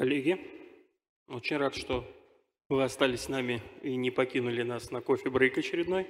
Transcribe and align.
Коллеги, 0.00 0.40
очень 1.28 1.58
рад, 1.58 1.74
что 1.74 2.06
вы 2.70 2.84
остались 2.84 3.24
с 3.24 3.28
нами 3.28 3.62
и 3.82 3.96
не 3.96 4.10
покинули 4.10 4.62
нас 4.62 4.90
на 4.90 5.02
кофе-брейк 5.02 5.58
очередной. 5.58 6.08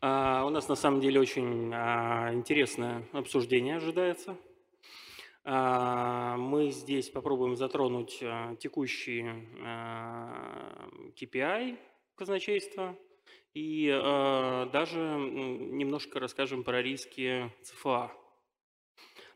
А, 0.00 0.44
у 0.46 0.50
нас 0.50 0.68
на 0.68 0.76
самом 0.76 1.00
деле 1.00 1.18
очень 1.18 1.72
а, 1.74 2.30
интересное 2.32 3.02
обсуждение 3.10 3.78
ожидается. 3.78 4.38
А, 5.42 6.36
мы 6.36 6.70
здесь 6.70 7.10
попробуем 7.10 7.56
затронуть 7.56 8.20
а, 8.22 8.54
текущие 8.54 9.48
а, 9.64 10.88
KPI 11.20 11.78
казначейства 12.14 12.96
и 13.52 13.90
а, 13.92 14.66
даже 14.66 15.00
немножко 15.00 16.20
расскажем 16.20 16.62
про 16.62 16.82
риски 16.82 17.50
ЦФА. 17.64 18.12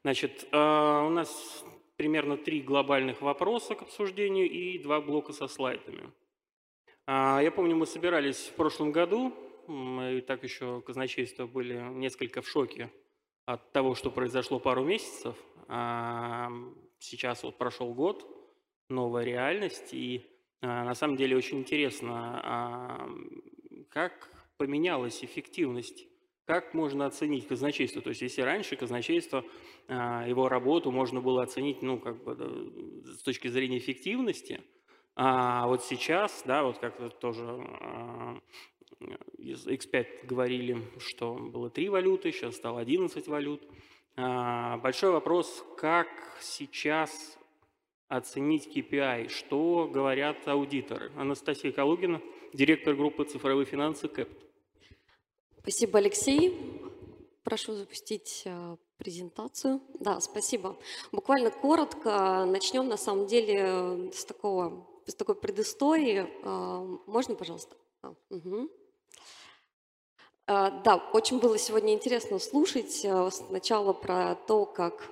Значит, 0.05 0.46
а, 0.53 1.05
у 1.05 1.11
нас 1.11 1.64
примерно 2.01 2.39
три 2.39 2.62
глобальных 2.62 3.21
вопроса 3.21 3.75
к 3.75 3.82
обсуждению 3.82 4.50
и 4.50 4.79
два 4.79 5.03
блока 5.03 5.35
со 5.35 5.46
слайдами. 5.46 6.11
А, 7.07 7.41
я 7.43 7.50
помню, 7.50 7.77
мы 7.77 7.85
собирались 7.85 8.39
в 8.39 8.54
прошлом 8.54 8.91
году, 8.91 9.35
мы 9.67 10.22
так 10.22 10.43
еще 10.43 10.81
казначейство 10.81 11.46
были 11.46 11.75
несколько 11.93 12.41
в 12.41 12.49
шоке 12.49 12.91
от 13.44 13.71
того, 13.72 13.94
что 13.94 14.11
произошло 14.11 14.58
пару 14.58 14.82
месяцев. 14.82 15.36
А 15.68 16.50
сейчас 16.99 17.43
вот 17.43 17.58
прошел 17.58 17.93
год, 17.93 18.27
новая 18.89 19.25
реальность, 19.25 19.93
и 19.93 20.25
а, 20.63 20.85
на 20.85 20.94
самом 20.94 21.19
деле 21.19 21.36
очень 21.36 21.58
интересно, 21.58 23.11
как 23.91 24.30
поменялась 24.57 25.22
эффективность 25.22 26.07
как 26.46 26.75
можно 26.75 27.07
оценить 27.07 27.46
казначейство? 27.46 28.03
То 28.03 28.11
есть 28.11 28.22
если 28.22 28.43
раньше 28.43 28.76
казначейство, 28.76 29.44
а, 29.89 30.26
его 30.26 30.49
работу 30.49 30.90
можно 30.90 31.21
было 31.21 31.43
оценить 31.43 31.82
ну, 31.82 31.99
как 31.99 32.22
бы, 32.25 33.03
с 33.06 33.22
точки 33.22 33.48
зрения 33.48 33.78
эффективности, 33.78 34.61
а 35.16 35.66
вот 35.66 35.84
сейчас, 35.84 36.42
да, 36.46 36.62
вот 36.62 36.78
как 36.78 37.18
тоже 37.18 37.44
а, 37.44 38.38
из 39.38 39.66
X5 39.66 40.27
говорили, 40.27 40.78
что 40.98 41.34
было 41.34 41.70
три 41.70 41.88
валюты, 41.88 42.33
сейчас 42.33 42.56
стало 42.56 42.80
11 42.80 43.27
валют. 43.28 43.62
А, 44.16 44.78
большой 44.78 45.11
вопрос, 45.11 45.64
как 45.77 46.08
сейчас 46.41 47.38
оценить 48.08 48.68
KPI, 48.77 49.28
что 49.28 49.88
говорят 49.92 50.46
аудиторы. 50.48 51.12
Анастасия 51.16 51.70
Калугина, 51.70 52.20
директор 52.52 52.94
группы 52.94 53.24
«Цифровые 53.24 53.66
финансы» 53.66 54.08
КЭПТ. 54.08 54.49
Спасибо, 55.62 55.98
Алексей. 55.98 56.58
Прошу 57.44 57.75
запустить 57.75 58.42
э, 58.47 58.77
презентацию. 58.97 59.83
Да, 59.98 60.19
спасибо. 60.20 60.78
Буквально 61.12 61.50
коротко 61.50 62.47
начнем, 62.47 62.89
на 62.89 62.97
самом 62.97 63.27
деле, 63.27 64.11
с, 64.11 64.25
такого, 64.25 64.86
с 65.06 65.14
такой 65.14 65.34
предыстории. 65.34 66.27
Э, 66.42 66.98
можно, 67.06 67.34
пожалуйста? 67.34 67.77
А, 68.02 68.14
угу. 68.30 68.70
Да, 70.47 71.00
очень 71.12 71.39
было 71.39 71.56
сегодня 71.58 71.95
интересно 71.95 72.41
слушать 72.41 73.06
сначала 73.30 73.92
про 73.92 74.34
то, 74.34 74.67
как 74.67 75.08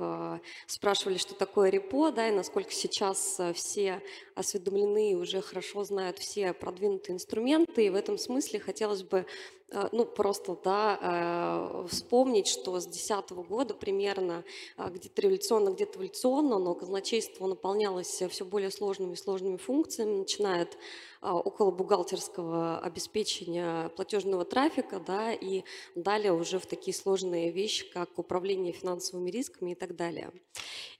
спрашивали, 0.67 1.17
что 1.17 1.37
такое 1.37 1.71
репо, 1.71 2.11
да, 2.11 2.29
и 2.29 2.33
насколько 2.33 2.73
сейчас 2.73 3.41
все 3.55 4.03
осведомлены 4.35 5.13
и 5.13 5.15
уже 5.15 5.41
хорошо 5.41 5.85
знают 5.85 6.19
все 6.19 6.53
продвинутые 6.55 7.15
инструменты. 7.15 7.87
И 7.87 7.91
в 7.91 7.95
этом 7.95 8.19
смысле 8.19 8.59
хотелось 8.59 9.05
бы 9.05 9.19
Э, 9.21 9.58
ну, 9.93 10.07
просто, 10.07 10.57
да, 10.65 10.99
э, 11.01 11.87
вспомнить, 11.89 12.47
что 12.47 12.81
с 12.81 12.87
2010 12.87 13.31
года 13.49 13.75
примерно 13.75 14.45
э, 14.77 14.89
где-то 14.91 15.23
революционно, 15.23 15.71
где-то 15.71 15.99
эволюционно, 15.99 16.59
но 16.59 16.75
казначейство 16.75 17.47
наполнялось 17.47 18.23
все 18.31 18.45
более 18.45 18.71
сложными 18.71 19.13
и 19.13 19.17
сложными 19.17 19.57
функциями, 19.59 20.19
начиная 20.19 20.63
от 20.63 20.79
около 21.21 21.71
бухгалтерского 21.71 22.79
обеспечения 22.79 23.89
платежного 23.91 24.45
трафика, 24.45 25.01
да, 25.01 25.33
и 25.33 25.65
далее 25.95 26.33
уже 26.33 26.59
в 26.59 26.67
такие 26.67 26.95
сложные 26.95 27.51
вещи, 27.51 27.91
как 27.91 28.19
управление 28.19 28.73
финансовыми 28.73 29.31
рисками 29.31 29.73
и 29.73 29.75
так 29.75 29.97
далее. 29.97 30.33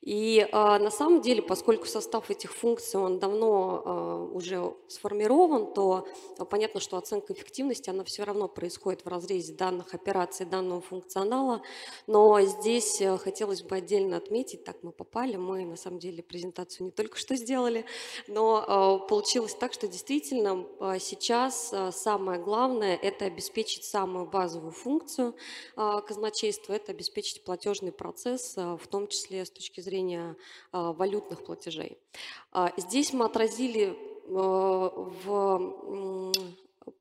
И 0.01 0.49
на 0.53 0.91
самом 0.91 1.21
деле, 1.21 1.43
поскольку 1.43 1.87
состав 1.87 2.31
этих 2.31 2.53
функций, 2.55 3.01
он 3.01 3.19
давно 3.19 4.31
уже 4.33 4.75
сформирован, 4.89 5.73
то 5.73 6.07
понятно, 6.51 6.81
что 6.81 6.97
оценка 6.97 7.33
эффективности, 7.33 7.91
она 7.91 8.05
все 8.05 8.25
равно 8.25 8.49
происходит 8.49 9.05
в 9.05 9.09
разрезе 9.09 9.55
данных 9.55 9.95
операций, 9.95 10.47
данного 10.47 10.81
функционала. 10.81 11.63
Но 12.07 12.41
здесь 12.43 13.01
э, 13.01 13.19
хотелось 13.19 13.63
бы 13.63 13.77
отдельно 13.77 14.17
отметить, 14.17 14.65
так 14.65 14.83
мы 14.83 14.93
попали, 14.93 15.37
мы 15.37 15.65
на 15.65 15.77
самом 15.77 15.99
деле 15.99 16.23
презентацию 16.23 16.87
не 16.87 16.91
только 16.91 17.19
что 17.19 17.37
сделали, 17.37 17.85
но 18.27 19.01
э, 19.05 19.09
получилось 19.09 19.55
так, 19.55 19.73
что 19.73 19.87
действительно 19.87 20.08
э, 20.81 20.99
сейчас 21.01 21.75
самое 21.93 22.41
главное– 22.41 22.97
это 23.03 23.27
обеспечить 23.27 23.85
самую 23.85 24.27
базовую 24.27 24.73
функцию 24.73 25.35
казначейства, 25.77 26.73
это 26.73 26.93
обеспечить 26.93 27.45
платежный 27.45 27.93
процесс, 27.93 28.57
в 28.57 28.87
том 28.89 29.09
числе 29.09 29.45
с 29.45 29.51
точки 29.51 29.81
зрения 29.81 30.37
валютных 30.73 31.45
платежей. 31.45 31.99
Здесь 32.77 33.13
мы 33.13 33.27
отразили 33.27 33.97
в 34.27 36.33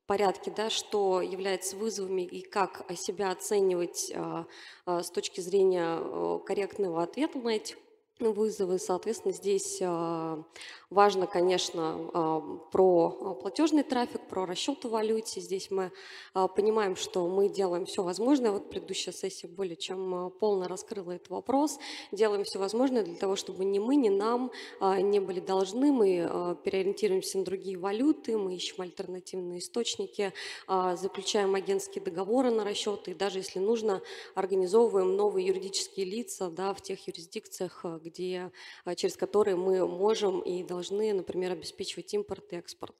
порядке, 0.06 0.50
да, 0.50 0.70
что 0.70 1.20
является 1.20 1.76
вызовами 1.76 2.22
и 2.22 2.40
как 2.40 2.84
себя 2.96 3.30
оценивать 3.30 4.10
а, 4.14 4.46
а, 4.86 5.02
с 5.02 5.10
точки 5.10 5.40
зрения 5.40 6.38
корректного 6.40 7.02
ответа 7.02 7.38
на 7.38 7.50
эти 7.50 7.76
вызовы. 8.20 8.78
Соответственно, 8.78 9.32
здесь 9.32 9.78
а, 9.80 10.42
важно, 10.90 11.26
конечно, 11.26 12.10
а, 12.12 12.40
про 12.72 13.34
платежный 13.40 13.84
трафик, 13.84 14.20
про 14.28 14.44
расчеты 14.44 14.88
в 14.88 14.90
валюте. 14.92 15.40
Здесь 15.40 15.70
мы 15.70 15.92
а, 16.34 16.48
понимаем, 16.48 16.96
что 16.96 17.26
мы 17.28 17.48
делаем 17.48 17.86
все 17.86 18.02
возможное. 18.02 18.50
Вот 18.50 18.68
предыдущая 18.70 19.12
сессия 19.12 19.46
более 19.46 19.76
чем 19.76 20.32
полно 20.40 20.66
раскрыла 20.66 21.12
этот 21.12 21.30
вопрос. 21.30 21.78
Делаем 22.10 22.44
все 22.44 22.58
возможное 22.58 23.04
для 23.04 23.16
того, 23.16 23.36
чтобы 23.36 23.64
ни 23.64 23.78
мы, 23.78 23.96
ни 23.96 24.08
нам 24.08 24.50
не 24.80 25.20
были 25.20 25.40
должны. 25.40 25.92
Мы 25.92 26.56
переориентируемся 26.64 27.38
на 27.38 27.44
другие 27.44 27.78
валюты, 27.78 28.36
мы 28.36 28.54
ищем 28.54 28.82
альтернативные 28.82 29.60
источники, 29.60 30.32
заключаем 30.66 31.54
агентские 31.54 32.02
договоры 32.02 32.50
на 32.50 32.64
расчеты 32.64 33.12
и 33.12 33.14
даже, 33.14 33.38
если 33.38 33.58
нужно, 33.58 34.02
организовываем 34.34 35.16
новые 35.16 35.46
юридические 35.46 36.06
лица 36.06 36.50
да, 36.50 36.74
в 36.74 36.80
тех 36.80 37.06
юрисдикциях, 37.06 37.84
где, 38.08 38.50
а, 38.84 38.94
через 38.94 39.16
которые 39.16 39.56
мы 39.56 39.86
можем 39.86 40.40
и 40.40 40.62
должны, 40.62 41.12
например, 41.12 41.52
обеспечивать 41.52 42.12
импорт 42.14 42.52
и 42.52 42.56
экспорт. 42.56 42.94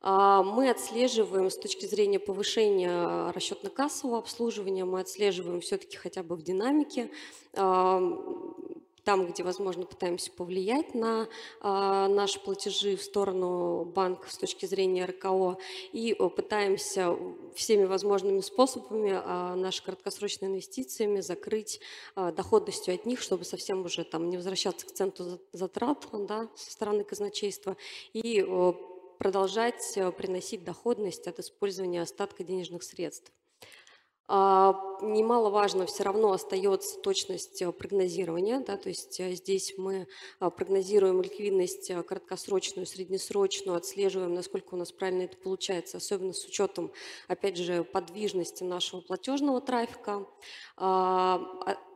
А, 0.00 0.42
мы 0.42 0.70
отслеживаем 0.70 1.50
с 1.50 1.56
точки 1.56 1.86
зрения 1.86 2.18
повышения 2.18 3.32
расчетно-кассового 3.32 4.18
обслуживания, 4.18 4.84
мы 4.84 5.00
отслеживаем 5.00 5.60
все-таки 5.60 5.96
хотя 5.96 6.22
бы 6.22 6.36
в 6.36 6.42
динамике 6.42 7.10
там, 9.08 9.26
где 9.26 9.42
возможно, 9.42 9.86
пытаемся 9.86 10.30
повлиять 10.30 10.94
на 10.94 11.30
а, 11.62 12.08
наши 12.08 12.38
платежи 12.38 12.94
в 12.94 13.02
сторону 13.02 13.86
банка 13.86 14.28
с 14.30 14.36
точки 14.36 14.66
зрения 14.66 15.06
РКО 15.06 15.56
и 15.92 16.12
пытаемся 16.36 17.16
всеми 17.54 17.84
возможными 17.84 18.40
способами 18.40 19.12
а, 19.14 19.56
наши 19.56 19.82
краткосрочные 19.82 20.50
инвестициями 20.50 21.20
закрыть 21.20 21.80
а, 22.16 22.32
доходностью 22.32 22.92
от 22.92 23.06
них, 23.06 23.22
чтобы 23.22 23.46
совсем 23.46 23.82
уже 23.82 24.04
там 24.04 24.28
не 24.28 24.36
возвращаться 24.36 24.86
к 24.86 24.92
центру 24.92 25.40
затрат 25.54 26.06
да, 26.12 26.50
со 26.54 26.70
стороны 26.70 27.02
казначейства 27.02 27.78
и 28.12 28.46
продолжать 29.18 29.98
приносить 30.18 30.64
доходность 30.64 31.26
от 31.28 31.38
использования 31.38 32.02
остатка 32.02 32.44
денежных 32.44 32.82
средств. 32.82 33.32
А, 34.30 34.78
немаловажно 35.00 35.86
все 35.86 36.02
равно 36.02 36.32
остается 36.32 37.00
точность 37.00 37.62
э, 37.62 37.72
прогнозирования, 37.72 38.60
да, 38.60 38.76
то 38.76 38.90
есть 38.90 39.18
э, 39.20 39.32
здесь 39.32 39.72
мы 39.78 40.06
а, 40.38 40.50
прогнозируем 40.50 41.22
ликвидность 41.22 41.88
э, 41.88 42.02
краткосрочную, 42.02 42.84
среднесрочную, 42.84 43.78
отслеживаем, 43.78 44.34
насколько 44.34 44.74
у 44.74 44.76
нас 44.76 44.92
правильно 44.92 45.22
это 45.22 45.38
получается, 45.38 45.96
особенно 45.96 46.34
с 46.34 46.44
учетом, 46.44 46.92
опять 47.26 47.56
же, 47.56 47.84
подвижности 47.84 48.64
нашего 48.64 49.00
платежного 49.00 49.62
трафика. 49.62 50.26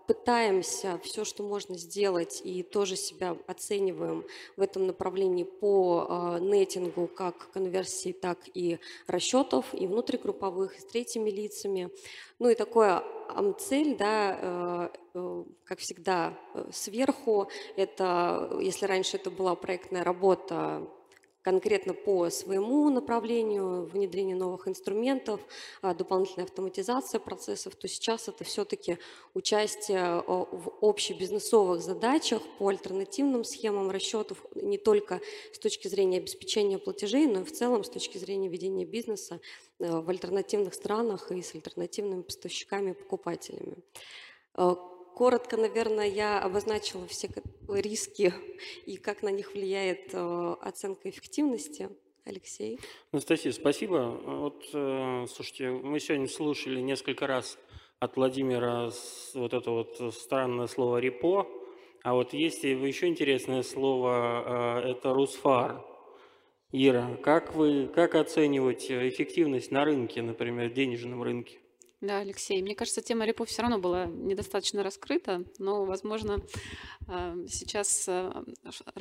А, 0.02 0.12
пытаемся 0.12 0.98
все, 1.02 1.24
что 1.24 1.42
можно 1.42 1.76
сделать, 1.76 2.40
и 2.44 2.62
тоже 2.62 2.96
себя 2.96 3.36
оцениваем 3.46 4.24
в 4.56 4.60
этом 4.60 4.86
направлении 4.86 5.44
по 5.44 6.06
э, 6.08 6.38
нетингу 6.40 7.06
как 7.06 7.50
конверсии, 7.52 8.12
так 8.12 8.38
и 8.54 8.78
расчетов, 9.06 9.66
и 9.72 9.86
внутригрупповых, 9.86 10.76
и 10.76 10.80
с 10.80 10.84
третьими 10.84 11.30
лицами. 11.30 11.90
Ну 12.38 12.48
и 12.48 12.54
такое 12.54 13.02
амцель, 13.28 13.96
да, 13.96 14.38
э, 14.40 14.88
э, 15.14 15.44
как 15.64 15.78
всегда, 15.78 16.38
сверху, 16.70 17.48
это, 17.76 18.58
если 18.60 18.86
раньше 18.86 19.16
это 19.16 19.30
была 19.30 19.54
проектная 19.54 20.04
работа, 20.04 20.86
конкретно 21.42 21.92
по 21.92 22.30
своему 22.30 22.88
направлению, 22.90 23.84
внедрение 23.86 24.36
новых 24.36 24.68
инструментов, 24.68 25.40
а, 25.82 25.94
дополнительная 25.94 26.44
автоматизация 26.44 27.20
процессов, 27.20 27.74
то 27.74 27.88
сейчас 27.88 28.28
это 28.28 28.44
все-таки 28.44 28.98
участие 29.34 30.22
в 30.26 30.72
общебизнесовых 30.80 31.82
задачах 31.82 32.42
по 32.58 32.68
альтернативным 32.68 33.44
схемам 33.44 33.90
расчетов 33.90 34.44
не 34.54 34.78
только 34.78 35.20
с 35.52 35.58
точки 35.58 35.88
зрения 35.88 36.18
обеспечения 36.18 36.78
платежей, 36.78 37.26
но 37.26 37.40
и 37.40 37.44
в 37.44 37.52
целом 37.52 37.84
с 37.84 37.90
точки 37.90 38.18
зрения 38.18 38.48
ведения 38.48 38.84
бизнеса 38.84 39.40
э, 39.78 40.00
в 40.00 40.08
альтернативных 40.08 40.74
странах 40.74 41.30
и 41.32 41.42
с 41.42 41.54
альтернативными 41.54 42.22
поставщиками 42.22 42.90
и 42.90 42.94
покупателями. 42.94 43.76
Коротко, 45.14 45.56
наверное, 45.56 46.08
я 46.08 46.40
обозначила 46.40 47.06
все 47.06 47.28
риски 47.68 48.32
и 48.86 48.96
как 48.96 49.22
на 49.22 49.30
них 49.30 49.52
влияет 49.52 50.10
э, 50.12 50.56
оценка 50.60 51.10
эффективности. 51.10 51.90
Алексей. 52.24 52.78
Анастасия, 53.10 53.50
спасибо. 53.50 54.20
Вот, 54.24 54.64
э, 54.72 55.26
слушайте, 55.28 55.70
мы 55.70 55.98
сегодня 55.98 56.28
слушали 56.28 56.80
несколько 56.80 57.26
раз 57.26 57.58
от 57.98 58.16
Владимира 58.16 58.90
вот 59.34 59.52
это 59.52 59.70
вот 59.70 60.14
странное 60.14 60.68
слово 60.68 60.98
«репо», 60.98 61.48
а 62.04 62.14
вот 62.14 62.32
есть 62.32 62.64
еще 62.64 63.06
интересное 63.06 63.62
слово, 63.62 64.82
э, 64.84 64.90
это 64.90 65.12
«русфар». 65.12 65.84
Ира, 66.72 67.16
как 67.22 67.54
вы, 67.54 67.86
как 67.86 68.14
оценивать 68.14 68.90
эффективность 68.90 69.70
на 69.70 69.84
рынке, 69.84 70.22
например, 70.22 70.70
денежном 70.70 71.22
рынке? 71.22 71.61
Да, 72.02 72.18
Алексей, 72.18 72.60
мне 72.60 72.74
кажется, 72.74 73.00
тема 73.00 73.24
репо 73.24 73.44
все 73.44 73.62
равно 73.62 73.78
была 73.78 74.06
недостаточно 74.06 74.82
раскрыта, 74.82 75.44
но, 75.58 75.84
возможно, 75.84 76.42
а, 77.06 77.36
сейчас 77.48 78.06
а, 78.08 78.42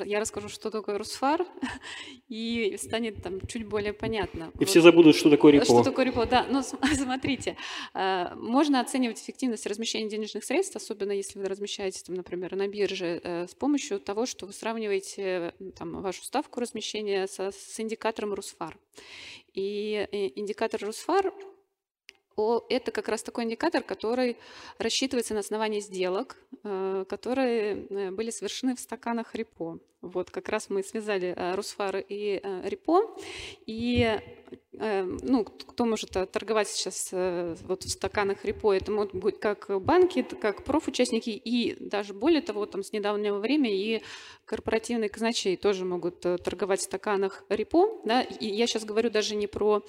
я 0.04 0.20
расскажу, 0.20 0.48
что 0.48 0.70
такое 0.70 0.98
Русфар, 0.98 1.44
и 2.28 2.76
станет 2.80 3.20
там 3.20 3.44
чуть 3.48 3.66
более 3.66 3.92
понятно. 3.92 4.52
И 4.54 4.58
вот. 4.58 4.68
все 4.68 4.80
забудут, 4.80 5.16
что 5.16 5.30
такое 5.30 5.50
репо. 5.50 5.64
Что 5.64 5.82
такое 5.82 6.04
репо, 6.04 6.26
да. 6.26 6.46
Но 6.48 6.62
смотрите, 6.94 7.56
а, 7.92 8.36
можно 8.36 8.78
оценивать 8.78 9.20
эффективность 9.20 9.66
размещения 9.66 10.08
денежных 10.08 10.44
средств, 10.44 10.76
особенно 10.76 11.10
если 11.10 11.40
вы 11.40 11.46
размещаете, 11.46 12.04
там, 12.06 12.14
например, 12.14 12.54
на 12.54 12.68
бирже, 12.68 13.20
э, 13.24 13.48
с 13.48 13.54
помощью 13.56 13.98
того, 13.98 14.26
что 14.26 14.46
вы 14.46 14.52
сравниваете 14.52 15.54
там, 15.76 16.02
вашу 16.02 16.22
ставку 16.22 16.60
размещения 16.60 17.26
со, 17.26 17.50
с 17.50 17.80
индикатором 17.80 18.32
Русфар. 18.32 18.78
И 19.54 20.06
э, 20.12 20.28
индикатор 20.36 20.84
Русфар 20.84 21.34
это 22.36 22.90
как 22.92 23.08
раз 23.08 23.22
такой 23.22 23.44
индикатор, 23.44 23.82
который 23.82 24.36
рассчитывается 24.78 25.34
на 25.34 25.40
основании 25.40 25.80
сделок, 25.80 26.36
э, 26.64 27.04
которые 27.08 27.86
э, 27.86 28.10
были 28.10 28.30
совершены 28.30 28.74
в 28.74 28.80
стаканах 28.80 29.34
репо. 29.34 29.78
Вот 30.02 30.30
как 30.30 30.48
раз 30.48 30.68
мы 30.68 30.82
связали 30.82 31.34
э, 31.36 31.54
Русфар 31.54 31.96
и 31.96 32.40
репо, 32.64 33.16
и 33.66 34.18
Эм, 34.78 35.18
ну, 35.22 35.44
кто 35.44 35.84
может 35.84 36.16
э, 36.16 36.24
торговать 36.24 36.66
сейчас 36.66 37.10
э, 37.12 37.56
вот 37.62 37.84
в 37.84 37.90
стаканах 37.90 38.42
репо, 38.44 38.72
это 38.72 38.90
могут 38.90 39.14
быть 39.14 39.38
как 39.38 39.68
банки, 39.82 40.22
как 40.22 40.64
профучастники, 40.64 41.28
и 41.28 41.76
даже 41.78 42.14
более 42.14 42.40
того, 42.40 42.64
там 42.64 42.82
с 42.82 42.90
недавнего 42.90 43.38
времени 43.38 43.96
и 43.96 44.02
корпоративные 44.46 45.10
казначеи 45.10 45.56
тоже 45.56 45.84
могут 45.84 46.24
э, 46.24 46.38
торговать 46.38 46.80
в 46.80 46.84
стаканах 46.84 47.44
репо. 47.50 48.00
Да? 48.06 48.22
И 48.22 48.46
я 48.48 48.66
сейчас 48.66 48.84
говорю 48.84 49.10
даже 49.10 49.36
не 49.36 49.46
про 49.46 49.84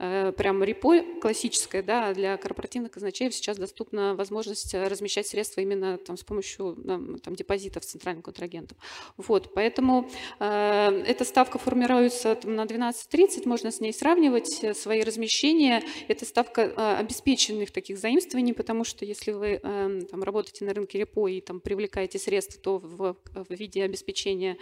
э, 0.00 0.32
прям 0.32 0.64
репо 0.64 1.00
классическое, 1.20 1.84
да, 1.84 2.08
а 2.08 2.14
для 2.14 2.36
корпоративных 2.36 2.90
казначеев 2.90 3.32
сейчас 3.32 3.56
доступна 3.56 4.16
возможность 4.16 4.74
размещать 4.74 5.28
средства 5.28 5.60
именно 5.60 5.96
там, 5.96 6.16
с 6.16 6.24
помощью 6.24 6.74
там, 7.22 7.36
депозитов 7.36 7.84
центральных 7.84 8.24
контрагентов. 8.24 8.76
Вот, 9.16 9.53
поэтому 9.54 10.08
э, 10.40 11.02
эта 11.06 11.24
ставка 11.24 11.58
формируется 11.58 12.34
там, 12.34 12.54
на 12.54 12.64
12.30, 12.64 13.48
можно 13.48 13.70
с 13.70 13.80
ней 13.80 13.92
сравнивать, 13.92 14.62
э, 14.62 14.74
свои 14.74 15.02
размещения. 15.02 15.82
Это 16.08 16.24
ставка 16.24 16.62
э, 16.62 16.96
обеспеченных 16.96 17.70
таких 17.70 17.98
заимствований, 17.98 18.54
потому 18.54 18.84
что 18.84 19.04
если 19.04 19.32
вы 19.32 19.60
эм, 19.62 20.06
там, 20.06 20.22
работаете 20.22 20.64
на 20.64 20.74
рынке 20.74 20.98
репо 20.98 21.28
и 21.28 21.40
там, 21.40 21.60
привлекаете 21.60 22.18
средства, 22.18 22.60
то 22.60 22.78
в, 22.78 23.16
в 23.32 23.50
виде 23.50 23.82
обеспечения 23.82 24.56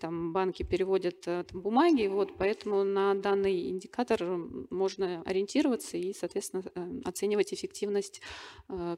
там, 0.00 0.32
банки 0.32 0.62
переводят 0.62 1.26
э, 1.26 1.44
там, 1.44 1.60
бумаги. 1.60 2.06
Вот, 2.06 2.36
поэтому 2.38 2.84
на 2.84 3.14
данный 3.14 3.68
индикатор 3.68 4.24
можно 4.70 5.22
ориентироваться 5.26 5.96
и, 5.96 6.12
соответственно, 6.12 6.64
оценивать 7.04 7.52
эффективность 7.52 8.20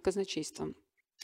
казначейства. 0.02 0.72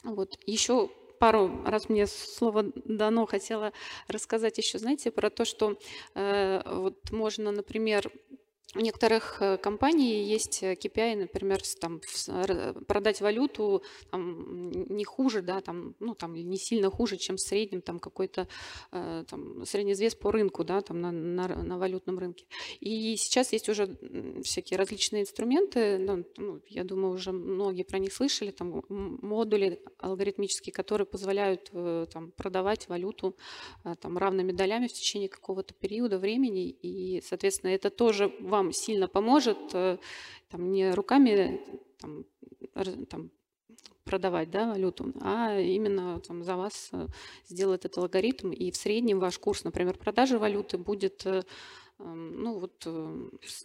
Вот. 0.04 0.38
Еще 0.46 0.90
пару 1.22 1.52
раз 1.64 1.88
мне 1.88 2.08
слово 2.08 2.64
дано, 2.84 3.26
хотела 3.26 3.72
рассказать 4.08 4.58
еще, 4.58 4.80
знаете, 4.80 5.12
про 5.12 5.30
то, 5.30 5.44
что 5.44 5.78
э, 6.16 6.60
вот 6.66 7.12
можно, 7.12 7.52
например, 7.52 8.10
у 8.74 8.80
некоторых 8.80 9.42
э, 9.42 9.58
компаний 9.58 10.24
есть 10.24 10.62
KPI, 10.62 11.16
например, 11.16 11.60
там, 11.78 12.00
продать 12.86 13.20
валюту 13.20 13.82
там, 14.10 14.70
не 14.70 15.04
хуже, 15.04 15.42
да, 15.42 15.60
там, 15.60 15.94
ну, 16.00 16.14
там, 16.14 16.34
не 16.34 16.56
сильно 16.56 16.90
хуже, 16.90 17.18
чем 17.18 17.36
в 17.36 17.40
среднем 17.40 17.82
там, 17.82 17.98
какой-то 17.98 18.48
э, 18.92 19.24
там, 19.28 19.66
средний 19.66 19.94
вес 19.94 20.14
по 20.14 20.32
рынку 20.32 20.64
да, 20.64 20.80
там, 20.80 21.00
на, 21.00 21.12
на, 21.12 21.48
на 21.48 21.78
валютном 21.78 22.18
рынке. 22.18 22.46
И 22.80 23.16
сейчас 23.16 23.52
есть 23.52 23.68
уже 23.68 23.94
всякие 24.42 24.78
различные 24.78 25.22
инструменты, 25.22 25.98
ну, 25.98 26.60
я 26.66 26.84
думаю, 26.84 27.12
уже 27.12 27.32
многие 27.32 27.82
про 27.82 27.98
них 27.98 28.12
слышали, 28.12 28.52
там, 28.52 28.84
модули 28.88 29.82
алгоритмические, 29.98 30.72
которые 30.72 31.06
позволяют 31.06 31.68
э, 31.72 32.06
там, 32.10 32.30
продавать 32.30 32.88
валюту 32.88 33.36
там, 34.00 34.16
равными 34.16 34.52
долями 34.52 34.86
в 34.86 34.92
течение 34.92 35.28
какого-то 35.28 35.74
периода 35.74 36.18
времени. 36.18 36.70
И, 36.70 37.20
соответственно, 37.20 37.70
это 37.70 37.90
тоже 37.90 38.32
вам 38.40 38.61
вам 38.62 38.72
сильно 38.72 39.08
поможет 39.08 39.58
э, 39.74 39.98
там, 40.48 40.70
не 40.70 40.92
руками 40.92 41.60
там, 41.98 42.24
там, 43.08 43.30
продавать 44.04 44.50
да, 44.50 44.68
валюту, 44.70 45.12
а 45.20 45.58
именно 45.58 46.20
там, 46.20 46.42
за 46.44 46.56
вас 46.56 46.90
э, 46.92 47.06
сделает 47.48 47.84
этот 47.84 47.98
алгоритм, 47.98 48.52
и 48.52 48.70
в 48.70 48.76
среднем 48.76 49.20
ваш 49.20 49.38
курс, 49.38 49.64
например, 49.64 49.96
продажи 49.98 50.38
валюты 50.38 50.78
будет 50.78 51.26
э, 51.26 51.42
эм, 51.98 52.42
ну 52.42 52.58
вот 52.58 52.86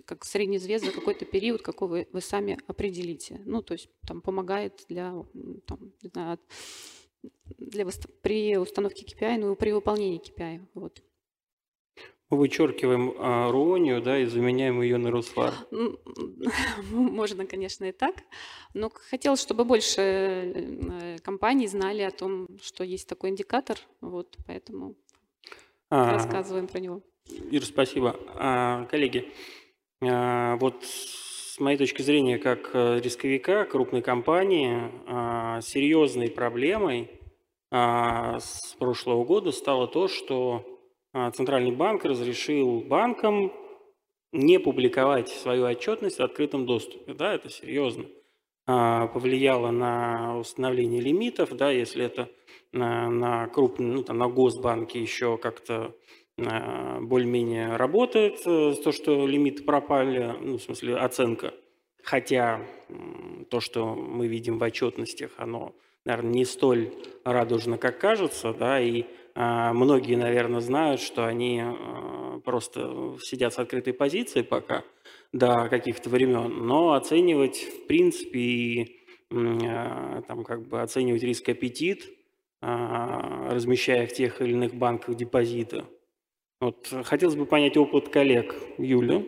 как 0.06 0.26
средний 0.26 0.58
вес 0.58 0.84
за 0.84 0.92
какой-то 0.92 1.26
период, 1.26 1.62
какой 1.62 1.88
вы, 1.88 2.08
вы 2.12 2.22
сами 2.22 2.58
определите. 2.68 3.42
Ну, 3.46 3.62
то 3.62 3.74
есть 3.74 3.90
там 4.06 4.22
помогает 4.22 4.86
для, 4.90 5.14
там, 5.66 5.92
знаю, 6.02 6.40
для, 7.58 7.86
при 8.22 8.58
установке 8.58 9.06
KPI, 9.06 9.38
ну 9.40 9.54
и 9.54 9.56
при 9.56 9.72
выполнении 9.72 10.22
KPI. 10.22 10.62
Вот. 10.74 11.02
Мы 12.30 12.38
вычеркиваем 12.38 13.14
а, 13.18 13.52
Руонию, 13.52 14.02
да, 14.02 14.20
и 14.20 14.26
заменяем 14.26 14.82
ее 14.82 14.98
на 14.98 15.12
Русфар. 15.12 15.54
Можно, 16.92 17.46
конечно, 17.46 17.86
и 17.86 17.92
так. 17.94 18.16
Но 18.74 18.90
хотелось, 18.90 19.42
чтобы 19.42 19.64
больше 19.64 20.02
э, 20.02 21.18
компаний 21.24 21.68
знали 21.68 22.02
о 22.02 22.12
том, 22.12 22.48
что 22.62 22.84
есть 22.84 23.08
такой 23.08 23.30
индикатор. 23.30 23.78
Вот, 24.02 24.36
поэтому 24.46 24.96
а, 25.90 26.12
рассказываем 26.12 26.68
про 26.68 26.80
него. 26.80 27.02
Ира, 27.50 27.66
спасибо. 27.66 28.20
А, 28.36 28.86
коллеги, 28.86 29.32
а, 30.02 30.58
вот 30.58 30.84
с 30.84 31.60
моей 31.60 31.78
точки 31.78 32.04
зрения, 32.04 32.38
как 32.38 32.70
э, 32.74 33.00
рисковика 33.00 33.66
крупной 33.66 34.04
компании, 34.04 34.92
а, 35.08 35.60
серьезной 35.62 36.30
проблемой 36.30 37.10
а, 37.72 38.40
с 38.40 38.76
прошлого 38.78 39.24
года 39.24 39.52
стало 39.52 39.88
то, 39.88 40.08
что 40.08 40.77
Центральный 41.36 41.72
банк 41.72 42.06
разрешил 42.06 42.82
банкам 42.82 43.52
не 44.32 44.60
публиковать 44.60 45.30
свою 45.30 45.66
отчетность 45.66 46.20
в 46.20 46.24
открытом 46.24 46.66
доступе. 46.66 47.14
Да, 47.14 47.34
это 47.34 47.50
серьезно 47.50 48.06
а, 48.66 49.08
повлияло 49.08 49.72
на 49.72 50.38
установление 50.38 51.02
лимитов, 51.02 51.56
да, 51.56 51.72
если 51.72 52.06
это 52.06 52.30
на, 52.74 53.10
на 53.10 53.48
крупные, 53.48 53.90
ну, 53.90 54.04
там, 54.04 54.18
на 54.18 54.28
госбанке 54.28 55.00
еще 55.00 55.38
как-то 55.38 55.96
а, 56.38 57.00
более-менее 57.00 57.78
работает, 57.78 58.42
э, 58.46 58.74
то, 58.84 58.92
что 58.92 59.26
лимиты 59.26 59.64
пропали, 59.64 60.36
ну, 60.42 60.58
в 60.58 60.62
смысле 60.62 60.98
оценка. 60.98 61.54
Хотя 62.04 62.62
то, 63.50 63.60
что 63.60 63.96
мы 63.96 64.28
видим 64.28 64.60
в 64.60 64.64
отчетностях, 64.64 65.32
оно, 65.38 65.74
наверное, 66.06 66.32
не 66.32 66.46
столь 66.46 66.92
радужно, 67.24 67.78
как 67.78 68.00
кажется, 68.00 68.54
да, 68.54 68.80
и 68.80 69.04
а, 69.04 69.08
многие, 69.38 70.16
наверное, 70.16 70.62
знают, 70.62 71.00
что 71.00 71.26
они 71.26 71.62
а, 71.62 72.40
просто 72.44 73.18
сидят 73.22 73.54
с 73.54 73.60
открытой 73.60 73.94
позицией 73.94 74.44
пока 74.44 74.84
до 75.32 75.68
каких-то 75.70 76.10
времен, 76.10 76.66
но 76.66 76.94
оценивать, 76.94 77.58
в 77.58 77.88
принципе, 77.88 78.40
и 78.40 79.04
а, 79.32 80.22
там 80.28 80.44
как 80.44 80.68
бы 80.68 80.82
оценивать 80.82 81.24
риск 81.24 81.50
аппетит, 81.50 82.10
размещая 82.60 84.08
в 84.08 84.14
тех 84.14 84.42
или 84.42 84.54
иных 84.54 84.74
банках 84.74 85.16
депозиты. 85.16 85.86
Вот 86.60 86.92
хотелось 87.04 87.36
бы 87.36 87.46
понять 87.46 87.78
опыт 87.78 88.10
коллег. 88.10 88.56
Юля? 88.80 89.24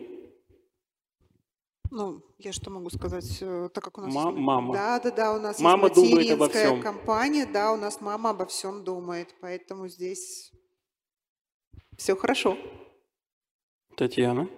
Ну, 1.90 2.22
я 2.38 2.52
что 2.52 2.70
могу 2.70 2.88
сказать, 2.90 3.38
э, 3.40 3.68
так 3.74 3.82
как 3.82 3.98
у 3.98 4.00
нас... 4.02 4.14
Ма- 4.14 4.30
мама. 4.30 4.74
Да, 4.74 5.00
да, 5.00 5.10
да, 5.10 5.34
у 5.34 5.40
нас 5.40 5.58
мама 5.58 5.88
есть 5.88 5.94
думает 5.96 6.30
обо 6.30 6.48
всем. 6.48 6.80
компания, 6.80 7.46
да, 7.46 7.72
у 7.72 7.76
нас 7.76 8.00
мама 8.00 8.30
обо 8.30 8.46
всем 8.46 8.84
думает, 8.84 9.34
поэтому 9.40 9.88
здесь 9.88 10.52
все 11.96 12.14
хорошо. 12.14 12.56
Татьяна? 13.96 14.48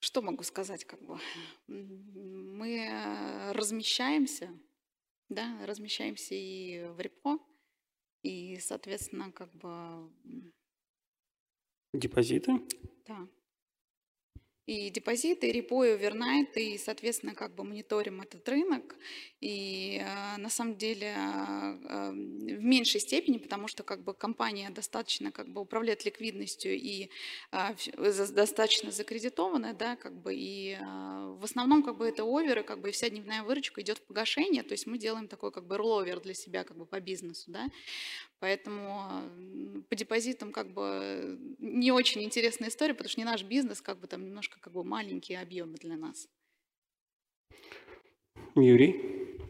Что 0.00 0.20
могу 0.20 0.42
сказать, 0.42 0.84
как 0.84 1.00
бы? 1.02 1.18
Мы 1.66 3.50
размещаемся, 3.54 4.50
да, 5.30 5.64
размещаемся 5.64 6.34
и 6.34 6.84
в 6.88 7.00
репо, 7.00 7.38
и, 8.22 8.58
соответственно, 8.60 9.32
как 9.32 9.50
бы, 9.54 10.12
Депозиты? 11.94 12.60
И 14.66 14.88
депозиты, 14.88 15.48
и 15.48 15.52
репо, 15.52 15.84
и 15.84 15.90
овернайт, 15.90 16.56
и, 16.56 16.78
соответственно, 16.78 17.34
как 17.34 17.54
бы 17.54 17.64
мониторим 17.64 18.22
этот 18.22 18.48
рынок. 18.48 18.96
И 19.40 20.00
э, 20.02 20.38
на 20.38 20.48
самом 20.48 20.76
деле 20.76 21.08
э, 21.08 21.78
э, 21.86 22.10
в 22.10 22.64
меньшей 22.64 23.00
степени, 23.00 23.36
потому 23.36 23.68
что 23.68 23.82
как 23.82 24.02
бы 24.02 24.14
компания 24.14 24.70
достаточно 24.70 25.30
как 25.32 25.48
бы 25.48 25.60
управляет 25.60 26.06
ликвидностью 26.06 26.72
и 26.74 27.10
достаточно 28.32 28.90
закредитованная, 28.90 29.74
да, 29.74 29.96
как 29.96 30.14
бы, 30.14 30.34
и 30.34 30.78
в 30.80 31.44
основном 31.44 31.82
как 31.82 31.98
бы 31.98 32.08
это 32.08 32.24
оверы, 32.24 32.62
как 32.62 32.80
бы 32.80 32.88
и 32.88 32.92
вся 32.92 33.10
дневная 33.10 33.42
выручка 33.42 33.82
идет 33.82 33.98
в 33.98 34.02
погашение, 34.02 34.62
то 34.62 34.72
есть 34.72 34.86
мы 34.86 34.98
делаем 34.98 35.28
такой 35.28 35.52
как 35.52 35.66
бы 35.66 35.76
ролловер 35.76 36.20
для 36.20 36.34
себя 36.34 36.64
как 36.64 36.76
бы 36.76 36.86
по 36.86 37.00
бизнесу, 37.00 37.50
да, 37.50 37.68
поэтому 38.44 39.22
по 39.88 39.96
депозитам 39.96 40.52
как 40.52 40.74
бы 40.74 41.38
не 41.60 41.92
очень 41.92 42.22
интересная 42.22 42.68
история, 42.68 42.92
потому 42.92 43.08
что 43.08 43.18
не 43.18 43.24
наш 43.24 43.42
бизнес, 43.42 43.80
как 43.80 43.98
бы 43.98 44.06
там 44.06 44.22
немножко 44.22 44.60
как 44.60 44.74
бы 44.74 44.84
маленькие 44.84 45.40
объемы 45.40 45.78
для 45.78 45.96
нас. 45.96 46.28
Юрий? 48.54 49.40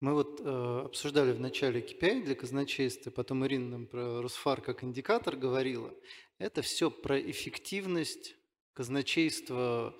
Мы 0.00 0.14
вот 0.14 0.40
э, 0.40 0.82
обсуждали 0.84 1.30
в 1.30 1.38
начале 1.38 1.80
KPI 1.80 2.24
для 2.24 2.34
казначейства, 2.34 3.12
потом 3.12 3.46
Ирина 3.46 3.68
нам 3.70 3.86
про 3.86 4.20
Росфар 4.20 4.60
как 4.60 4.82
индикатор 4.82 5.36
говорила. 5.36 5.94
Это 6.38 6.62
все 6.62 6.90
про 6.90 7.16
эффективность 7.20 8.34
казначейства, 8.72 9.96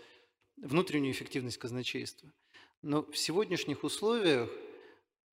внутреннюю 0.56 1.12
эффективность 1.12 1.58
казначейства. 1.58 2.28
Но 2.82 3.04
в 3.04 3.16
сегодняшних 3.16 3.84
условиях, 3.84 4.50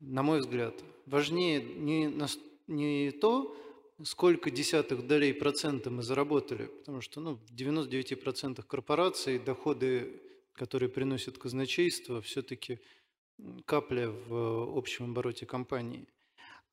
на 0.01 0.23
мой 0.23 0.39
взгляд, 0.39 0.73
важнее 1.05 1.61
не, 1.61 2.11
не 2.67 3.11
то, 3.11 3.55
сколько 4.03 4.49
десятых 4.49 5.07
долей 5.07 5.33
процента 5.33 5.89
мы 5.89 6.03
заработали, 6.03 6.65
потому 6.65 7.01
что 7.01 7.21
ну, 7.21 7.35
в 7.35 7.53
99% 7.53 8.63
корпораций 8.63 9.39
доходы, 9.39 10.19
которые 10.53 10.89
приносят 10.89 11.37
казначейство, 11.37 12.21
все-таки 12.21 12.79
капля 13.65 14.09
в 14.09 14.77
общем 14.77 15.11
обороте 15.11 15.45
компании, 15.45 16.07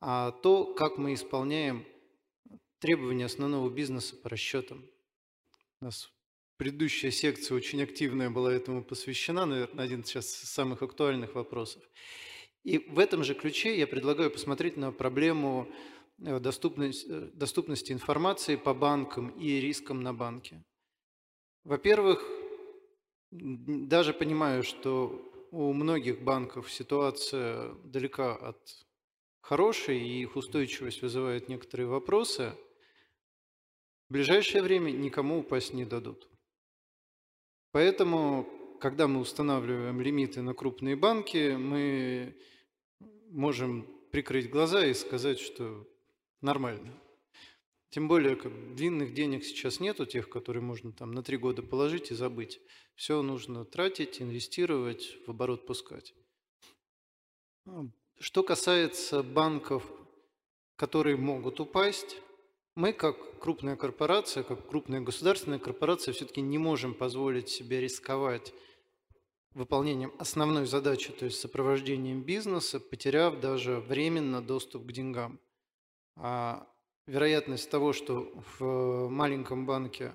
а 0.00 0.30
то, 0.30 0.74
как 0.74 0.98
мы 0.98 1.14
исполняем 1.14 1.84
требования 2.78 3.26
основного 3.26 3.68
бизнеса 3.68 4.16
по 4.16 4.28
расчетам. 4.28 4.84
У 5.80 5.86
нас 5.86 6.10
предыдущая 6.56 7.10
секция 7.10 7.56
очень 7.56 7.82
активная 7.82 8.30
была 8.30 8.52
этому 8.52 8.82
посвящена, 8.82 9.46
наверное, 9.46 9.84
один 9.84 10.04
сейчас 10.04 10.26
из 10.42 10.50
самых 10.50 10.82
актуальных 10.82 11.34
вопросов. 11.34 11.82
И 12.68 12.76
в 12.76 12.98
этом 12.98 13.24
же 13.24 13.34
ключе 13.34 13.78
я 13.78 13.86
предлагаю 13.86 14.30
посмотреть 14.30 14.76
на 14.76 14.92
проблему 14.92 15.66
э, 16.18 16.38
доступность- 16.38 17.06
э, 17.08 17.30
доступности 17.32 17.92
информации 17.92 18.56
по 18.56 18.74
банкам 18.74 19.30
и 19.30 19.58
рискам 19.58 20.02
на 20.02 20.12
банке. 20.12 20.62
Во-первых, 21.64 22.22
даже 23.30 24.12
понимаю, 24.12 24.62
что 24.64 24.92
у 25.50 25.72
многих 25.72 26.20
банков 26.20 26.70
ситуация 26.70 27.72
далека 27.84 28.36
от 28.36 28.60
хорошей, 29.40 29.98
и 30.00 30.20
их 30.20 30.36
устойчивость 30.36 31.00
вызывает 31.00 31.48
некоторые 31.48 31.86
вопросы, 31.86 32.52
в 34.10 34.12
ближайшее 34.12 34.62
время 34.62 34.90
никому 34.90 35.38
упасть 35.38 35.72
не 35.72 35.86
дадут. 35.86 36.28
Поэтому, 37.72 38.46
когда 38.78 39.08
мы 39.08 39.20
устанавливаем 39.20 40.02
лимиты 40.02 40.42
на 40.42 40.52
крупные 40.52 40.96
банки, 40.96 41.56
мы 41.56 42.36
можем 43.30 43.86
прикрыть 44.10 44.50
глаза 44.50 44.86
и 44.86 44.94
сказать, 44.94 45.38
что 45.38 45.86
нормально. 46.40 46.92
Тем 47.90 48.06
более, 48.06 48.36
как 48.36 48.74
длинных 48.74 49.14
денег 49.14 49.44
сейчас 49.44 49.80
нету, 49.80 50.04
тех, 50.04 50.28
которые 50.28 50.62
можно 50.62 50.92
там 50.92 51.12
на 51.12 51.22
три 51.22 51.38
года 51.38 51.62
положить 51.62 52.10
и 52.10 52.14
забыть. 52.14 52.60
Все 52.96 53.22
нужно 53.22 53.64
тратить, 53.64 54.20
инвестировать, 54.20 55.16
в 55.26 55.30
оборот 55.30 55.66
пускать. 55.66 56.14
Ну, 57.64 57.92
Что 58.18 58.42
касается 58.42 59.22
банков, 59.22 59.90
которые 60.76 61.16
могут 61.16 61.60
упасть, 61.60 62.18
мы 62.74 62.92
как 62.92 63.40
крупная 63.40 63.76
корпорация, 63.76 64.42
как 64.42 64.68
крупная 64.68 65.00
государственная 65.00 65.58
корпорация 65.58 66.12
все-таки 66.12 66.40
не 66.40 66.58
можем 66.58 66.94
позволить 66.94 67.48
себе 67.48 67.80
рисковать 67.80 68.52
выполнением 69.58 70.12
основной 70.18 70.66
задачи, 70.66 71.12
то 71.12 71.24
есть 71.24 71.40
сопровождением 71.40 72.22
бизнеса, 72.22 72.78
потеряв 72.78 73.40
даже 73.40 73.80
временно 73.80 74.40
доступ 74.40 74.86
к 74.86 74.92
деньгам. 74.92 75.40
А 76.16 76.66
вероятность 77.06 77.68
того, 77.68 77.92
что 77.92 78.32
в 78.58 79.08
маленьком 79.08 79.66
банке 79.66 80.14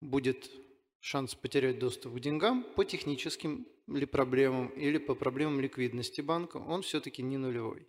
будет 0.00 0.50
шанс 0.98 1.34
потерять 1.34 1.78
доступ 1.78 2.14
к 2.14 2.20
деньгам 2.20 2.64
по 2.74 2.84
техническим 2.84 3.66
ли 3.86 4.04
проблемам 4.04 4.68
или 4.68 4.98
по 4.98 5.14
проблемам 5.14 5.60
ликвидности 5.60 6.20
банка, 6.20 6.56
он 6.56 6.82
все-таки 6.82 7.22
не 7.22 7.36
нулевой. 7.36 7.88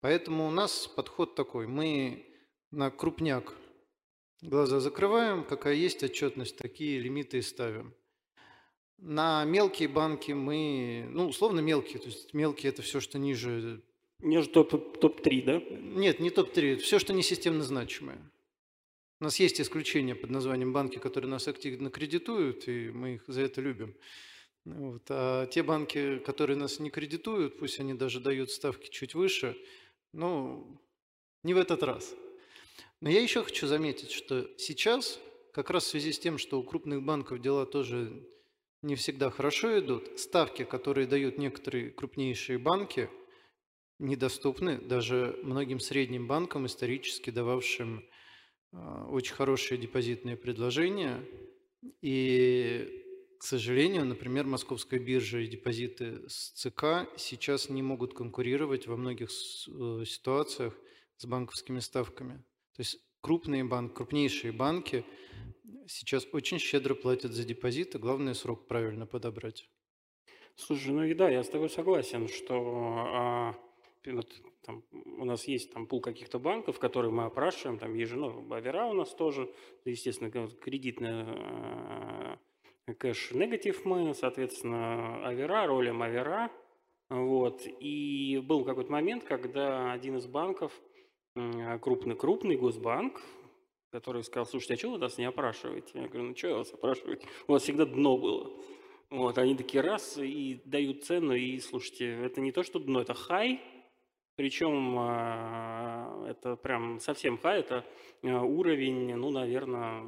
Поэтому 0.00 0.46
у 0.46 0.50
нас 0.50 0.86
подход 0.86 1.34
такой. 1.34 1.66
Мы 1.66 2.26
на 2.70 2.90
крупняк 2.90 3.54
глаза 4.42 4.80
закрываем, 4.80 5.44
какая 5.44 5.74
есть 5.74 6.02
отчетность, 6.02 6.58
такие 6.58 6.98
лимиты 6.98 7.38
и 7.38 7.42
ставим. 7.42 7.94
На 8.98 9.44
мелкие 9.44 9.88
банки 9.88 10.32
мы, 10.32 11.06
ну, 11.10 11.28
условно 11.28 11.60
мелкие, 11.60 11.98
то 11.98 12.06
есть 12.06 12.32
мелкие 12.32 12.70
это 12.70 12.82
все, 12.82 13.00
что 13.00 13.18
ниже 13.18 13.82
Ниже 14.20 14.48
топ- 14.48 14.98
топ-3, 14.98 15.42
да? 15.44 15.60
нет, 15.78 16.20
не 16.20 16.30
топ-3, 16.30 16.76
все, 16.76 16.98
что 16.98 17.12
не 17.12 17.22
системно 17.22 17.62
значимое. 17.62 18.18
У 19.20 19.24
нас 19.24 19.38
есть 19.38 19.60
исключения 19.60 20.14
под 20.14 20.30
названием 20.30 20.72
банки, 20.72 20.98
которые 20.98 21.30
нас 21.30 21.46
активно 21.46 21.90
кредитуют, 21.90 22.66
и 22.68 22.90
мы 22.90 23.16
их 23.16 23.24
за 23.26 23.42
это 23.42 23.60
любим. 23.60 23.94
Вот. 24.64 25.02
А 25.10 25.46
те 25.46 25.62
банки, 25.62 26.18
которые 26.18 26.56
нас 26.56 26.80
не 26.80 26.90
кредитуют, 26.90 27.58
пусть 27.58 27.80
они 27.80 27.94
даже 27.94 28.20
дают 28.20 28.50
ставки 28.50 28.88
чуть 28.88 29.14
выше, 29.14 29.56
ну, 30.12 30.80
не 31.42 31.52
в 31.52 31.58
этот 31.58 31.82
раз. 31.82 32.14
Но 33.00 33.10
я 33.10 33.20
еще 33.20 33.42
хочу 33.42 33.66
заметить, 33.66 34.10
что 34.10 34.48
сейчас, 34.56 35.20
как 35.52 35.68
раз 35.70 35.84
в 35.84 35.88
связи 35.88 36.12
с 36.12 36.18
тем, 36.18 36.38
что 36.38 36.58
у 36.58 36.62
крупных 36.62 37.02
банков 37.02 37.40
дела 37.40 37.66
тоже 37.66 38.26
не 38.84 38.94
всегда 38.94 39.30
хорошо 39.30 39.78
идут, 39.80 40.20
ставки, 40.20 40.64
которые 40.64 41.06
дают 41.06 41.38
некоторые 41.38 41.90
крупнейшие 41.90 42.58
банки– 42.58 43.08
недоступны 43.98 44.78
даже 44.78 45.38
многим 45.42 45.80
средним 45.80 46.26
банкам, 46.26 46.66
исторически 46.66 47.30
дававшим 47.30 48.04
а, 48.72 49.06
очень 49.06 49.34
хорошие 49.34 49.78
депозитные 49.78 50.36
предложения. 50.36 51.24
И, 52.00 53.02
к 53.38 53.44
сожалению, 53.44 54.04
например, 54.04 54.46
Московская 54.46 54.98
биржа 54.98 55.38
и 55.40 55.46
депозиты 55.46 56.28
с 56.28 56.50
ЦК 56.52 57.08
сейчас 57.16 57.68
не 57.68 57.82
могут 57.82 58.14
конкурировать 58.14 58.86
во 58.86 58.96
многих 58.96 59.28
э, 59.28 60.04
ситуациях 60.06 60.74
с 61.16 61.26
банковскими 61.26 61.80
ставками. 61.80 62.38
То 62.74 62.80
есть 62.80 62.98
крупные 63.20 63.64
банки, 63.64 63.94
крупнейшие 63.94 64.52
банки 64.52 65.04
сейчас 65.86 66.26
очень 66.32 66.58
щедро 66.58 66.94
платят 66.94 67.32
за 67.32 67.44
депозиты, 67.44 67.98
главное 67.98 68.34
срок 68.34 68.66
правильно 68.66 69.06
подобрать. 69.06 69.68
Слушай, 70.56 70.92
ну 70.92 71.04
и 71.04 71.14
да, 71.14 71.28
я 71.28 71.42
с 71.42 71.48
тобой 71.48 71.68
согласен, 71.68 72.28
что 72.28 72.54
а, 72.56 73.54
вот 74.06 74.32
там, 74.62 74.84
у 75.18 75.24
нас 75.24 75.48
есть 75.48 75.72
там 75.72 75.86
пул 75.86 76.00
каких-то 76.00 76.38
банков, 76.38 76.78
которые 76.78 77.10
мы 77.10 77.24
опрашиваем, 77.24 77.78
там 77.78 77.94
ежегодно, 77.94 78.56
Авера 78.56 78.86
у 78.86 78.92
нас 78.92 79.12
тоже, 79.14 79.52
естественно, 79.84 80.30
кредитная 80.30 82.38
э, 82.86 82.94
кэш 82.94 83.32
негатив 83.32 83.84
мы, 83.84 84.14
соответственно, 84.14 85.26
Авера, 85.26 85.66
ролем 85.66 86.02
Авера, 86.02 86.52
вот, 87.10 87.62
и 87.66 88.40
был 88.46 88.64
какой-то 88.64 88.92
момент, 88.92 89.24
когда 89.24 89.92
один 89.92 90.18
из 90.18 90.26
банков, 90.26 90.72
крупный-крупный 91.34 92.56
госбанк, 92.56 93.20
который 93.94 94.24
сказал, 94.24 94.44
слушайте, 94.44 94.74
а 94.74 94.76
что 94.76 94.90
вы 94.90 94.98
нас 94.98 95.18
не 95.18 95.24
опрашиваете? 95.24 95.92
Я 95.94 96.08
говорю, 96.08 96.30
ну 96.30 96.36
что 96.36 96.56
вас 96.56 96.74
опрашивать? 96.74 97.22
У 97.46 97.52
вас 97.52 97.62
всегда 97.62 97.84
дно 97.86 98.18
было. 98.18 98.50
Вот, 99.08 99.38
они 99.38 99.54
такие 99.54 99.82
раз 99.82 100.18
и 100.18 100.60
дают 100.64 101.04
цену, 101.04 101.32
и 101.32 101.60
слушайте, 101.60 102.10
это 102.24 102.40
не 102.40 102.50
то, 102.50 102.64
что 102.64 102.80
дно, 102.80 103.02
это 103.02 103.14
хай, 103.14 103.60
причем 104.34 104.96
а, 104.98 106.26
это 106.28 106.56
прям 106.56 106.98
совсем 106.98 107.38
хай, 107.38 107.60
это 107.60 107.84
а, 108.24 108.42
уровень, 108.42 109.14
ну, 109.14 109.30
наверное, 109.30 110.02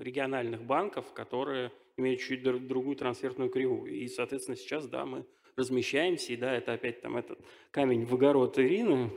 региональных 0.00 0.62
банков, 0.62 1.12
которые 1.12 1.70
имеют 1.98 2.22
чуть 2.22 2.42
дру- 2.42 2.66
другую 2.66 2.96
трансферную 2.96 3.50
кривую. 3.50 3.92
И, 3.92 4.08
соответственно, 4.08 4.56
сейчас, 4.56 4.88
да, 4.88 5.04
мы 5.04 5.26
размещаемся, 5.54 6.32
и 6.32 6.36
да, 6.36 6.54
это 6.54 6.72
опять 6.72 7.02
там 7.02 7.18
этот 7.18 7.38
камень 7.72 8.06
в 8.06 8.14
огород 8.14 8.58
Ирины, 8.58 9.10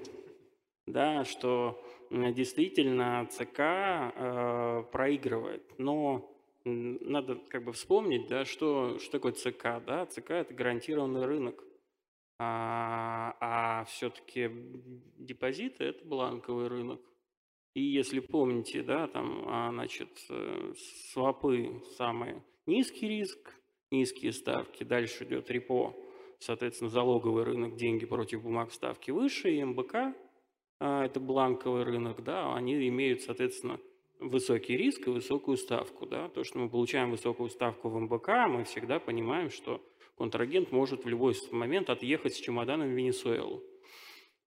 да, 0.85 1.23
что 1.23 1.81
действительно 2.11 3.27
ЦК 3.31 3.59
э, 3.59 4.83
проигрывает. 4.91 5.63
Но 5.77 6.29
надо 6.65 7.35
как 7.49 7.63
бы 7.63 7.73
вспомнить, 7.73 8.27
да, 8.27 8.45
что, 8.45 8.99
что 8.99 9.11
такое 9.13 9.31
ЦК. 9.31 9.83
Да? 9.85 10.05
ЦК– 10.05 10.31
это 10.31 10.53
гарантированный 10.53 11.25
рынок. 11.25 11.63
А, 12.37 13.35
а 13.39 13.85
все-таки 13.85 14.49
депозиты– 15.17 15.83
это 15.85 16.05
бланковый 16.05 16.67
рынок. 16.67 17.01
И 17.73 17.81
если 17.81 18.19
помните, 18.19 18.83
да, 18.83 19.07
там, 19.07 19.45
а, 19.47 19.71
значит, 19.71 20.09
э, 20.29 20.73
свопы 21.11 21.81
самые 21.95 22.43
низкий 22.65 23.07
риск, 23.07 23.53
низкие 23.91 24.33
ставки, 24.33 24.83
дальше 24.83 25.23
идет 25.23 25.49
репо, 25.49 25.95
соответственно, 26.39 26.89
залоговый 26.89 27.43
рынок, 27.45 27.75
деньги 27.77 28.05
против 28.05 28.43
бумаг 28.43 28.73
ставки 28.73 29.11
выше, 29.11 29.51
и 29.51 29.63
МБК, 29.63 30.13
это 30.81 31.19
бланковый 31.19 31.83
рынок, 31.83 32.23
да, 32.23 32.55
они 32.55 32.87
имеют, 32.87 33.21
соответственно, 33.21 33.79
высокий 34.21 34.77
риск 34.77 35.07
и 35.07 35.11
высокую 35.11 35.57
ставку. 35.57 36.05
Да? 36.05 36.29
То, 36.29 36.43
что 36.43 36.59
мы 36.59 36.69
получаем 36.69 37.11
высокую 37.11 37.49
ставку 37.49 37.89
в 37.89 37.99
МБК, 37.99 38.29
мы 38.47 38.63
всегда 38.63 38.99
понимаем, 38.99 39.49
что 39.49 39.81
контрагент 40.17 40.71
может 40.71 41.03
в 41.03 41.09
любой 41.09 41.35
момент 41.51 41.89
отъехать 41.89 42.35
с 42.35 42.39
чемоданом 42.39 42.87
в 42.87 42.91
Венесуэлу. 42.91 43.63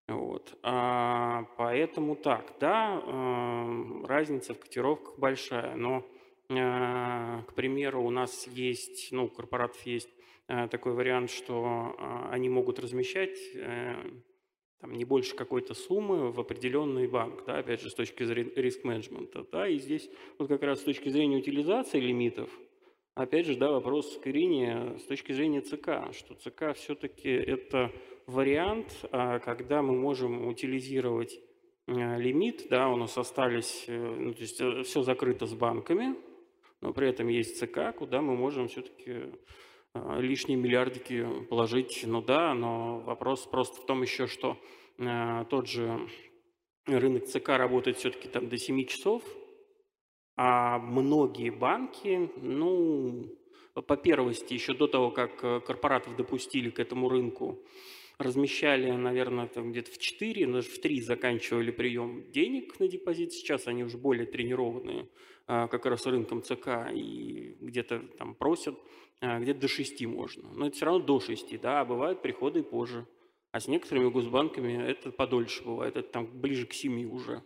Вот. 0.07 0.57
А, 0.62 1.45
поэтому 1.57 2.14
так, 2.14 2.55
да, 2.61 3.03
э, 3.05 4.05
разница 4.07 4.53
в 4.53 4.61
котировках 4.61 5.19
большая, 5.19 5.75
но, 5.76 6.05
э, 6.50 7.43
к 7.49 7.55
примеру, 7.55 8.05
у 8.05 8.11
нас 8.11 8.47
есть, 8.49 9.12
ну, 9.12 9.25
у 9.25 9.29
корпоратов 9.29 9.81
есть 9.87 10.11
э, 10.49 10.69
такой 10.69 10.93
вариант, 10.93 11.31
что 11.31 11.97
э, 11.99 12.29
они 12.33 12.50
могут 12.50 12.79
размещать 12.79 13.38
э, 13.55 13.95
там, 14.85 14.93
не 14.93 15.07
больше 15.07 15.35
какой-то 15.35 15.73
суммы 15.73 16.31
в 16.31 16.38
определенный 16.38 17.07
банк, 17.07 17.45
да, 17.47 17.57
опять 17.57 17.81
же, 17.81 17.88
с 17.88 17.95
точки 17.95 18.23
зрения 18.23 18.53
риск-менеджмента. 18.55 19.47
Да, 19.50 19.67
и 19.67 19.79
здесь 19.79 20.11
вот 20.38 20.49
как 20.49 20.62
раз 20.62 20.81
с 20.81 20.85
точки 20.85 21.09
зрения 21.09 21.38
утилизации 21.38 21.99
лимитов, 21.99 22.50
опять 23.14 23.47
же, 23.47 23.57
да, 23.57 23.71
вопрос 23.71 24.19
к 24.19 24.26
с 24.26 25.05
точки 25.05 25.33
зрения 25.33 25.62
ЦК, 25.62 26.12
что 26.12 26.35
ЦК 26.35 26.75
все-таки 26.76 27.31
это 27.31 27.93
вариант, 28.26 29.07
а, 29.11 29.38
когда 29.38 29.81
мы 29.81 29.95
можем 29.95 30.47
утилизировать 30.49 31.41
э, 31.87 32.19
лимит, 32.19 32.67
да, 32.69 32.91
у 32.91 32.97
нас 32.97 33.17
остались, 33.17 33.87
э, 33.88 33.97
ну, 33.97 34.35
то 34.35 34.41
есть 34.43 34.61
э, 34.61 34.83
все 34.83 35.03
закрыто 35.03 35.47
с 35.47 35.55
банками, 35.55 36.14
но 36.83 36.93
при 36.93 37.09
этом 37.09 37.29
есть 37.29 37.59
ЦК, 37.59 37.97
куда 37.97 38.21
мы 38.21 38.37
можем 38.37 38.69
все-таки 38.69 39.33
лишние 39.95 40.59
миллиардики 40.59 41.27
положить, 41.49 42.03
ну 42.07 42.21
да, 42.23 42.55
но 42.55 43.01
вопрос 43.01 43.47
просто 43.47 43.81
в 43.81 43.87
том 43.87 44.03
еще, 44.03 44.27
что 44.27 44.59
э, 44.99 45.45
тот 45.49 45.69
же 45.69 46.09
рынок 46.87 47.27
ЦК 47.27 47.51
работает 47.51 47.99
все-таки 47.99 48.29
там 48.29 48.49
до 48.49 48.59
7 48.59 48.85
часов, 48.87 49.23
а 50.37 50.79
многие 50.79 51.51
банки, 51.51 52.31
ну, 52.43 53.25
по 53.75 53.97
первости, 53.97 54.55
еще 54.55 54.75
до 54.75 54.89
того, 54.89 55.11
как 55.11 55.43
э, 55.45 55.61
корпоратов 55.61 56.17
допустили 56.17 56.71
к 56.71 56.81
этому 56.81 57.09
рынку, 57.09 57.59
размещали, 58.25 58.90
наверное, 58.90 59.47
там 59.47 59.73
где-то 59.73 59.93
в 59.93 59.99
4, 59.99 60.47
даже 60.47 60.69
в 60.69 60.81
3 60.81 61.00
заканчивали 61.00 61.71
прием 61.71 62.31
денег 62.33 62.78
на 62.81 62.88
депозит. 62.88 63.33
Сейчас 63.33 63.66
они 63.66 63.85
уже 63.85 63.99
более 63.99 64.26
тренированные 64.26 65.09
а, 65.47 65.69
как 65.69 65.87
раз 65.87 66.07
рынком 66.07 66.43
ЦК 66.43 66.90
и 66.93 67.57
где-то 67.61 68.00
там 68.19 68.35
просят 68.35 68.76
а, 69.21 69.38
где-то 69.38 69.61
до 69.61 69.69
6 69.69 70.07
можно. 70.07 70.52
Но 70.52 70.66
это 70.66 70.76
все 70.76 70.87
равно 70.87 71.04
до 71.04 71.21
6, 71.21 71.61
да, 71.61 71.81
а 71.81 71.85
бывают 71.85 72.23
приходы 72.23 72.61
и 72.61 72.62
позже. 72.62 73.07
А 73.52 73.61
с 73.61 73.69
некоторыми 73.69 74.11
госбанками 74.11 74.83
это 74.85 75.12
подольше 75.12 75.62
бывает, 75.62 75.97
это 75.97 76.09
там 76.09 76.26
ближе 76.26 76.66
к 76.66 76.73
7 76.73 77.09
уже. 77.11 77.43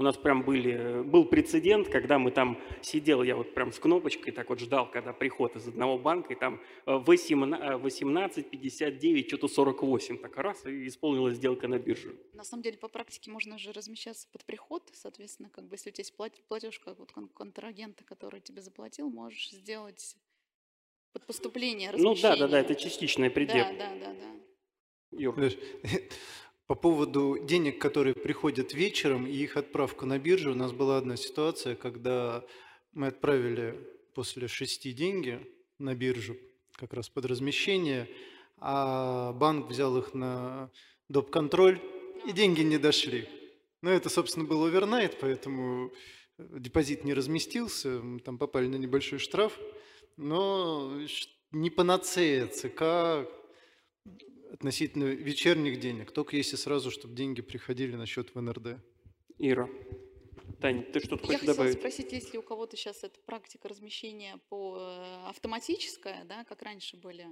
У 0.00 0.02
нас 0.02 0.16
прям 0.16 0.42
были, 0.42 1.02
был 1.02 1.26
прецедент, 1.26 1.90
когда 1.90 2.18
мы 2.18 2.30
там 2.30 2.58
сидел, 2.80 3.22
я 3.22 3.36
вот 3.36 3.52
прям 3.52 3.70
с 3.70 3.78
кнопочкой 3.78 4.32
так 4.32 4.48
вот 4.48 4.58
ждал, 4.58 4.90
когда 4.90 5.12
приход 5.12 5.56
из 5.56 5.68
одного 5.68 5.98
банка, 5.98 6.32
и 6.32 6.36
там 6.36 6.58
18,59, 6.86 9.28
что-то 9.28 9.46
48, 9.46 10.16
так 10.16 10.38
раз, 10.38 10.64
и 10.64 10.86
исполнилась 10.86 11.36
сделка 11.36 11.68
на 11.68 11.78
бирже. 11.78 12.16
На 12.32 12.44
самом 12.44 12.62
деле, 12.62 12.78
по 12.78 12.88
практике 12.88 13.30
можно 13.30 13.58
же 13.58 13.72
размещаться 13.72 14.26
под 14.32 14.46
приход, 14.46 14.88
соответственно, 14.94 15.50
как 15.50 15.66
бы 15.66 15.74
если 15.74 15.90
у 15.90 15.92
тебя 15.92 16.00
есть 16.00 16.16
платеж 16.48 16.78
как 16.78 16.98
вот 16.98 17.12
контрагента, 17.34 18.02
который 18.02 18.40
тебе 18.40 18.62
заплатил, 18.62 19.10
можешь 19.10 19.50
сделать 19.50 20.16
под 21.12 21.26
поступление 21.26 21.92
Ну 21.94 22.14
да, 22.14 22.38
да, 22.38 22.48
да, 22.48 22.60
это 22.60 22.74
частичная 22.74 23.28
предел. 23.28 23.64
Да, 23.64 23.72
да, 23.72 23.94
да, 23.96 24.14
да. 24.14 24.30
Юр. 25.12 25.36
По 26.70 26.76
поводу 26.76 27.36
денег, 27.36 27.80
которые 27.80 28.14
приходят 28.14 28.74
вечером 28.74 29.26
и 29.26 29.32
их 29.32 29.56
отправку 29.56 30.06
на 30.06 30.20
биржу, 30.20 30.52
у 30.52 30.54
нас 30.54 30.70
была 30.70 30.98
одна 30.98 31.16
ситуация, 31.16 31.74
когда 31.74 32.44
мы 32.92 33.08
отправили 33.08 33.76
после 34.14 34.46
шести 34.46 34.92
деньги 34.92 35.44
на 35.80 35.96
биржу, 35.96 36.36
как 36.74 36.92
раз 36.92 37.08
под 37.08 37.24
размещение, 37.24 38.08
а 38.58 39.32
банк 39.32 39.68
взял 39.68 39.98
их 39.98 40.14
на 40.14 40.70
доп-контроль, 41.08 41.80
и 42.28 42.30
деньги 42.30 42.60
не 42.60 42.78
дошли. 42.78 43.28
Но 43.82 43.90
это, 43.90 44.08
собственно, 44.08 44.46
был 44.46 44.64
овернайт, 44.64 45.18
поэтому 45.20 45.90
депозит 46.38 47.02
не 47.02 47.14
разместился, 47.14 47.98
мы 48.00 48.20
там 48.20 48.38
попали 48.38 48.68
на 48.68 48.76
небольшой 48.76 49.18
штраф 49.18 49.58
но 50.16 50.92
не 51.50 51.70
панацея 51.70 52.46
ЦК 52.46 53.28
относительно 54.52 55.04
вечерних 55.04 55.80
денег, 55.80 56.12
только 56.12 56.36
если 56.36 56.56
сразу, 56.56 56.90
чтобы 56.90 57.14
деньги 57.14 57.40
приходили 57.40 57.96
на 57.96 58.06
счет 58.06 58.34
в 58.34 58.40
НРД. 58.40 58.80
Ира. 59.38 59.68
Тань, 60.60 60.84
ты 60.92 61.00
что-то 61.00 61.26
хочешь 61.26 61.40
добавить? 61.40 61.58
Я 61.58 61.80
хотела 61.80 61.92
спросить, 61.92 62.12
если 62.12 62.36
у 62.36 62.42
кого-то 62.42 62.76
сейчас 62.76 63.02
эта 63.02 63.18
практика 63.20 63.68
размещения 63.68 64.38
по 64.48 64.76
э, 64.78 65.28
автоматическая, 65.28 66.24
да, 66.24 66.44
как 66.44 66.62
раньше 66.62 66.96
были, 66.96 67.26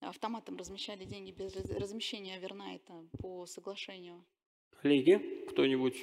автоматом 0.00 0.56
размещали 0.56 1.04
деньги 1.04 1.30
без 1.30 1.54
размещения 1.54 2.36
овернайта 2.36 3.08
по 3.18 3.46
соглашению. 3.46 4.24
Коллеги, 4.82 5.46
кто-нибудь? 5.48 5.96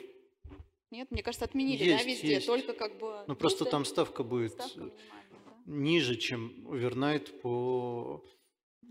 Нет, 0.89 1.11
мне 1.11 1.21
кажется, 1.21 1.45
отменили, 1.45 1.83
есть, 1.83 2.03
да, 2.03 2.09
везде, 2.09 2.33
есть. 2.35 2.47
только 2.47 2.73
как 2.73 2.97
бы... 2.97 3.23
Ну, 3.27 3.35
просто 3.35 3.65
там 3.65 3.85
ставка 3.85 4.23
будет... 4.23 4.53
Ставка 4.53 4.91
ниже, 5.65 6.15
чем 6.15 6.67
овернайт 6.69 7.41
по 7.41 8.23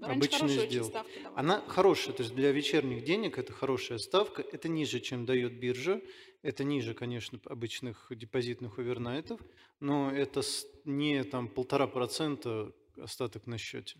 Раньше 0.01 0.49
сделке. 0.49 1.03
Она 1.35 1.61
хорошая, 1.67 2.15
то 2.15 2.23
есть 2.23 2.35
для 2.35 2.53
вечерних 2.53 3.05
денег 3.05 3.39
это 3.39 3.53
хорошая 3.53 3.99
ставка, 3.99 4.43
это 4.43 4.69
ниже, 4.69 5.01
чем 5.01 5.25
дает 5.25 5.59
биржа, 5.59 6.01
это 6.43 6.65
ниже, 6.65 6.95
конечно, 6.95 7.41
обычных 7.47 8.07
депозитных 8.11 8.79
овернайтов, 8.79 9.41
но 9.81 10.11
это 10.11 10.43
не 10.85 11.25
там 11.25 11.49
полтора 11.49 11.87
процента 11.87 12.73
остаток 12.97 13.47
на 13.47 13.59
счете. 13.59 13.97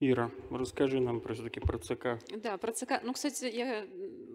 Ира, 0.00 0.30
расскажи 0.50 1.00
нам 1.00 1.20
про 1.20 1.34
все-таки 1.34 1.58
про 1.58 1.78
ЦК. 1.78 2.20
Да, 2.36 2.56
про 2.56 2.72
ЦК. 2.72 3.00
Ну, 3.02 3.12
кстати, 3.12 3.46
я 3.46 3.84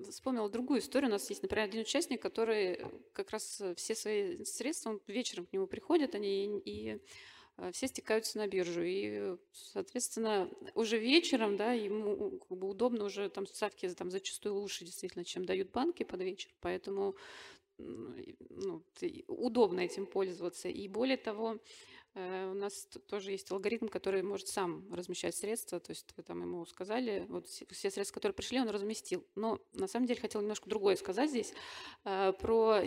вспомнила 0.09 0.49
другую 0.49 0.81
историю. 0.81 1.09
У 1.09 1.13
нас 1.13 1.29
есть, 1.29 1.41
например, 1.41 1.65
один 1.65 1.81
участник, 1.81 2.21
который 2.21 2.81
как 3.13 3.31
раз 3.31 3.61
все 3.77 3.95
свои 3.95 4.43
средства, 4.43 4.89
он 4.89 5.01
вечером 5.07 5.45
к 5.45 5.53
нему 5.53 5.67
приходит, 5.67 6.15
они 6.15 6.59
и 6.59 6.95
э, 6.95 6.99
все 7.71 7.87
стекаются 7.87 8.37
на 8.37 8.47
биржу. 8.47 8.81
И, 8.83 9.35
соответственно, 9.51 10.49
уже 10.75 10.97
вечером, 10.97 11.57
да, 11.57 11.73
ему 11.73 12.39
как 12.39 12.57
бы 12.57 12.67
удобно 12.67 13.05
уже 13.05 13.29
там 13.29 13.45
ставки 13.47 13.87
там 13.89 14.11
зачастую 14.11 14.55
лучше 14.55 14.85
действительно, 14.85 15.23
чем 15.23 15.45
дают 15.45 15.71
банки 15.71 16.03
под 16.03 16.21
вечер. 16.21 16.51
Поэтому 16.61 17.15
ну, 17.77 18.83
удобно 19.27 19.81
этим 19.81 20.05
пользоваться. 20.05 20.69
И 20.69 20.87
более 20.87 21.17
того, 21.17 21.59
Э, 21.59 21.92
у 22.15 22.53
нас 22.53 22.87
тоже 23.07 23.31
есть 23.31 23.51
алгоритм, 23.51 23.87
который 23.87 24.21
может 24.21 24.47
сам 24.47 24.85
размещать 24.93 25.35
средства, 25.35 25.79
то 25.79 25.91
есть 25.91 26.13
вы 26.15 26.23
там 26.23 26.41
ему 26.41 26.65
сказали, 26.65 27.25
вот 27.27 27.47
все 27.47 27.89
средства, 27.89 28.15
которые 28.15 28.35
пришли, 28.35 28.59
он 28.59 28.69
разместил. 28.69 29.25
Но 29.35 29.59
на 29.73 29.87
самом 29.87 30.05
деле 30.05 30.21
хотел 30.21 30.41
немножко 30.41 30.69
другое 30.69 30.95
сказать 30.95 31.29
здесь, 31.29 31.53
э, 32.05 32.33
про, 32.39 32.81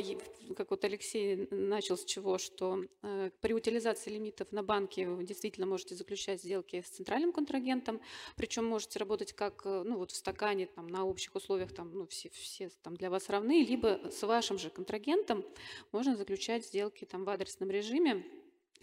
как 0.56 0.70
вот 0.70 0.84
Алексей 0.84 1.48
начал 1.50 1.96
с 1.96 2.04
чего, 2.04 2.38
что 2.38 2.84
э, 3.02 3.30
при 3.40 3.52
утилизации 3.52 4.10
лимитов 4.10 4.52
на 4.52 4.62
банке 4.62 5.08
вы 5.08 5.24
действительно 5.24 5.66
можете 5.66 5.96
заключать 5.96 6.40
сделки 6.42 6.80
с 6.80 6.88
центральным 6.88 7.32
контрагентом, 7.32 8.00
причем 8.36 8.64
можете 8.64 8.98
работать 8.98 9.32
как 9.32 9.64
ну, 9.64 9.96
вот 9.96 10.12
в 10.12 10.16
стакане, 10.16 10.66
там, 10.66 10.86
на 10.86 11.04
общих 11.04 11.34
условиях, 11.34 11.72
там, 11.72 11.92
ну, 11.92 12.06
все, 12.06 12.30
все 12.30 12.70
там 12.82 12.96
для 12.96 13.10
вас 13.10 13.28
равны, 13.28 13.64
либо 13.64 14.00
с 14.10 14.22
вашим 14.22 14.58
же 14.58 14.70
контрагентом 14.70 15.44
можно 15.92 16.16
заключать 16.16 16.64
сделки 16.64 17.04
там, 17.04 17.24
в 17.24 17.30
адресном 17.30 17.70
режиме, 17.70 18.24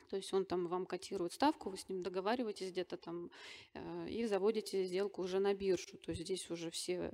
то 0.09 0.17
есть 0.17 0.33
он 0.33 0.45
там 0.45 0.67
вам 0.67 0.85
котирует 0.85 1.33
ставку, 1.33 1.69
вы 1.69 1.77
с 1.77 1.89
ним 1.89 2.03
договариваетесь 2.03 2.71
где-то 2.71 2.97
там 2.97 3.29
э, 3.73 4.09
и 4.09 4.25
заводите 4.25 4.83
сделку 4.83 5.21
уже 5.21 5.39
на 5.39 5.53
биржу. 5.53 5.97
То 5.97 6.11
есть 6.11 6.23
здесь 6.23 6.49
уже 6.49 6.69
все 6.69 7.11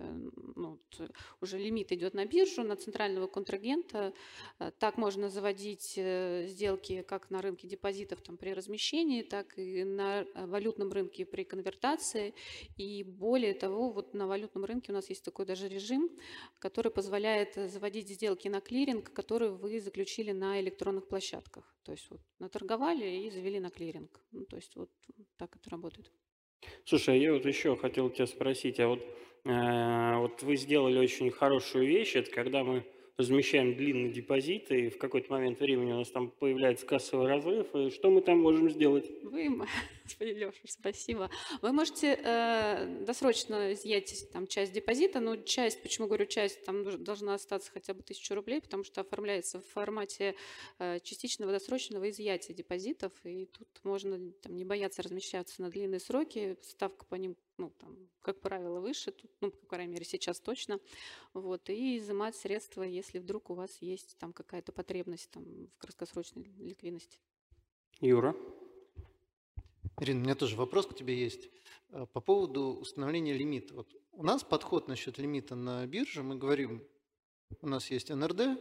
ну, 0.56 0.80
уже 1.42 1.58
лимит 1.58 1.92
идет 1.92 2.14
на 2.14 2.26
биржу, 2.26 2.64
на 2.64 2.76
центрального 2.76 3.28
контрагента. 3.28 4.14
Э, 4.60 4.72
так 4.80 4.98
можно 4.98 5.30
заводить 5.30 5.94
э, 5.98 6.48
сделки 6.48 7.02
как 7.04 7.30
на 7.30 7.42
рынке 7.42 7.68
депозитов 7.68 8.22
там, 8.22 8.38
при 8.38 8.54
размещении, 8.54 9.22
так 9.22 9.58
и 9.58 9.84
на 9.84 10.26
валютном 10.36 10.92
рынке 10.92 11.26
при 11.26 11.44
конвертации. 11.44 12.34
И 12.78 13.04
более 13.04 13.54
того, 13.54 13.90
вот 13.90 14.14
на 14.14 14.28
валютном 14.28 14.66
рынке 14.66 14.92
у 14.92 14.96
нас 14.96 15.10
есть 15.10 15.24
такой 15.24 15.46
даже 15.46 15.68
режим, 15.68 16.10
который 16.60 16.92
позволяет 16.92 17.56
заводить 17.56 18.10
сделки 18.10 18.48
на 18.48 18.62
клиринг, 18.62 19.12
которые 19.14 19.52
вы 19.52 19.80
заключили 19.80 20.32
на 20.32 20.60
электронных 20.60 21.08
площадках. 21.08 21.76
То 21.84 21.92
есть 21.94 22.10
вот 22.10 22.22
наторговали 22.90 23.26
и 23.26 23.30
завели 23.30 23.60
на 23.60 23.70
клиринг. 23.70 24.20
Ну, 24.32 24.46
то 24.46 24.56
есть 24.56 24.76
вот 24.76 24.90
так 25.38 25.56
это 25.56 25.70
работает. 25.70 26.12
Слушай, 26.86 27.16
а 27.16 27.18
я 27.18 27.34
вот 27.34 27.46
еще 27.46 27.76
хотел 27.76 28.10
тебя 28.10 28.28
спросить, 28.28 28.80
а 28.80 28.88
вот, 28.88 29.00
э, 29.46 30.18
вот 30.18 30.44
вы 30.44 30.58
сделали 30.58 31.00
очень 31.00 31.32
хорошую 31.32 31.88
вещь, 31.88 32.16
это 32.16 32.32
когда 32.32 32.64
мы 32.64 32.86
размещаем 33.20 33.76
длинный 33.76 34.10
депозит, 34.12 34.72
и 34.72 34.90
в 34.90 34.98
какой-то 34.98 35.32
момент 35.34 35.60
времени 35.60 35.92
у 35.92 35.98
нас 35.98 36.10
там 36.10 36.32
появляется 36.32 36.86
кассовый 36.86 37.28
разрыв, 37.28 37.68
и 37.76 37.90
что 37.90 38.10
мы 38.10 38.22
там 38.22 38.40
можем 38.40 38.70
сделать? 38.70 39.12
Вы, 39.24 39.50
Господи, 40.06 40.30
Леша, 40.30 40.62
спасибо. 40.66 41.30
Вы 41.62 41.74
можете 41.74 42.18
э, 42.24 43.04
досрочно 43.06 43.74
изъять 43.74 44.32
там 44.32 44.48
часть 44.48 44.72
депозита, 44.72 45.20
но 45.20 45.36
часть, 45.36 45.82
почему 45.82 46.08
говорю 46.08 46.26
часть, 46.28 46.64
там 46.64 47.04
должна 47.04 47.34
остаться 47.34 47.70
хотя 47.72 47.94
бы 47.94 48.04
тысячу 48.04 48.34
рублей, 48.36 48.62
потому 48.62 48.86
что 48.86 49.02
оформляется 49.02 49.60
в 49.60 49.66
формате 49.66 50.36
э, 50.80 51.00
частичного 51.04 51.52
досрочного 51.52 52.10
изъятия 52.10 52.54
депозитов, 52.54 53.12
и 53.26 53.48
тут 53.48 53.68
можно 53.84 54.32
там, 54.42 54.56
не 54.56 54.64
бояться 54.64 55.02
размещаться 55.02 55.62
на 55.62 55.70
длинные 55.70 56.00
сроки, 56.00 56.58
ставка 56.62 57.06
по 57.06 57.16
ним 57.16 57.36
ну, 57.60 57.72
там, 57.78 58.10
как 58.22 58.40
правило, 58.42 58.80
выше, 58.80 59.12
тут, 59.12 59.30
ну, 59.42 59.52
по 59.52 59.68
крайней 59.68 59.94
мере, 59.94 60.06
сейчас 60.06 60.40
точно, 60.40 60.80
вот, 61.34 61.70
и 61.70 61.98
изымать 61.98 62.36
средства, 62.36 62.84
если 62.84 63.20
вдруг 63.20 63.50
у 63.50 63.54
вас 63.54 63.78
есть 63.82 64.18
там 64.18 64.34
какая-то 64.34 64.72
потребность 64.72 65.30
там, 65.30 65.44
в 65.44 65.78
краткосрочной 65.78 66.44
ликвидности. 66.58 67.20
Юра? 68.00 68.36
Ирина, 70.00 70.22
у 70.22 70.24
меня 70.24 70.36
тоже 70.36 70.56
вопрос 70.56 70.88
к 70.88 70.96
тебе 70.96 71.20
есть. 71.20 71.50
Э, 71.90 72.06
по 72.14 72.22
поводу 72.22 72.78
установления 72.80 73.34
лимита. 73.34 73.74
Вот 73.74 73.94
у 74.14 74.24
нас 74.24 74.44
подход 74.44 74.88
насчет 74.88 75.18
лимита 75.18 75.56
на 75.56 75.86
бирже, 75.86 76.24
мы 76.24 76.38
говорим, 76.38 76.82
у 77.62 77.68
нас 77.68 77.92
есть 77.92 78.10
НРД, 78.10 78.60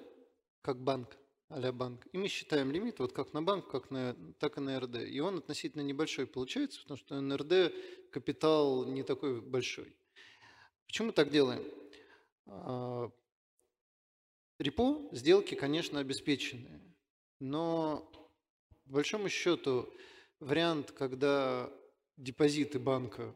как 0.63 0.83
банк, 0.83 1.17
а 1.49 1.73
банк, 1.73 2.07
и 2.13 2.19
мы 2.19 2.29
считаем 2.29 2.71
лимит 2.71 2.99
вот 2.99 3.13
как 3.13 3.33
на 3.33 3.43
банк, 3.43 3.71
как 3.71 3.91
на, 3.91 4.15
так 4.39 4.59
и 4.59 4.61
на 4.61 4.79
РД. 4.79 4.97
И 4.97 5.21
он 5.21 5.39
относительно 5.39 5.83
небольшой 5.83 6.27
получается, 6.27 6.83
потому 6.83 6.99
что 6.99 7.21
НРД 7.21 7.73
капитал 8.11 8.85
не 8.87 9.03
такой 9.03 9.41
большой. 9.41 9.97
Почему 10.87 11.09
мы 11.09 11.13
так 11.13 11.31
делаем? 11.31 11.65
А, 12.47 13.11
репо 14.59 15.09
сделки, 15.13 15.55
конечно, 15.55 16.01
обеспеченные, 16.01 16.81
но 17.41 18.11
по 18.85 18.93
большому 18.93 19.29
счету 19.29 19.93
вариант, 20.41 20.93
когда 20.93 21.71
депозиты 22.17 22.79
банка, 22.79 23.35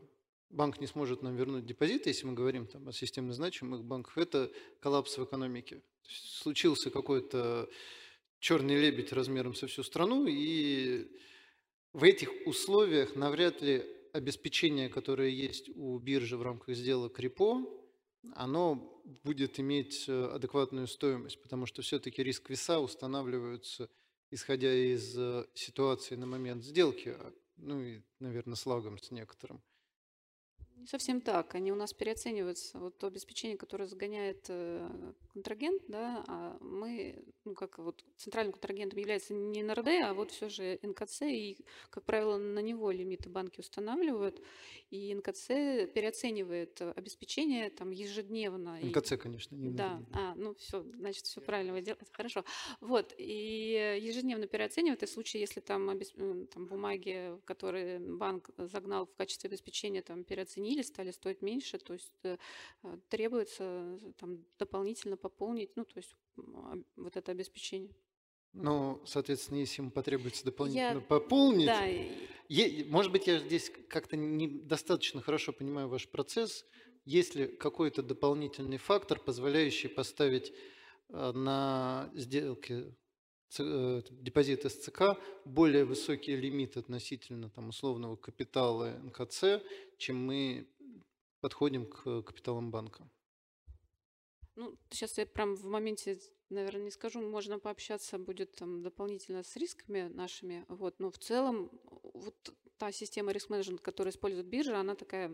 банк 0.48 0.80
не 0.80 0.86
сможет 0.86 1.22
нам 1.22 1.36
вернуть 1.36 1.66
депозиты, 1.66 2.10
если 2.10 2.26
мы 2.26 2.34
говорим 2.34 2.66
там, 2.66 2.88
о 2.88 2.92
системно 2.92 3.32
значимых 3.32 3.84
банках, 3.84 4.18
это 4.18 4.50
коллапс 4.80 5.18
в 5.18 5.24
экономике. 5.24 5.82
Случился 6.06 6.90
какой-то 6.90 7.68
черный 8.38 8.76
лебедь 8.76 9.12
размером 9.12 9.54
со 9.54 9.66
всю 9.66 9.82
страну, 9.82 10.26
и 10.26 11.08
в 11.92 12.02
этих 12.04 12.30
условиях 12.46 13.14
навряд 13.14 13.62
ли 13.62 13.84
обеспечение, 14.12 14.88
которое 14.88 15.28
есть 15.28 15.68
у 15.74 15.98
биржи 15.98 16.36
в 16.36 16.42
рамках 16.42 16.76
сделок 16.76 17.18
репо, 17.18 17.64
оно 18.34 19.02
будет 19.24 19.58
иметь 19.58 20.04
э, 20.08 20.26
адекватную 20.26 20.86
стоимость, 20.86 21.40
потому 21.42 21.66
что 21.66 21.82
все-таки 21.82 22.22
риск 22.22 22.50
веса 22.50 22.78
устанавливаются, 22.78 23.90
исходя 24.30 24.72
из 24.72 25.16
э, 25.18 25.44
ситуации 25.54 26.14
на 26.16 26.26
момент 26.26 26.62
сделки, 26.62 27.16
а, 27.18 27.32
ну 27.56 27.82
и, 27.82 28.02
наверное, 28.20 28.54
с 28.54 28.64
лагом 28.64 28.98
с 28.98 29.10
некоторым. 29.10 29.62
Не 30.82 30.88
совсем 30.88 31.20
так. 31.20 31.54
Они 31.54 31.70
у 31.70 31.76
нас 31.76 31.94
переоцениваются. 31.94 32.76
Вот 32.78 32.98
то 32.98 33.06
обеспечение, 33.06 33.56
которое 33.56 33.86
загоняет 33.86 34.46
э, 34.48 35.12
контрагент, 35.32 35.82
да, 35.88 36.24
а 36.26 36.58
мы, 36.60 37.24
ну, 37.44 37.54
как 37.54 37.78
вот 37.78 38.04
центральным 38.16 38.52
контрагентом 38.52 38.98
является 38.98 39.32
не 39.32 39.62
НРД, 39.62 39.88
а 40.04 40.14
вот 40.14 40.30
все 40.30 40.48
же 40.48 40.78
НКЦ, 40.82 41.22
и, 41.22 41.56
как 41.90 42.04
правило, 42.04 42.36
на 42.36 42.58
него 42.58 42.90
лимиты 42.90 43.30
банки 43.30 43.60
устанавливают, 43.60 44.42
и 44.90 45.14
НКЦ 45.14 45.46
переоценивает 45.94 46.82
обеспечение 46.82 47.70
там 47.70 47.90
ежедневно. 47.90 48.78
НКЦ, 48.82 49.14
конечно, 49.16 49.54
не 49.54 49.70
Да, 49.70 50.02
а, 50.12 50.34
ну 50.34 50.54
все, 50.54 50.82
значит, 50.96 51.24
все 51.24 51.40
правильно 51.40 51.72
вы 51.72 51.80
делаете, 51.80 52.06
хорошо. 52.12 52.44
Вот, 52.80 53.14
и 53.16 53.98
ежедневно 54.02 54.46
переоценивает, 54.46 55.02
и 55.02 55.06
в 55.06 55.10
случае, 55.10 55.40
если 55.40 55.60
там, 55.60 55.88
обесп... 55.88 56.16
там 56.52 56.66
бумаги, 56.66 57.38
которые 57.44 58.00
банк 58.00 58.50
загнал 58.58 59.06
в 59.06 59.14
качестве 59.14 59.48
обеспечения, 59.48 60.02
там 60.02 60.24
переоценили, 60.24 60.71
изменились, 60.72 60.88
стали 60.88 61.10
стоить 61.10 61.42
меньше, 61.42 61.78
то 61.78 61.92
есть 61.92 62.12
э, 62.24 62.36
э, 62.82 62.98
требуется 63.08 63.64
э, 63.64 64.12
там, 64.18 64.44
дополнительно 64.58 65.16
пополнить, 65.16 65.70
ну, 65.76 65.84
то 65.84 65.98
есть 65.98 66.14
вот 66.96 67.16
это 67.16 67.32
обеспечение. 67.32 67.94
Ну, 68.54 69.02
соответственно, 69.06 69.58
если 69.58 69.80
ему 69.80 69.90
потребуется 69.90 70.44
дополнительно 70.44 70.98
я... 70.98 71.00
пополнить, 71.00 71.66
да. 71.66 71.84
е... 71.84 72.84
может 72.86 73.12
быть, 73.12 73.26
я 73.26 73.38
здесь 73.38 73.70
как-то 73.88 74.16
недостаточно 74.16 75.22
хорошо 75.22 75.52
понимаю 75.52 75.88
ваш 75.88 76.08
процесс. 76.08 76.64
Есть 77.04 77.34
ли 77.34 77.46
какой-то 77.46 78.02
дополнительный 78.02 78.76
фактор, 78.76 79.18
позволяющий 79.18 79.88
поставить 79.88 80.52
на 81.08 82.10
сделки 82.14 82.94
депозит 83.58 84.70
СЦК 84.70 85.18
более 85.44 85.84
высокий 85.84 86.36
лимит 86.36 86.76
относительно 86.76 87.50
там, 87.50 87.68
условного 87.68 88.16
капитала 88.16 88.98
НКЦ, 89.02 89.62
чем 89.98 90.24
мы 90.24 90.68
подходим 91.40 91.86
к 91.86 92.22
капиталам 92.22 92.70
банка? 92.70 93.08
Ну, 94.54 94.76
сейчас 94.90 95.18
я 95.18 95.26
прям 95.26 95.54
в 95.56 95.64
моменте, 95.64 96.18
наверное, 96.50 96.84
не 96.84 96.90
скажу, 96.90 97.20
можно 97.20 97.58
пообщаться 97.58 98.18
будет 98.18 98.52
там 98.52 98.82
дополнительно 98.82 99.42
с 99.42 99.56
рисками 99.56 100.08
нашими, 100.08 100.64
вот, 100.68 101.00
но 101.00 101.10
в 101.10 101.18
целом 101.18 101.70
вот 102.14 102.54
та 102.76 102.92
система 102.92 103.32
риск-менеджмента, 103.32 103.82
которую 103.82 104.12
использует 104.12 104.46
биржа, 104.46 104.78
она 104.78 104.94
такая 104.94 105.32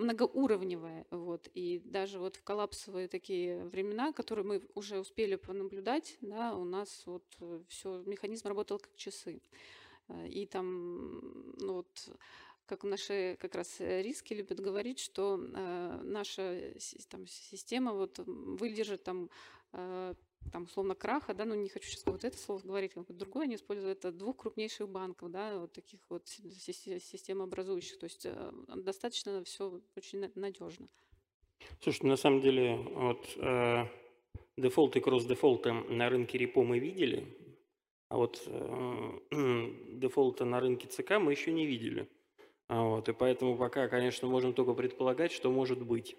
многоуровневая, 0.00 1.06
вот, 1.10 1.48
и 1.54 1.80
даже 1.84 2.18
вот 2.18 2.36
в 2.36 2.42
коллапсовые 2.42 3.08
такие 3.08 3.64
времена, 3.64 4.12
которые 4.12 4.44
мы 4.44 4.62
уже 4.74 4.98
успели 4.98 5.36
понаблюдать, 5.36 6.16
да, 6.20 6.54
у 6.54 6.64
нас 6.64 7.02
вот 7.06 7.24
э, 7.40 7.60
все, 7.68 8.02
механизм 8.06 8.48
работал 8.48 8.78
как 8.78 8.96
часы, 8.96 9.42
э, 10.08 10.28
и 10.28 10.46
там, 10.46 11.20
ну 11.58 11.74
вот, 11.74 12.10
как 12.66 12.84
наши 12.84 13.36
как 13.40 13.54
раз 13.54 13.80
э, 13.80 14.02
риски 14.02 14.32
любят 14.32 14.60
говорить, 14.60 15.00
что 15.00 15.38
э, 15.40 16.00
наша 16.04 16.74
там, 17.08 17.26
система 17.26 17.92
вот 17.92 18.18
выдержит 18.18 19.02
там 19.02 19.28
э, 19.72 20.14
там, 20.52 20.64
условно, 20.64 20.94
краха, 20.94 21.34
да, 21.34 21.44
ну, 21.44 21.54
не 21.54 21.68
хочу 21.68 21.88
сейчас 21.88 22.04
вот 22.06 22.24
это 22.24 22.36
слово 22.36 22.60
говорить, 22.60 22.94
как 22.94 23.06
другое, 23.16 23.44
они 23.44 23.56
используют 23.56 23.98
это 23.98 24.12
двух 24.12 24.38
крупнейших 24.38 24.88
банков, 24.88 25.30
да, 25.30 25.58
вот 25.58 25.72
таких 25.72 26.00
вот 26.08 26.28
системообразующих, 26.28 27.98
то 27.98 28.04
есть 28.04 28.26
э, 28.26 28.52
достаточно 28.74 29.44
все 29.44 29.80
очень 29.96 30.30
надежно. 30.34 30.88
Слушай, 31.80 32.06
на 32.06 32.16
самом 32.16 32.40
деле, 32.40 32.76
вот 32.76 33.36
э, 33.36 33.84
дефолты 34.56 34.98
и 34.98 35.02
кросс-дефолты 35.02 35.72
на 35.72 36.08
рынке 36.08 36.38
репо 36.38 36.62
мы 36.62 36.78
видели, 36.78 37.26
а 38.08 38.16
вот 38.16 38.42
э, 38.46 39.20
дефолта 39.98 40.44
на 40.44 40.60
рынке 40.60 40.88
ЦК 40.88 41.18
мы 41.20 41.32
еще 41.32 41.52
не 41.52 41.66
видели. 41.66 42.08
А 42.68 42.82
вот, 42.82 43.08
и 43.08 43.12
поэтому 43.12 43.56
пока, 43.56 43.88
конечно, 43.88 44.28
можем 44.28 44.52
только 44.52 44.74
предполагать, 44.74 45.32
что 45.32 45.50
может 45.50 45.84
быть. 45.84 46.16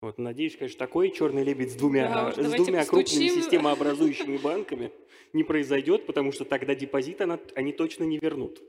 Вот, 0.00 0.18
надеюсь, 0.18 0.56
конечно, 0.56 0.78
такой 0.78 1.10
черный 1.10 1.42
лебедь 1.42 1.72
с 1.72 1.74
двумя, 1.74 2.08
да, 2.08 2.32
с 2.32 2.52
двумя 2.52 2.84
крупными 2.84 3.28
системообразующими 3.28 4.36
банками 4.36 4.92
не 5.32 5.42
произойдет, 5.42 6.06
потому 6.06 6.32
что 6.32 6.44
тогда 6.44 6.74
депозит 6.74 7.20
она, 7.20 7.40
они 7.54 7.72
точно 7.72 8.04
не 8.04 8.18
вернут. 8.18 8.62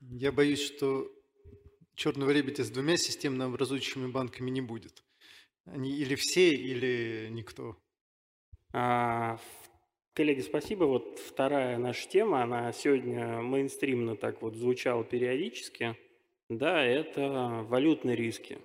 Я 0.00 0.30
боюсь, 0.30 0.60
что 0.60 1.10
черного 1.94 2.30
лебедя 2.30 2.64
с 2.64 2.70
двумя 2.70 2.96
системообразующими 2.96 4.08
банками 4.08 4.50
не 4.50 4.60
будет. 4.60 5.02
Они 5.64 5.90
или 5.90 6.14
все, 6.16 6.50
или 6.50 7.28
никто. 7.30 7.76
А, 8.72 9.38
коллеги, 10.12 10.40
спасибо. 10.40 10.84
Вот 10.84 11.18
вторая 11.18 11.78
наша 11.78 12.08
тема, 12.08 12.42
она 12.42 12.72
сегодня 12.72 13.40
мейнстримно 13.40 14.16
так 14.16 14.42
вот 14.42 14.56
звучала 14.56 15.04
периодически– 15.04 15.96
да, 16.58 16.84
это 16.84 17.64
валютные 17.66 18.14
риски. 18.14 18.58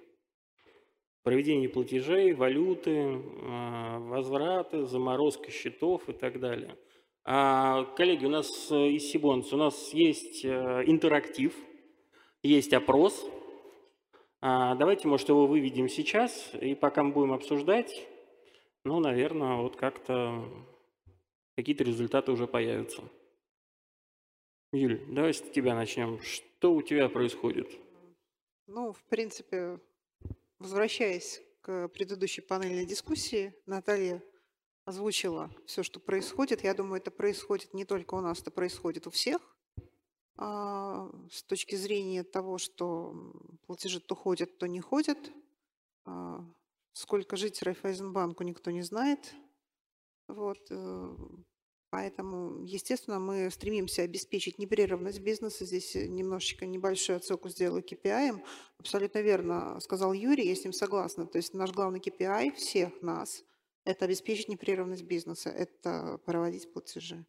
Проведение 1.28 1.68
платежей, 1.68 2.32
валюты, 2.32 3.22
а, 3.42 4.00
возвраты, 4.00 4.86
заморозка 4.86 5.52
счетов 5.52 6.08
и 6.08 6.14
так 6.14 6.40
далее. 6.40 6.78
А, 7.26 7.84
коллеги, 7.98 8.26
у 8.26 8.30
нас 8.30 8.72
э, 8.72 8.92
из 8.92 9.12
Сибонс, 9.12 9.52
у 9.52 9.58
нас 9.58 9.94
есть 9.94 10.46
э, 10.46 10.84
интерактив, 10.86 11.54
есть 12.44 12.72
опрос. 12.72 13.30
А, 14.40 14.76
давайте, 14.76 15.10
может, 15.10 15.28
его 15.28 15.48
выведем 15.48 15.90
сейчас, 15.90 16.50
и 16.62 16.76
пока 16.76 17.04
мы 17.04 17.12
будем 17.12 17.34
обсуждать, 17.34 18.08
ну, 18.86 19.02
наверное, 19.02 19.58
вот 19.58 19.76
как-то 19.76 20.46
какие-то 21.58 21.84
результаты 21.84 22.32
уже 22.32 22.48
появятся. 22.48 23.04
Юль, 24.72 25.02
давай 25.10 25.34
с 25.34 25.42
тебя 25.42 25.76
начнем. 25.76 26.22
Что 26.22 26.74
у 26.74 26.82
тебя 26.82 27.10
происходит? 27.10 27.70
Ну, 28.68 28.94
в 28.94 29.04
принципе, 29.10 29.82
возвращаясь 30.60 31.42
к 31.62 31.88
предыдущей 31.90 32.42
панельной 32.42 32.86
дискуссии, 32.86 33.54
Наталья 33.66 34.24
озвучила 34.86 35.52
все, 35.66 35.84
что 35.84 36.00
происходит. 36.00 36.64
Я 36.64 36.74
думаю, 36.74 37.02
это 37.02 37.12
происходит 37.12 37.74
не 37.74 37.86
только 37.86 38.16
у 38.16 38.22
нас, 38.22 38.40
это 38.40 38.52
происходит 38.52 39.06
у 39.08 39.10
всех. 39.10 39.42
А, 40.38 41.10
с 41.32 41.44
точки 41.44 41.76
зрения 41.76 42.24
того, 42.24 42.58
что 42.58 43.34
платежи 43.66 44.00
то 44.00 44.16
ходят, 44.16 44.58
то 44.58 44.68
не 44.68 44.80
ходят. 44.80 45.18
А, 46.06 46.46
сколько 46.94 47.36
жить 47.36 47.62
Райфайзенбанку 47.62 48.44
никто 48.44 48.72
не 48.72 48.82
знает. 48.82 49.34
Вот. 50.28 50.60
Э, 51.88 51.90
поэтому, 51.90 52.64
естественно, 52.64 53.20
мы 53.20 53.50
стремимся 53.52 54.04
обеспечить 54.04 54.60
непрерывность 54.60 55.20
бизнеса. 55.20 55.66
Здесь 55.66 55.96
немножечко 55.96 56.66
небольшую 56.66 57.18
отсылку 57.18 57.50
сделала 57.50 57.80
KPI. 57.80 58.42
Абсолютно 58.80 59.20
верно 59.20 59.80
сказал 59.80 60.14
Юрий, 60.14 60.48
я 60.48 60.56
с 60.56 60.64
ним 60.64 60.74
согласна. 60.74 61.26
То 61.26 61.38
есть 61.38 61.54
наш 61.54 61.72
главный 61.72 62.00
KPI 62.00 62.54
всех 62.56 63.02
нас– 63.02 63.44
это 63.86 64.06
обеспечить 64.06 64.50
непрерывность 64.50 65.04
бизнеса, 65.04 65.50
это 65.50 66.20
проводить 66.26 66.72
платежи. 66.72 67.26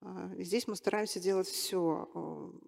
А, 0.00 0.32
здесь 0.38 0.66
мы 0.66 0.74
стараемся 0.74 1.20
делать 1.20 1.46
все. 1.46 2.08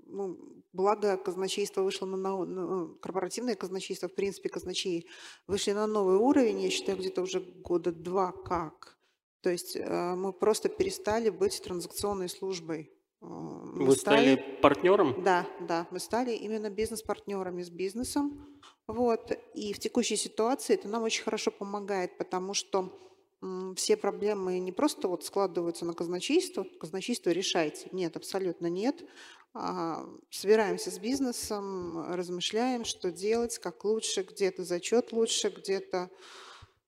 Ну, 0.07 0.39
благо 0.73 1.17
казначейство 1.17 1.83
вышло 1.83 2.07
на, 2.07 2.17
на, 2.17 2.45
на 2.45 2.95
корпоративное 2.99 3.57
казначейство, 3.57 4.09
в 4.09 4.15
принципе, 4.15 4.49
казначеи 4.49 5.07
вышли 5.49 5.73
на 5.73 5.87
новый 5.87 6.17
уровень, 6.17 6.61
я 6.61 6.71
считаю, 6.71 6.99
где-то 6.99 7.23
уже 7.23 7.41
года 7.41 7.91
два 7.91 8.31
как. 8.31 8.97
То 9.45 9.51
есть 9.51 9.77
а, 9.79 10.17
мы 10.17 10.33
просто 10.33 10.71
перестали 10.71 11.29
быть 11.29 11.63
транзакционной 11.63 12.31
службой. 12.31 12.91
Мы 13.21 13.85
Вы 13.85 13.95
стали, 13.95 14.37
стали 14.37 14.61
партнером? 14.63 15.23
Да, 15.23 15.47
да, 15.61 15.87
мы 15.91 15.99
стали 15.99 16.33
именно 16.33 16.71
бизнес-партнерами 16.71 17.63
с 17.63 17.69
бизнесом. 17.69 18.49
Вот. 18.87 19.39
И 19.53 19.75
в 19.75 19.79
текущей 19.79 20.17
ситуации 20.17 20.75
это 20.75 20.89
нам 20.89 21.03
очень 21.03 21.23
хорошо 21.23 21.51
помогает, 21.51 22.17
потому 22.17 22.55
что 22.55 22.91
все 23.77 23.99
проблемы 23.99 24.59
не 24.61 24.73
просто 24.73 25.09
вот 25.09 25.25
складываются 25.25 25.85
на 25.85 25.93
казначейство, 25.93 26.67
казначейство 26.81 27.29
решайте. 27.29 27.91
Нет, 27.93 28.17
абсолютно 28.17 28.69
нет. 28.69 29.05
А, 29.53 30.07
собираемся 30.31 30.91
с 30.91 30.99
бизнесом, 30.99 32.15
размышляем, 32.15 32.87
что 32.87 33.13
делать, 33.13 33.59
как 33.59 33.85
лучше, 33.85 34.23
где-то 34.23 34.65
зачет 34.65 35.13
лучше, 35.13 35.51
где-то 35.51 36.09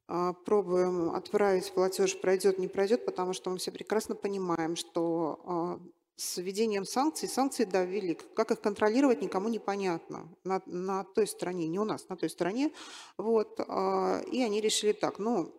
пробуем 0.07 1.11
отправить 1.11 1.73
платеж, 1.73 2.21
пройдет, 2.21 2.59
не 2.59 2.69
пройдет, 2.69 3.05
потому 3.05 3.33
что 3.33 3.51
мы 3.51 3.59
все 3.59 3.73
прекрасно 3.73 4.15
понимаем, 4.15 4.77
что 4.77 5.41
а, 5.45 5.81
с 6.17 6.39
введением 6.39 6.85
санкций, 6.85 7.29
санкции 7.29 7.65
давили. 7.65 8.19
Как 8.35 8.51
их 8.51 8.61
контролировать, 8.61 9.21
никому 9.21 9.49
не 9.49 9.59
понятно. 9.59 10.29
На, 10.45 10.63
на 10.67 11.05
той 11.05 11.27
стороне, 11.27 11.69
не 11.69 11.79
у 11.79 11.85
нас, 11.85 12.09
на 12.09 12.17
той 12.17 12.31
стороне. 12.31 12.73
Вот, 13.19 13.61
а, 13.61 14.21
и 14.33 14.43
они 14.43 14.61
решили 14.61 14.93
так, 14.93 15.19
ну, 15.19 15.55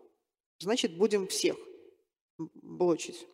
значит, 0.60 0.98
будем 0.98 1.28
всех 1.28 1.58
блочить. 2.38 3.28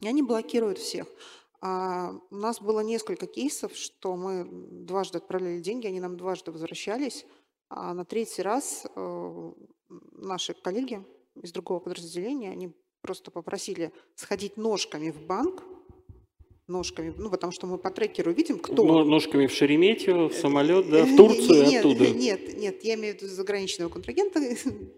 И 0.00 0.08
они 0.08 0.22
блокируют 0.22 0.78
всех. 0.78 1.06
А 1.60 2.14
у 2.30 2.36
нас 2.36 2.60
было 2.60 2.80
несколько 2.80 3.26
кейсов, 3.26 3.76
что 3.76 4.16
мы 4.16 4.48
дважды 4.84 5.18
отправляли 5.18 5.60
деньги, 5.60 5.86
они 5.86 6.00
нам 6.00 6.16
дважды 6.16 6.52
возвращались. 6.52 7.26
А 7.68 7.92
на 7.92 8.04
третий 8.04 8.42
раз 8.42 8.86
наши 10.12 10.54
коллеги 10.54 11.04
из 11.42 11.52
другого 11.52 11.80
подразделения, 11.80 12.50
они 12.50 12.72
просто 13.02 13.30
попросили 13.30 13.92
сходить 14.14 14.56
ножками 14.56 15.10
в 15.10 15.22
банк, 15.22 15.62
ножками, 16.70 17.12
ну, 17.16 17.30
потому 17.30 17.52
что 17.52 17.66
мы 17.66 17.78
по 17.78 17.90
трекеру 17.90 18.32
видим, 18.32 18.58
кто... 18.58 18.84
Но, 18.84 19.04
ножками 19.04 19.46
в 19.46 19.52
Шереметьево, 19.52 20.28
в 20.28 20.34
самолет, 20.34 20.88
да, 20.88 21.04
в 21.04 21.16
Турцию 21.16 21.66
нет, 21.66 21.84
оттуда. 21.84 22.10
Нет, 22.14 22.56
нет, 22.56 22.84
я 22.84 22.94
имею 22.94 23.18
в 23.18 23.22
виду 23.22 23.32
заграничного 23.32 23.88
контрагента. 23.88 24.40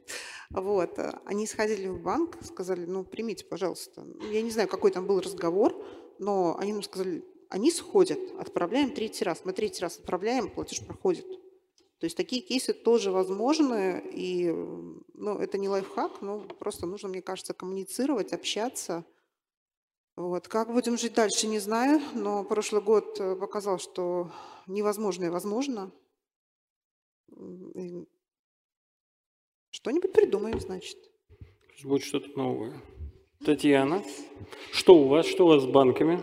вот. 0.51 0.99
Они 1.25 1.47
сходили 1.47 1.89
в 1.89 2.01
банк, 2.01 2.37
сказали, 2.45 2.85
ну, 2.85 3.05
примите, 3.05 3.45
пожалуйста. 3.45 4.07
Я 4.31 4.43
не 4.43 4.51
знаю, 4.51 4.69
какой 4.69 4.91
там 4.91 5.07
был 5.07 5.21
разговор, 5.21 5.75
но 6.19 6.57
они 6.59 6.73
нам 6.73 6.83
сказали, 6.83 7.25
они 7.49 7.71
сходят, 7.71 8.21
отправляем 8.39 8.91
третий 8.91 9.25
раз. 9.25 9.43
Мы 9.45 9.53
третий 9.53 9.83
раз 9.83 9.99
отправляем, 9.99 10.51
платеж 10.51 10.85
проходит. 10.85 11.27
То 12.03 12.07
есть 12.07 12.17
такие 12.17 12.43
кейсы 12.43 12.75
тоже 12.75 13.13
возможны, 13.13 14.03
и 14.13 14.51
ну, 15.15 15.39
это 15.39 15.57
не 15.57 15.69
лайфхак, 15.69 16.21
но 16.21 16.41
просто 16.41 16.85
нужно, 16.85 17.09
мне 17.09 17.23
кажется, 17.23 17.55
коммуницировать, 17.55 18.35
общаться– 18.35 19.07
вот. 20.17 20.47
Как 20.47 20.71
будем 20.71 20.99
жить 20.99 21.15
дальше, 21.15 21.47
не 21.47 21.59
знаю, 21.59 22.01
но 22.15 22.45
прошлый 22.45 22.83
год 22.83 23.19
э, 23.19 23.35
показал, 23.35 23.79
что 23.79 24.31
невозможное 24.67 25.31
возможно. 25.31 25.91
Что-нибудь 29.71 30.13
придумаем, 30.13 30.61
значит. 30.61 30.99
Будет 31.83 32.05
что-то 32.05 32.29
новое. 32.37 32.79
Татьяна, 33.43 34.05
что 34.71 34.95
у 34.97 35.09
вас, 35.09 35.27
что 35.27 35.47
у 35.47 35.49
вас 35.49 35.63
с 35.63 35.67
банками? 35.67 36.23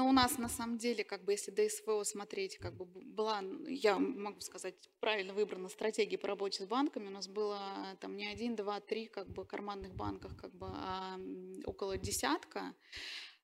Ну, 0.00 0.08
у 0.08 0.12
нас 0.12 0.38
на 0.38 0.48
самом 0.48 0.78
деле, 0.78 1.04
как 1.04 1.24
бы, 1.24 1.32
если 1.32 1.50
ДСВО 1.50 2.04
смотреть, 2.04 2.56
как 2.56 2.74
бы 2.74 2.86
была, 2.86 3.42
я 3.66 3.98
могу 3.98 4.40
сказать, 4.40 4.74
правильно 4.98 5.34
выбрана 5.34 5.68
стратегия 5.68 6.16
по 6.16 6.26
работе 6.26 6.62
с 6.62 6.66
банками. 6.66 7.08
У 7.08 7.10
нас 7.10 7.28
было 7.28 7.60
там 8.00 8.16
не 8.16 8.26
один, 8.26 8.56
два, 8.56 8.80
три, 8.80 9.08
как 9.08 9.28
бы, 9.28 9.44
карманных 9.44 9.94
банках, 9.94 10.38
как 10.38 10.54
бы, 10.54 10.68
а 10.70 11.18
около 11.66 11.98
десятка 11.98 12.74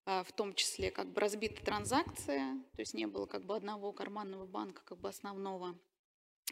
а, 0.07 0.25
в 0.25 0.33
том 0.33 0.55
числе 0.55 0.90
как 0.90 1.12
бы 1.12 1.21
разбиты 1.21 1.62
транзакции, 1.62 2.40
то 2.75 2.81
есть 2.81 2.95
не 2.95 3.07
было 3.07 3.27
как 3.27 3.45
бы 3.45 3.55
одного 3.55 3.92
карманного 3.92 4.47
банка 4.47 4.81
как 4.83 4.99
бы 4.99 5.11
основного. 5.11 5.79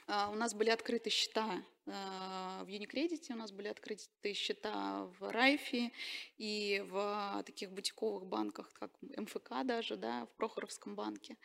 А, 0.06 0.30
у 0.30 0.34
нас 0.34 0.52
были 0.54 0.68
открыты 0.68 1.08
счета 1.08 1.62
а, 1.86 2.62
в 2.64 2.68
Unicredit, 2.68 3.32
у 3.32 3.36
нас 3.36 3.52
были 3.52 3.68
открыты 3.68 4.34
счета 4.34 5.06
в 5.18 5.30
Райфе 5.30 5.92
и 6.36 6.84
в 6.90 7.42
таких 7.46 7.70
бутиковых 7.70 8.26
банках, 8.26 8.70
как 8.74 8.90
МФК 9.00 9.64
даже, 9.64 9.96
да, 9.96 10.26
в 10.26 10.36
Прохоровском 10.36 10.94
банке, 10.94 11.38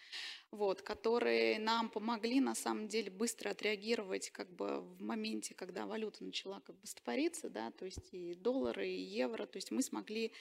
вот, 0.52 0.82
которые 0.82 1.58
нам 1.60 1.90
помогли 1.90 2.42
на 2.42 2.54
самом 2.54 2.90
деле 2.90 3.10
быстро 3.10 3.52
отреагировать 3.52 4.30
как 4.32 4.52
бы 4.54 4.82
в 4.82 5.02
моменте, 5.02 5.54
когда 5.56 5.86
валюта 5.86 6.26
начала 6.26 6.60
как 6.60 6.76
бы 6.76 6.86
стопориться, 6.86 7.50
да, 7.50 7.72
то 7.72 7.86
есть 7.86 8.14
и 8.14 8.36
доллары, 8.36 8.90
и 8.90 9.02
евро, 9.02 9.46
то 9.46 9.58
есть 9.58 9.72
мы 9.72 9.82
смогли 9.82 10.34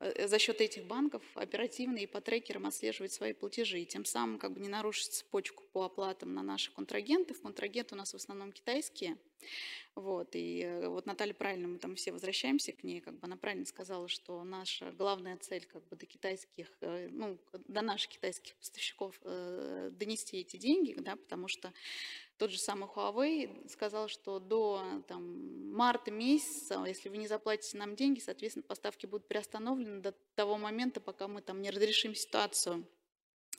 за 0.00 0.38
счет 0.38 0.60
этих 0.60 0.84
банков 0.84 1.22
оперативно 1.34 1.98
и 1.98 2.06
по 2.06 2.20
трекерам 2.20 2.66
отслеживать 2.66 3.12
свои 3.12 3.32
платежи, 3.32 3.80
и 3.80 3.86
тем 3.86 4.04
самым 4.04 4.38
как 4.38 4.52
бы 4.52 4.60
не 4.60 4.68
нарушить 4.68 5.12
цепочку 5.12 5.64
по 5.72 5.84
оплатам 5.84 6.34
на 6.34 6.42
наших 6.42 6.74
контрагентов. 6.74 7.40
Контрагенты 7.40 7.94
у 7.94 7.98
нас 7.98 8.12
в 8.12 8.16
основном 8.16 8.52
китайские. 8.52 9.16
Вот, 9.94 10.34
и 10.34 10.60
э, 10.62 10.88
вот 10.88 11.06
Наталья 11.06 11.32
правильно, 11.32 11.68
мы 11.68 11.78
там 11.78 11.94
все 11.94 12.12
возвращаемся 12.12 12.72
к 12.72 12.84
ней, 12.84 13.00
как 13.00 13.14
бы 13.14 13.20
она 13.22 13.36
правильно 13.36 13.64
сказала, 13.64 14.08
что 14.08 14.44
наша 14.44 14.92
главная 14.92 15.38
цель 15.38 15.64
как 15.64 15.86
бы 15.88 15.96
до 15.96 16.04
китайских, 16.04 16.70
э, 16.82 17.08
ну, 17.10 17.38
до 17.66 17.80
наших 17.80 18.10
китайских 18.10 18.54
поставщиков 18.56 19.18
донести 19.22 20.38
эти 20.38 20.58
деньги, 20.58 20.94
да, 20.98 21.16
потому 21.16 21.48
что 21.48 21.72
тот 22.38 22.50
же 22.50 22.58
самый 22.58 22.88
Huawei 22.88 23.68
сказал, 23.68 24.08
что 24.08 24.38
до 24.38 25.02
там, 25.08 25.72
марта 25.72 26.10
месяца, 26.10 26.84
если 26.86 27.08
вы 27.08 27.16
не 27.16 27.26
заплатите 27.26 27.76
нам 27.78 27.96
деньги, 27.96 28.20
соответственно, 28.20 28.62
поставки 28.62 29.06
будут 29.06 29.28
приостановлены 29.28 30.00
до 30.00 30.12
того 30.34 30.58
момента, 30.58 31.00
пока 31.00 31.28
мы 31.28 31.40
там 31.40 31.62
не 31.62 31.70
разрешим 31.70 32.14
ситуацию 32.14 32.86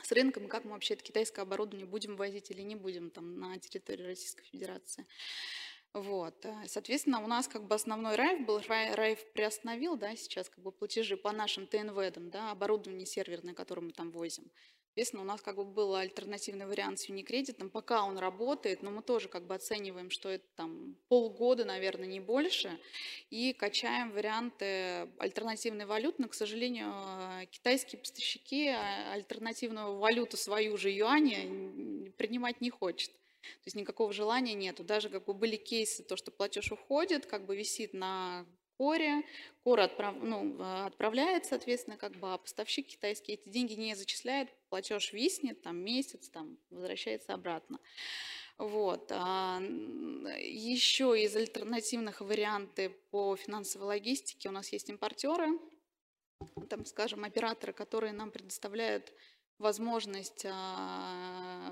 с 0.03 0.11
рынком, 0.11 0.47
как 0.47 0.63
мы 0.63 0.71
вообще 0.71 0.93
это 0.93 1.03
китайское 1.03 1.43
оборудование 1.43 1.87
будем 1.87 2.15
возить 2.15 2.51
или 2.51 2.61
не 2.61 2.75
будем 2.75 3.09
там, 3.09 3.39
на 3.39 3.57
территории 3.57 4.03
Российской 4.03 4.45
Федерации. 4.45 5.07
Вот. 5.93 6.45
Соответственно, 6.67 7.23
у 7.23 7.27
нас 7.27 7.47
как 7.47 7.65
бы 7.65 7.73
основной 7.73 8.15
райф 8.15 8.45
был, 8.45 8.61
райф 8.67 9.19
приостановил, 9.33 9.95
да, 9.95 10.15
сейчас 10.15 10.49
как 10.49 10.63
бы 10.63 10.71
платежи 10.71 11.17
по 11.17 11.31
нашим 11.31 11.65
ТНВДам, 11.65 12.29
да, 12.29 12.51
оборудование 12.51 13.07
серверное, 13.07 13.55
которое 13.55 13.81
мы 13.81 13.91
там 13.91 14.11
возим. 14.11 14.51
Соответственно, 14.97 15.21
у 15.21 15.25
нас 15.27 15.41
как 15.41 15.57
бы 15.57 15.63
был 15.63 15.93
альтернативный 15.93 16.65
вариант 16.65 16.97
с 16.97 17.07
Unicredit, 17.07 17.69
пока 17.69 18.03
он 18.03 18.17
работает, 18.17 18.81
но 18.81 18.89
мы 18.89 19.03
тоже 19.03 19.27
как 19.27 19.45
бы 19.45 19.53
оцениваем, 19.53 20.09
что 20.09 20.27
это 20.27 20.47
там 20.55 20.95
полгода, 21.07 21.65
наверное, 21.65 22.07
не 22.07 22.19
больше, 22.19 22.79
и 23.29 23.53
качаем 23.53 24.11
варианты 24.11 25.07
альтернативной 25.19 25.85
валюты, 25.85 26.23
но, 26.23 26.27
к 26.27 26.33
сожалению, 26.33 27.47
китайские 27.51 27.99
поставщики 27.99 28.69
а, 28.69 29.13
альтернативную 29.13 29.97
валюту 29.97 30.35
свою 30.35 30.77
же 30.77 30.89
юани 30.89 32.11
принимать 32.17 32.59
не 32.59 32.71
хочет. 32.71 33.11
То 33.11 33.67
есть 33.67 33.75
никакого 33.75 34.11
желания 34.11 34.55
нету. 34.55 34.83
Даже 34.83 35.09
как 35.09 35.25
бы 35.25 35.35
были 35.35 35.57
кейсы, 35.57 36.01
то, 36.01 36.17
что 36.17 36.31
платеж 36.31 36.71
уходит, 36.71 37.27
как 37.27 37.45
бы 37.45 37.55
висит 37.55 37.93
на 37.93 38.47
коре, 38.77 39.23
кора 39.63 39.85
отправ, 39.85 40.15
ну, 40.21 40.55
отправляет, 40.85 41.45
соответственно, 41.45 41.97
как 41.97 42.13
бы, 42.13 42.33
а 42.33 42.37
поставщик 42.37 42.87
китайский 42.87 43.33
эти 43.33 43.49
деньги 43.49 43.73
не 43.73 43.95
зачисляет, 43.95 44.49
платеж 44.69 45.13
виснет, 45.13 45.61
там 45.61 45.77
месяц, 45.77 46.29
там 46.29 46.57
возвращается 46.69 47.33
обратно. 47.33 47.79
Вот. 48.57 49.11
А 49.11 49.59
еще 49.59 51.21
из 51.21 51.35
альтернативных 51.35 52.21
вариантов 52.21 52.91
по 53.11 53.35
финансовой 53.35 53.87
логистике 53.87 54.49
у 54.49 54.51
нас 54.51 54.69
есть 54.69 54.89
импортеры, 54.89 55.59
там, 56.69 56.85
скажем, 56.85 57.23
операторы, 57.23 57.73
которые 57.73 58.13
нам 58.13 58.31
предоставляют 58.31 59.13
возможность 59.59 60.45
а, 60.47 61.69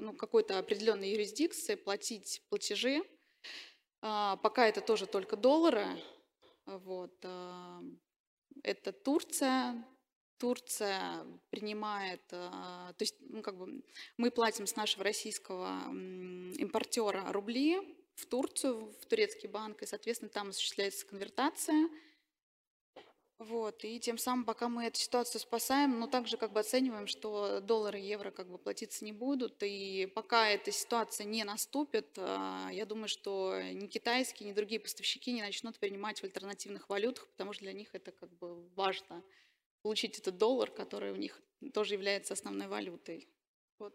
ну, 0.00 0.12
какой-то 0.12 0.58
определенной 0.58 1.10
юрисдикции 1.10 1.74
платить 1.74 2.42
платежи. 2.48 3.02
А, 4.02 4.36
пока 4.36 4.66
это 4.68 4.80
тоже 4.80 5.06
только 5.06 5.36
доллары. 5.36 5.86
Вот. 6.66 7.14
А, 7.24 7.80
это 8.62 8.92
Турция, 8.92 9.86
Турция 10.38 11.24
принимает, 11.50 12.26
то 12.26 12.94
есть 12.98 13.16
ну, 13.20 13.42
как 13.42 13.56
бы 13.56 13.82
мы 14.16 14.30
платим 14.30 14.66
с 14.66 14.76
нашего 14.76 15.04
российского 15.04 15.82
импортера 16.58 17.32
рубли 17.32 17.78
в 18.14 18.26
Турцию, 18.26 18.92
в 19.00 19.06
турецкий 19.06 19.48
банк, 19.48 19.82
и, 19.82 19.86
соответственно, 19.86 20.30
там 20.30 20.48
осуществляется 20.50 21.06
конвертация– 21.06 21.88
вот, 23.38 23.84
и 23.84 24.00
тем 24.00 24.16
самым, 24.16 24.46
пока 24.46 24.70
мы 24.70 24.86
эту 24.86 24.98
ситуацию 24.98 25.42
спасаем, 25.42 26.00
но 26.00 26.06
также 26.06 26.38
как 26.38 26.52
бы 26.52 26.60
оцениваем, 26.60 27.06
что 27.06 27.60
доллары 27.60 28.00
и 28.00 28.06
евро 28.06 28.30
как 28.30 28.48
бы 28.48 28.56
платиться 28.56 29.04
не 29.04 29.12
будут, 29.12 29.62
и 29.62 30.10
пока 30.14 30.48
эта 30.48 30.72
ситуация 30.72 31.26
не 31.26 31.44
наступит, 31.44 32.06
а, 32.16 32.70
я 32.72 32.86
думаю, 32.86 33.08
что 33.08 33.60
ни 33.72 33.86
китайские, 33.88 34.48
ни 34.48 34.54
другие 34.54 34.80
поставщики 34.80 35.32
не 35.32 35.42
начнут 35.42 35.78
принимать 35.78 36.20
в 36.20 36.24
альтернативных 36.24 36.88
валютах, 36.88 37.28
потому 37.28 37.52
что 37.52 37.64
для 37.64 37.74
них 37.74 37.94
это 37.94 38.10
как 38.10 38.30
бы 38.38 38.66
важно 38.74 39.22
получить 39.82 40.18
этот 40.18 40.38
доллар, 40.38 40.70
который 40.70 41.12
у 41.12 41.16
них 41.16 41.38
тоже 41.74 41.92
является 41.92 42.32
основной 42.32 42.68
валютой. 42.68 43.28
Вот. 43.78 43.94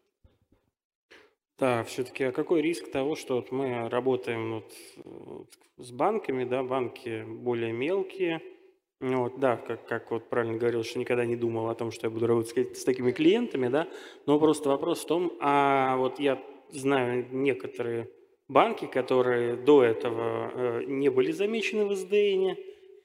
Да, 1.58 1.84
все-таки 1.84 2.26
а 2.26 2.32
какой 2.32 2.62
риск 2.62 2.92
того, 2.92 3.16
что 3.16 3.38
вот 3.38 3.52
мы 3.52 3.90
работаем 3.90 4.54
вот, 4.54 4.74
вот 4.98 5.58
с 5.78 5.92
банками, 5.92 6.44
да, 6.44 6.62
банки 6.62 7.24
более 7.24 7.74
мелкие, 7.74 8.40
ну 8.40 8.61
вот, 9.02 9.40
да, 9.40 9.58
как, 9.58 9.86
как 9.88 10.12
вот 10.12 10.30
правильно 10.30 10.58
говорил, 10.58 10.84
что 10.84 11.00
никогда 11.00 11.26
не 11.26 11.36
думал 11.36 11.70
о 11.70 11.76
том, 11.76 11.92
что 11.92 12.08
я 12.08 12.12
буду 12.12 12.28
работать 12.28 12.78
с 12.78 12.84
такими 12.84 13.12
клиентами, 13.12 13.68
да, 13.68 13.88
но 14.28 14.40
просто 14.40 14.70
вопрос 14.70 15.04
в 15.04 15.08
том, 15.08 15.34
а 15.40 15.98
вот 15.98 16.20
я 16.20 16.42
знаю 16.70 17.26
некоторые 17.32 18.10
банки, 18.48 18.86
которые 18.86 19.56
до 19.56 19.84
этого 19.84 20.52
э, 20.54 20.84
не 20.86 21.10
были 21.10 21.32
замечены 21.32 21.86
в 21.86 21.96
СДН, 21.96 22.60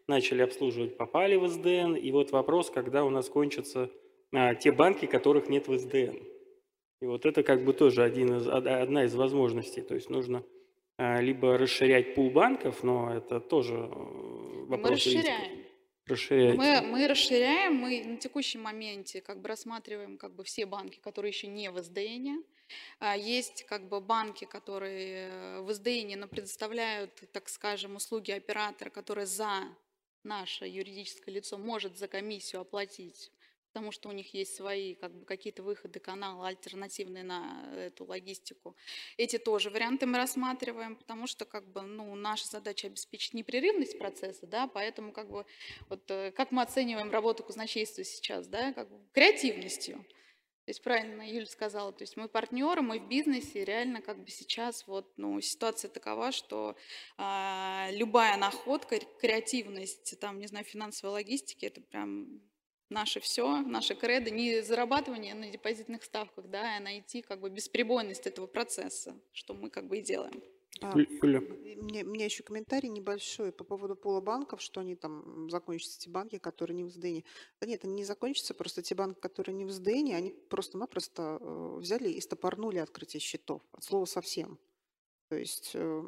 начали 0.07 0.43
обслуживать, 0.43 0.97
попали 0.97 1.37
в 1.37 1.49
СДН, 1.49 1.95
и 1.95 2.13
вот 2.13 2.31
вопрос, 2.31 2.71
когда 2.71 3.05
у 3.05 3.11
нас 3.11 3.29
кончатся 3.29 3.91
а, 4.33 4.55
те 4.55 4.73
банки, 4.73 5.07
которых 5.07 5.49
нет 5.49 5.67
в 5.67 5.77
СДН. 5.79 6.19
И 7.01 7.07
вот 7.07 7.27
это 7.27 7.43
как 7.43 7.65
бы 7.65 7.73
тоже 7.73 8.03
один 8.03 8.37
из, 8.37 8.47
одна 8.49 9.05
из 9.05 9.15
возможностей, 9.15 9.83
то 9.83 9.95
есть 9.95 10.11
нужно 10.11 10.45
а, 10.99 11.21
либо 11.21 11.57
расширять 11.57 12.15
пул 12.15 12.31
банков, 12.31 12.83
но 12.83 13.15
это 13.15 13.41
тоже 13.41 13.75
э, 13.75 13.89
вопрос 14.69 14.91
Мы 14.91 14.91
расширяем. 14.91 15.25
Риска. 15.25 15.56
Расширяете. 16.07 16.57
Мы, 16.57 16.81
мы 16.83 17.09
расширяем, 17.09 17.75
мы 17.75 18.05
на 18.05 18.17
текущем 18.17 18.63
моменте 18.63 19.21
как 19.21 19.41
бы 19.41 19.49
рассматриваем 19.49 20.19
как 20.19 20.35
бы 20.35 20.45
все 20.45 20.65
банки, 20.65 20.99
которые 21.01 21.31
еще 21.31 21.49
не 21.49 21.71
в 21.71 21.83
СДН. 21.83 22.43
А, 23.01 23.17
есть 23.17 23.65
как 23.65 23.89
бы 23.89 24.01
банки, 24.01 24.45
которые 24.45 25.61
в 25.63 25.73
СДН, 25.73 26.17
но 26.17 26.29
предоставляют, 26.29 27.13
так 27.33 27.49
скажем, 27.49 27.97
услуги 27.97 28.31
оператора, 28.31 28.91
который 28.91 29.27
за 29.27 29.65
наше 30.23 30.67
юридическое 30.67 31.35
лицо 31.35 31.59
может 31.59 31.99
за 31.99 32.09
комиссию 32.09 32.61
оплатить 32.63 33.33
потому 33.77 33.93
что 33.93 34.09
у 34.09 34.13
них 34.13 34.33
есть 34.33 34.57
свои 34.57 34.95
как 34.95 35.13
бы, 35.13 35.27
какие-то 35.27 35.63
выходы, 35.63 36.01
каналы 36.01 36.47
альтернативные 36.47 37.25
на 37.25 37.63
эту 37.77 38.07
логистику. 38.07 38.75
Эти 39.19 39.37
тоже 39.37 39.69
варианты 39.69 40.07
мы 40.07 40.17
рассматриваем, 40.17 40.97
потому 40.97 41.27
что 41.27 41.45
как 41.45 41.71
бы, 41.71 41.83
ну, 41.83 42.15
наша 42.15 42.47
задача 42.47 42.87
обеспечить 42.87 43.35
непрерывность 43.35 43.99
процесса, 43.99 44.47
да, 44.47 44.67
поэтому 44.67 45.13
как 45.13 45.29
бы, 45.29 45.45
вот, 45.91 46.11
э, 46.11 46.33
как 46.33 46.53
мы 46.53 46.63
оцениваем 46.63 47.11
работу 47.11 47.45
казначейства 47.45 48.03
сейчас, 48.03 48.47
да, 48.47 48.73
как 48.73 48.89
бы, 48.89 48.99
креативностью. 49.13 49.99
То 49.99 50.71
есть 50.71 50.83
правильно 50.83 51.21
Юля 51.21 51.45
сказала, 51.45 51.93
то 51.93 52.03
есть 52.03 52.17
мы 52.17 52.29
партнеры, 52.29 52.81
мы 52.81 52.99
в 52.99 53.07
бизнесе, 53.07 53.63
реально 53.63 54.01
как 54.01 54.25
бы 54.25 54.31
сейчас 54.31 54.87
вот, 54.87 55.13
ну, 55.19 55.39
ситуация 55.43 55.91
такова, 55.91 56.33
что 56.33 56.77
а, 57.19 57.91
любая 57.93 58.39
находка, 58.39 58.99
креативность, 59.21 60.19
там, 60.19 60.41
не 60.41 60.47
знаю, 60.47 60.65
финансовой 60.65 61.13
логистики, 61.13 61.67
это 61.67 61.83
прям 61.83 62.41
наше 62.91 63.21
все, 63.21 63.63
наше 63.63 63.95
кредо, 63.95 64.31
не 64.31 64.63
зарабатывание 64.63 65.35
на 65.35 65.51
депозитных 65.51 66.05
ставках, 66.05 66.49
да, 66.49 66.77
а 66.77 66.81
найти 66.81 67.23
как 67.23 67.41
бы 67.41 67.51
бесперебойность 67.51 68.27
этого 68.27 68.47
процесса, 68.47 69.15
что 69.33 69.55
мы 69.55 69.71
как 69.71 69.87
бы 69.89 69.99
и 69.99 70.03
делаем. 70.03 70.43
А, 70.81 70.99
Юля. 70.99 71.41
Мне, 71.77 72.05
у 72.05 72.09
меня 72.09 72.27
еще 72.27 72.43
комментарий 72.43 72.89
небольшой 72.89 73.53
по 73.53 73.65
поводу 73.65 73.97
пола 73.97 74.21
банков, 74.21 74.61
что 74.61 74.81
они 74.81 74.95
там 74.95 75.49
закончатся, 75.51 75.99
эти 75.99 76.09
банки, 76.09 76.39
которые 76.39 76.75
не 76.75 76.85
в 76.85 76.91
СДН. 76.91 77.21
Да 77.61 77.67
нет, 77.67 77.85
они 77.85 77.95
не 77.95 78.05
закончатся, 78.05 78.55
просто 78.55 78.83
те 78.83 78.95
банки, 78.95 79.19
которые 79.19 79.55
не 79.55 79.65
в 79.65 79.71
СДН, 79.71 80.13
они 80.13 80.35
просто-напросто 80.51 81.39
э, 81.41 81.77
взяли 81.79 82.11
и 82.11 82.21
стопорнули 82.21 82.79
открытие 82.79 83.21
счетов, 83.21 83.63
от 83.73 83.85
слова 83.85 84.05
совсем. 84.05 84.59
То 85.29 85.37
есть 85.37 85.71
э, 85.75 86.03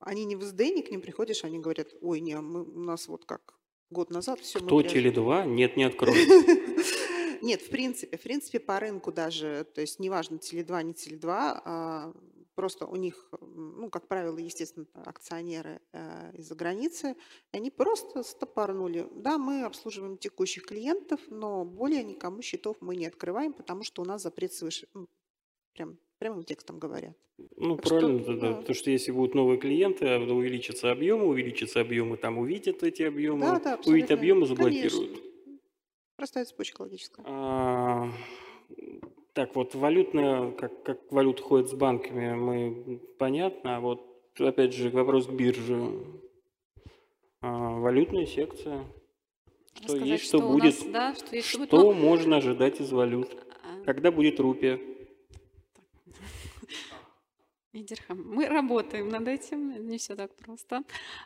они 0.00 0.24
не 0.24 0.36
в 0.36 0.42
СДН, 0.42 0.80
к 0.80 0.90
ним 0.90 1.00
приходишь, 1.00 1.44
они 1.44 1.58
говорят, 1.58 1.88
ой, 2.00 2.20
не, 2.20 2.40
мы, 2.40 2.64
у 2.64 2.80
нас 2.80 3.06
вот 3.06 3.24
как 3.26 3.54
год 3.90 4.10
назад 4.10 4.40
все 4.40 4.60
Кто 4.60 4.80
Теле2? 4.80 5.46
Нет, 5.46 5.76
не 5.76 5.84
откроет. 5.84 6.28
Нет, 7.42 7.60
в 7.60 7.68
принципе, 7.68 8.16
в 8.16 8.22
принципе, 8.22 8.58
по 8.58 8.80
рынку 8.80 9.12
даже, 9.12 9.66
то 9.74 9.82
есть 9.82 10.00
неважно, 10.00 10.36
Теле2, 10.36 10.82
не 10.82 10.92
Теле2, 10.92 11.26
а 11.26 12.14
просто 12.54 12.86
у 12.86 12.96
них, 12.96 13.28
ну, 13.40 13.90
как 13.90 14.08
правило, 14.08 14.38
естественно, 14.38 14.86
акционеры 14.94 15.80
э, 15.92 16.32
из-за 16.38 16.54
границы, 16.54 17.16
они 17.52 17.70
просто 17.70 18.22
стопорнули. 18.22 19.08
Да, 19.12 19.38
мы 19.38 19.64
обслуживаем 19.64 20.16
текущих 20.16 20.64
клиентов, 20.64 21.20
но 21.28 21.64
более 21.64 22.02
никому 22.02 22.42
счетов 22.42 22.76
мы 22.80 22.96
не 22.96 23.06
открываем, 23.06 23.52
потому 23.52 23.82
что 23.82 24.02
у 24.02 24.04
нас 24.04 24.22
запрет 24.22 24.52
свыше, 24.52 24.88
ну, 24.94 25.08
прям 25.74 25.98
прямым 26.24 26.42
текстом 26.42 26.78
говорят. 26.78 27.14
Ну, 27.58 27.76
так 27.76 27.86
правильно, 27.86 28.22
что, 28.22 28.32
да, 28.32 28.40
да. 28.40 28.56
Потому 28.56 28.74
что 28.74 28.90
если 28.90 29.12
будут 29.12 29.34
новые 29.34 29.58
клиенты, 29.60 30.06
увеличатся 30.16 30.90
объемы, 30.90 31.26
увеличатся 31.26 31.82
объемы, 31.82 32.16
там 32.16 32.38
увидят 32.38 32.82
эти 32.82 33.02
объемы, 33.02 33.42
да, 33.42 33.60
да, 33.60 33.78
увидят 33.84 34.12
объемы, 34.12 34.46
заблокируют. 34.46 35.10
Конечно. 35.10 35.58
Простая 36.16 36.46
цепочка 36.46 36.80
логическая. 36.80 37.26
А, 37.28 38.10
так, 39.34 39.54
вот 39.54 39.74
валютная, 39.74 40.52
как, 40.52 40.82
как 40.82 41.12
валюта 41.12 41.42
ходит 41.42 41.68
с 41.68 41.74
банками, 41.74 42.32
мы 42.34 43.00
понятно. 43.18 43.76
А 43.76 43.80
вот 43.80 44.00
опять 44.38 44.72
же 44.72 44.88
вопрос 44.88 45.26
к 45.26 45.30
бирже. 45.30 46.06
А, 47.42 47.80
валютная 47.80 48.24
секция. 48.24 48.86
Что 49.74 49.88
Сказать, 49.88 50.06
есть, 50.06 50.24
что, 50.24 50.38
что 50.38 50.48
будет, 50.48 50.64
нас, 50.64 50.84
да, 50.90 51.14
что, 51.14 51.36
есть, 51.36 51.48
что, 51.48 51.66
что 51.66 51.92
можно 51.92 52.36
ожидать 52.38 52.80
из 52.80 52.92
валют? 52.92 53.28
А. 53.62 53.84
Когда 53.84 54.10
будет 54.10 54.40
рупия? 54.40 54.80
Идирхам. 57.76 58.22
Мы 58.24 58.46
работаем 58.46 59.08
над 59.08 59.26
этим, 59.26 59.88
не 59.88 59.98
все 59.98 60.14
так 60.14 60.34
просто. 60.36 60.84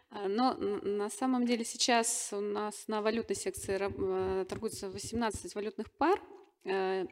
А, 0.09 0.29
но 0.29 0.55
на 0.55 1.11
самом 1.11 1.45
деле 1.45 1.63
сейчас 1.63 2.31
у 2.33 2.41
нас 2.41 2.89
на 2.89 3.03
валютной 3.03 3.37
секции 3.37 3.77
э, 3.79 4.45
торгуется 4.47 4.89
18 4.89 5.55
валютных 5.55 5.91
пар. 5.91 6.19
Э, 6.65 7.05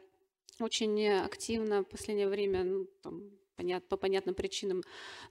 очень 0.59 1.07
активно 1.07 1.83
в 1.83 1.85
последнее 1.85 2.27
время, 2.27 2.63
ну, 2.63 2.85
там, 3.03 3.29
понят, 3.57 3.83
по 3.87 3.97
понятным 3.97 4.35
причинам 4.35 4.83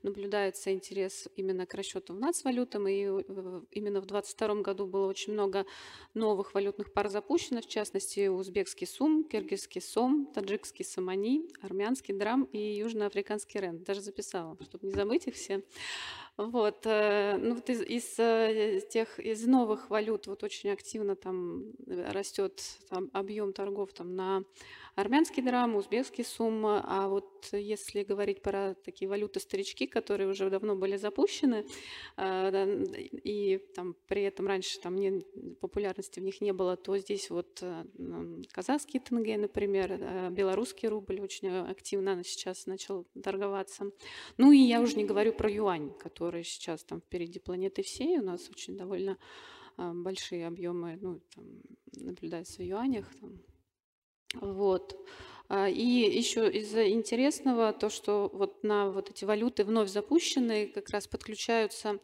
наблюдается 0.03 0.73
интерес 0.73 1.29
именно 1.37 1.65
к 1.65 1.75
расчету 1.75 2.13
в 2.13 2.19
нацвалютам, 2.19 2.89
и 2.89 3.07
э, 3.07 3.61
именно 3.71 4.01
в 4.01 4.07
2022 4.07 4.63
году 4.63 4.87
было 4.87 5.07
очень 5.07 5.33
много 5.33 5.65
новых 6.13 6.53
валютных 6.53 6.93
пар 6.93 7.09
запущено, 7.09 7.63
в 7.63 7.67
частности, 7.67 8.27
узбекский 8.29 8.87
сум, 8.87 9.25
киргизский 9.25 9.81
сом, 9.81 10.27
таджикский 10.27 10.85
самани, 10.85 11.49
армянский 11.63 12.15
драм 12.15 12.45
и 12.53 12.59
южноафриканский 12.59 13.61
рен. 13.61 13.85
Даже 13.85 14.01
записала, 14.01 14.57
чтобы 14.61 14.87
не 14.87 14.93
забыть 14.93 15.27
их 15.29 15.35
все. 15.35 15.63
Вот, 16.37 16.81
э, 16.85 17.39
ну 17.39 17.55
вот 17.55 17.71
из, 17.71 17.81
из 17.81 18.19
э, 18.19 18.83
тех, 18.91 19.19
из 19.19 19.47
новых 19.47 19.89
валют 19.89 20.27
вот 20.27 20.43
очень 20.43 20.71
активно 20.71 21.17
там 21.17 21.73
растет 21.87 22.63
там, 22.91 23.09
объем 23.15 23.55
торгов 23.55 23.95
там 23.95 24.15
на 24.15 24.45
армянский 24.97 25.43
драм, 25.43 25.77
узбекский 25.77 26.25
сум, 26.25 26.65
а 26.67 27.09
вот 27.09 27.49
если 27.53 28.03
говорить 28.03 28.43
про 28.43 28.75
такие 28.75 29.09
валюты-старички, 29.09 29.87
которые 29.87 30.29
уже 30.29 30.49
давно 30.49 30.75
были 30.75 30.97
запущены, 30.97 31.67
э, 32.17 32.85
и 33.23 33.59
там 33.75 33.95
при 34.07 34.23
этом 34.23 34.47
раньше 34.47 34.81
там 34.81 34.97
не, 34.97 35.21
популярности 35.61 36.19
в 36.19 36.23
них 36.23 36.41
не 36.41 36.53
было, 36.53 36.77
то 36.77 36.97
здесь 36.97 37.29
вот 37.29 37.59
э, 37.61 37.85
казахский 38.51 38.99
тенге, 38.99 39.37
например, 39.37 39.93
э, 39.93 40.31
белорусский 40.31 40.89
рубль 40.89 41.21
очень 41.21 41.49
активно 41.49 42.25
сейчас 42.25 42.67
начал 42.67 43.07
торговаться. 43.23 43.91
Ну 44.39 44.51
и 44.51 44.59
я 44.59 44.81
уже 44.81 44.97
не 44.97 45.05
говорю 45.05 45.35
про 45.35 45.51
юань, 45.51 45.93
который 45.99 46.43
сейчас 46.43 46.83
там 46.85 47.03
впереди 47.03 47.39
планеты 47.39 47.83
всей, 47.83 48.19
у 48.19 48.23
нас 48.23 48.49
очень 48.49 48.77
довольно 48.77 49.19
большие 49.77 50.47
объемы 50.47 50.99
ну, 51.03 51.21
там, 51.35 51.45
наблюдаются 51.93 52.63
в 52.63 52.65
юанях, 52.65 53.07
там, 53.21 53.39
вот. 54.35 54.97
А, 55.49 55.69
И 55.69 55.83
еще 55.83 56.51
из 56.51 56.75
интересного 56.75 57.73
то, 57.73 57.89
что 57.89 58.31
вот 58.33 58.63
на 58.65 58.91
вот 58.91 59.11
эти 59.11 59.25
валюты 59.25 59.65
вновь 59.65 59.91
запущенные 59.91 60.67
как 60.67 60.91
раз 60.91 61.07
подключаются 61.07 62.01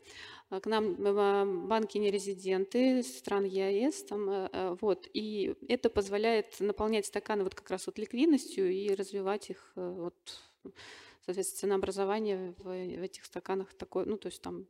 а, 0.51 0.61
к 0.61 0.67
нам 0.67 0.97
а, 1.01 1.45
банки 1.45 1.99
нерезиденты 1.99 3.03
стран 3.03 3.45
ЕАЭС, 3.45 4.05
там, 4.05 4.31
э, 4.31 4.49
э, 4.53 4.77
вот, 4.81 5.09
и 5.13 5.57
это 5.69 5.91
позволяет 5.91 6.61
наполнять 6.61 7.07
стаканы 7.07 7.43
вот 7.43 7.55
как 7.55 7.71
раз 7.71 7.87
вот 7.87 7.99
ликвидностью 7.99 8.71
и 8.71 8.95
развивать 8.95 9.51
их, 9.51 9.73
э, 9.77 9.91
вот, 9.97 10.15
соответственно, 11.25 11.61
ценообразование 11.61 12.55
в, 12.59 12.65
в 12.65 13.03
этих 13.03 13.25
стаканах 13.25 13.75
такое, 13.75 14.05
ну, 14.05 14.17
то 14.19 14.27
есть 14.27 14.43
там 14.43 14.67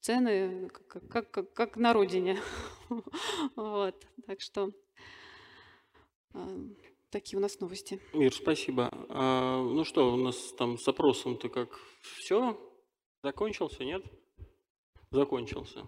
цены 0.00 0.70
как, 0.70 1.08
как, 1.08 1.30
как, 1.30 1.52
как 1.52 1.76
на 1.76 1.92
родине, 1.92 2.38
вот, 3.56 4.06
так 4.26 4.40
что 4.40 4.72
такие 7.10 7.38
у 7.38 7.40
нас 7.40 7.60
новости. 7.60 8.00
Мир, 8.12 8.32
спасибо. 8.32 8.90
А, 9.08 9.62
ну 9.62 9.84
что, 9.84 10.12
у 10.12 10.16
нас 10.16 10.52
там 10.52 10.78
с 10.78 10.86
опросом-то 10.88 11.48
как 11.48 11.78
все? 12.00 12.58
Закончился, 13.22 13.84
нет? 13.84 14.04
Закончился. 15.10 15.84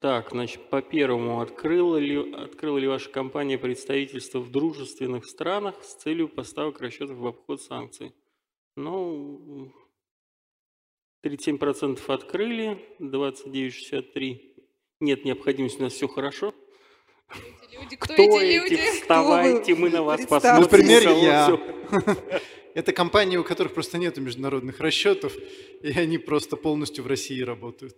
Так, 0.00 0.30
значит, 0.30 0.70
по 0.70 0.80
первому, 0.80 1.40
открыла 1.40 1.96
ли, 1.96 2.32
открыла 2.32 2.78
ли 2.78 2.86
ваша 2.86 3.10
компания 3.10 3.58
представительство 3.58 4.38
в 4.38 4.50
дружественных 4.50 5.26
странах 5.26 5.82
с 5.82 5.94
целью 5.94 6.28
поставок 6.28 6.80
расчетов 6.80 7.16
в 7.16 7.26
обход 7.26 7.60
санкций? 7.60 8.14
Ну, 8.76 9.72
37% 11.24 12.00
открыли, 12.12 12.80
29,63%. 13.00 14.40
Нет 15.00 15.24
необходимости, 15.24 15.78
у 15.78 15.82
нас 15.82 15.92
все 15.92 16.08
хорошо. 16.08 16.54
Люди, 17.88 17.96
кто, 17.96 18.12
Кто 18.12 18.22
эти 18.22 18.54
люди? 18.54 19.00
Вставайте, 19.00 19.74
мы 19.74 19.88
на 19.88 20.02
вас 20.02 20.20
посмотрим. 20.26 20.60
Например, 20.60 21.02
я. 21.08 21.58
Это 22.74 22.92
компании, 22.92 23.38
у 23.38 23.44
которых 23.44 23.72
просто 23.72 23.96
нет 23.96 24.18
международных 24.18 24.78
расчетов, 24.80 25.34
и 25.80 25.90
они 25.98 26.18
просто 26.18 26.56
полностью 26.56 27.02
в 27.02 27.06
России 27.06 27.40
работают. 27.40 27.96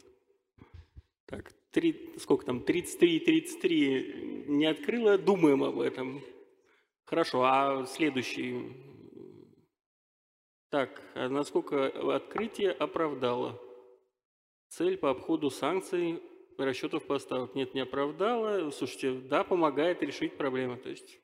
Так, 1.26 1.52
три, 1.72 2.14
сколько 2.18 2.46
там, 2.46 2.60
33, 2.60 3.18
33 3.18 4.44
не 4.46 4.66
открыла, 4.66 5.18
думаем 5.18 5.64
об 5.64 5.80
этом. 5.80 6.22
Хорошо, 7.04 7.42
а 7.42 7.84
следующий. 7.86 8.72
Так, 10.70 11.02
а 11.14 11.28
насколько 11.28 11.88
открытие 12.14 12.70
оправдало? 12.70 13.60
Цель 14.68 14.96
по 14.96 15.10
обходу 15.10 15.50
санкций 15.50 16.22
расчетов 16.64 17.06
поставок. 17.06 17.54
Нет, 17.54 17.74
не 17.74 17.80
оправдало. 17.80 18.70
Слушайте, 18.70 19.12
да, 19.12 19.44
помогает 19.44 20.02
решить 20.02 20.36
проблемы. 20.36 20.76
То 20.76 20.90
есть 20.90 21.18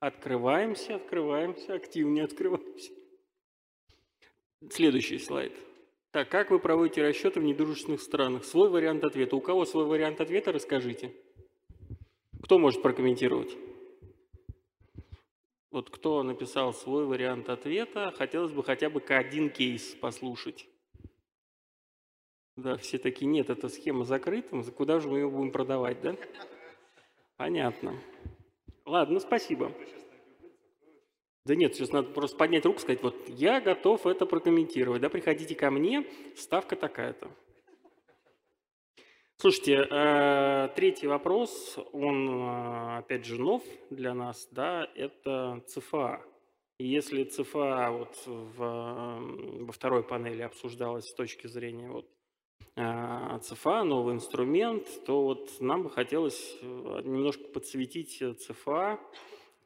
открываемся, 0.00 0.96
открываемся, 0.96 1.74
активнее 1.74 2.24
открываемся. 2.24 2.92
Следующий 4.70 5.18
слайд. 5.18 5.52
Так, 6.10 6.28
как 6.28 6.50
вы 6.50 6.58
проводите 6.58 7.02
расчеты 7.02 7.40
в 7.40 7.44
недружественных 7.44 8.00
странах? 8.00 8.44
Свой 8.44 8.70
вариант 8.70 9.04
ответа. 9.04 9.36
У 9.36 9.40
кого 9.40 9.64
свой 9.64 9.84
вариант 9.84 10.20
ответа, 10.20 10.52
расскажите. 10.52 11.12
Кто 12.42 12.58
может 12.58 12.80
прокомментировать? 12.82 13.56
Вот 15.70 15.90
кто 15.90 16.22
написал 16.22 16.72
свой 16.72 17.04
вариант 17.04 17.50
ответа, 17.50 18.14
хотелось 18.16 18.52
бы 18.52 18.64
хотя 18.64 18.88
бы 18.88 19.02
один 19.08 19.50
кейс 19.50 19.94
послушать. 20.00 20.66
Да, 22.56 22.78
все 22.78 22.96
такие, 22.96 23.26
нет, 23.26 23.50
эта 23.50 23.68
схема 23.68 24.04
закрыта, 24.04 24.62
куда 24.72 24.98
же 24.98 25.08
мы 25.08 25.18
ее 25.18 25.28
будем 25.28 25.52
продавать, 25.52 26.00
да? 26.00 26.16
Понятно. 27.36 28.00
Ладно, 28.86 29.20
спасибо. 29.20 29.72
Да 31.44 31.54
нет, 31.54 31.74
сейчас 31.74 31.92
надо 31.92 32.08
просто 32.10 32.36
поднять 32.36 32.64
руку 32.64 32.78
и 32.78 32.80
сказать, 32.80 33.02
вот 33.02 33.28
я 33.28 33.60
готов 33.60 34.06
это 34.06 34.24
прокомментировать, 34.24 35.02
да, 35.02 35.10
приходите 35.10 35.54
ко 35.54 35.70
мне, 35.70 36.04
ставка 36.34 36.76
такая-то. 36.76 37.30
Слушайте, 39.36 39.86
э, 39.88 40.68
третий 40.74 41.06
вопрос, 41.06 41.78
он, 41.92 42.28
э, 42.30 42.98
опять 42.98 43.26
же, 43.26 43.38
нов 43.38 43.62
для 43.90 44.14
нас, 44.14 44.48
да, 44.50 44.88
это 44.94 45.62
ЦФА. 45.66 46.22
И 46.78 46.86
если 46.86 47.24
ЦФА 47.24 47.90
вот 47.90 48.16
в, 48.26 48.62
э, 48.62 49.64
во 49.64 49.72
второй 49.72 50.02
панели 50.02 50.40
обсуждалась 50.40 51.04
с 51.04 51.14
точки 51.14 51.46
зрения 51.48 51.90
вот 51.90 52.15
ЦФА, 52.76 53.84
новый 53.84 54.14
инструмент, 54.14 54.86
то 55.06 55.22
вот 55.22 55.50
нам 55.60 55.84
бы 55.84 55.90
хотелось 55.90 56.56
э, 56.60 57.00
немножко 57.04 57.44
подсветить 57.44 58.20
э, 58.20 58.34
ЦФА, 58.34 59.00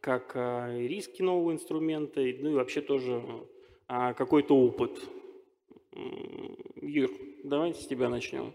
как 0.00 0.36
э, 0.36 0.86
риски 0.86 1.20
нового 1.20 1.52
инструмента, 1.52 2.20
ну 2.20 2.50
и 2.50 2.54
вообще 2.54 2.80
тоже 2.80 3.20
э, 3.88 4.14
какой-то 4.14 4.56
опыт. 4.56 5.00
Юр, 6.80 7.10
давайте 7.42 7.82
с 7.82 7.86
тебя 7.88 8.08
начнем. 8.08 8.54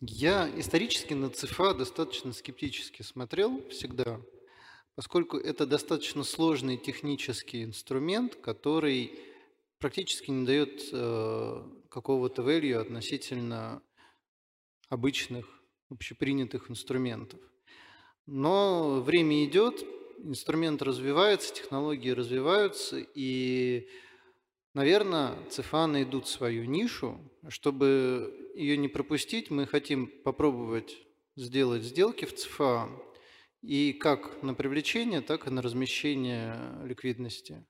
Я 0.00 0.50
исторически 0.56 1.14
на 1.14 1.30
ЦФА 1.30 1.74
достаточно 1.74 2.32
скептически 2.32 3.02
смотрел 3.02 3.62
всегда, 3.68 4.20
поскольку 4.96 5.36
это 5.36 5.66
достаточно 5.66 6.24
сложный 6.24 6.78
технический 6.78 7.62
инструмент, 7.62 8.34
который 8.34 9.12
практически 9.78 10.32
не 10.32 10.44
дает 10.44 10.88
э, 10.92 11.62
какого-то 11.88 12.42
value 12.42 12.74
относительно 12.74 13.82
обычных 14.88 15.46
общепринятых 15.90 16.70
инструментов. 16.70 17.40
Но 18.26 19.00
время 19.00 19.44
идет, 19.44 19.84
инструмент 20.18 20.82
развивается, 20.82 21.54
технологии 21.54 22.10
развиваются, 22.10 22.98
и, 23.14 23.88
наверное, 24.74 25.38
ЦФА 25.48 25.86
найдут 25.86 26.28
свою 26.28 26.64
нишу. 26.64 27.18
Чтобы 27.48 28.52
ее 28.54 28.76
не 28.76 28.88
пропустить, 28.88 29.50
мы 29.50 29.66
хотим 29.66 30.08
попробовать 30.22 30.98
сделать 31.36 31.84
сделки 31.84 32.24
в 32.24 32.34
ЦФА 32.34 32.90
и 33.62 33.92
как 33.92 34.42
на 34.42 34.54
привлечение, 34.54 35.20
так 35.20 35.46
и 35.46 35.50
на 35.50 35.62
размещение 35.62 36.80
ликвидности. 36.84 37.64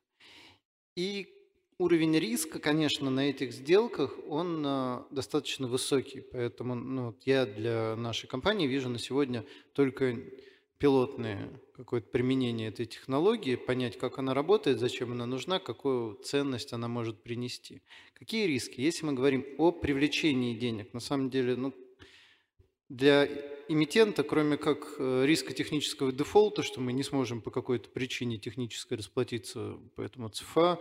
И 0.97 1.38
уровень 1.79 2.19
риска, 2.19 2.59
конечно, 2.59 3.09
на 3.09 3.31
этих 3.31 3.53
сделках, 3.53 4.15
он 4.29 4.63
а, 4.67 5.07
достаточно 5.11 5.69
высокий. 5.69 6.21
Поэтому 6.21 6.75
ну, 6.75 7.15
я 7.25 7.47
для 7.47 7.97
нашей 7.97 8.27
компании 8.27 8.67
вижу 8.67 8.89
на 8.89 8.99
сегодня 8.99 9.45
только 9.73 10.17
пилотное 10.79 11.49
какое-то 11.75 12.09
применение 12.09 12.69
этой 12.69 12.87
технологии, 12.87 13.57
понять, 13.57 13.99
как 13.99 14.19
она 14.19 14.35
работает, 14.35 14.79
зачем 14.79 15.13
она 15.13 15.27
нужна, 15.27 15.59
какую 15.59 16.15
ценность 16.17 16.73
она 16.73 16.89
может 16.89 17.23
принести. 17.23 17.83
Какие 18.15 18.47
риски? 18.47 18.81
Если 18.81 19.05
мы 19.05 19.13
говорим 19.13 19.47
о 19.59 19.71
привлечении 19.73 20.59
денег, 20.59 20.93
на 20.93 21.01
самом 21.01 21.31
деле, 21.31 21.57
ну, 21.57 21.75
для 22.89 23.29
эмитента, 23.69 24.23
кроме 24.23 24.57
как 24.57 24.95
э, 24.99 25.25
риска 25.27 25.53
технического 25.53 26.11
дефолта, 26.11 26.63
что 26.63 26.81
мы 26.81 26.93
не 26.93 27.03
сможем 27.03 27.43
по 27.43 27.51
какой-то 27.51 27.91
причине 27.91 28.39
технической 28.39 28.97
расплатиться 28.97 29.79
по 29.95 30.01
этому 30.01 30.31
ЦФА, 30.31 30.81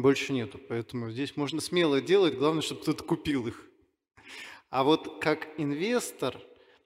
больше 0.00 0.32
нету. 0.32 0.60
Поэтому 0.68 1.10
здесь 1.10 1.36
можно 1.36 1.60
смело 1.60 2.00
делать, 2.00 2.36
главное, 2.36 2.62
чтобы 2.62 2.82
кто-то 2.82 3.04
купил 3.04 3.46
их. 3.46 3.64
А 4.70 4.82
вот 4.82 5.22
как 5.22 5.48
инвестор 5.56 6.40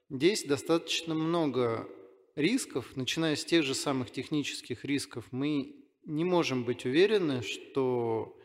здесь 0.09 0.43
достаточно 0.43 1.15
много 1.15 1.89
рисков, 2.35 2.95
начиная 2.95 3.35
с 3.35 3.43
тех 3.43 3.65
же 3.65 3.73
самых 3.73 4.11
технических 4.11 4.85
рисков. 4.85 5.25
Мы 5.31 5.75
не 6.05 6.23
можем 6.23 6.63
быть 6.63 6.85
уверены, 6.85 7.41
что 7.41 8.37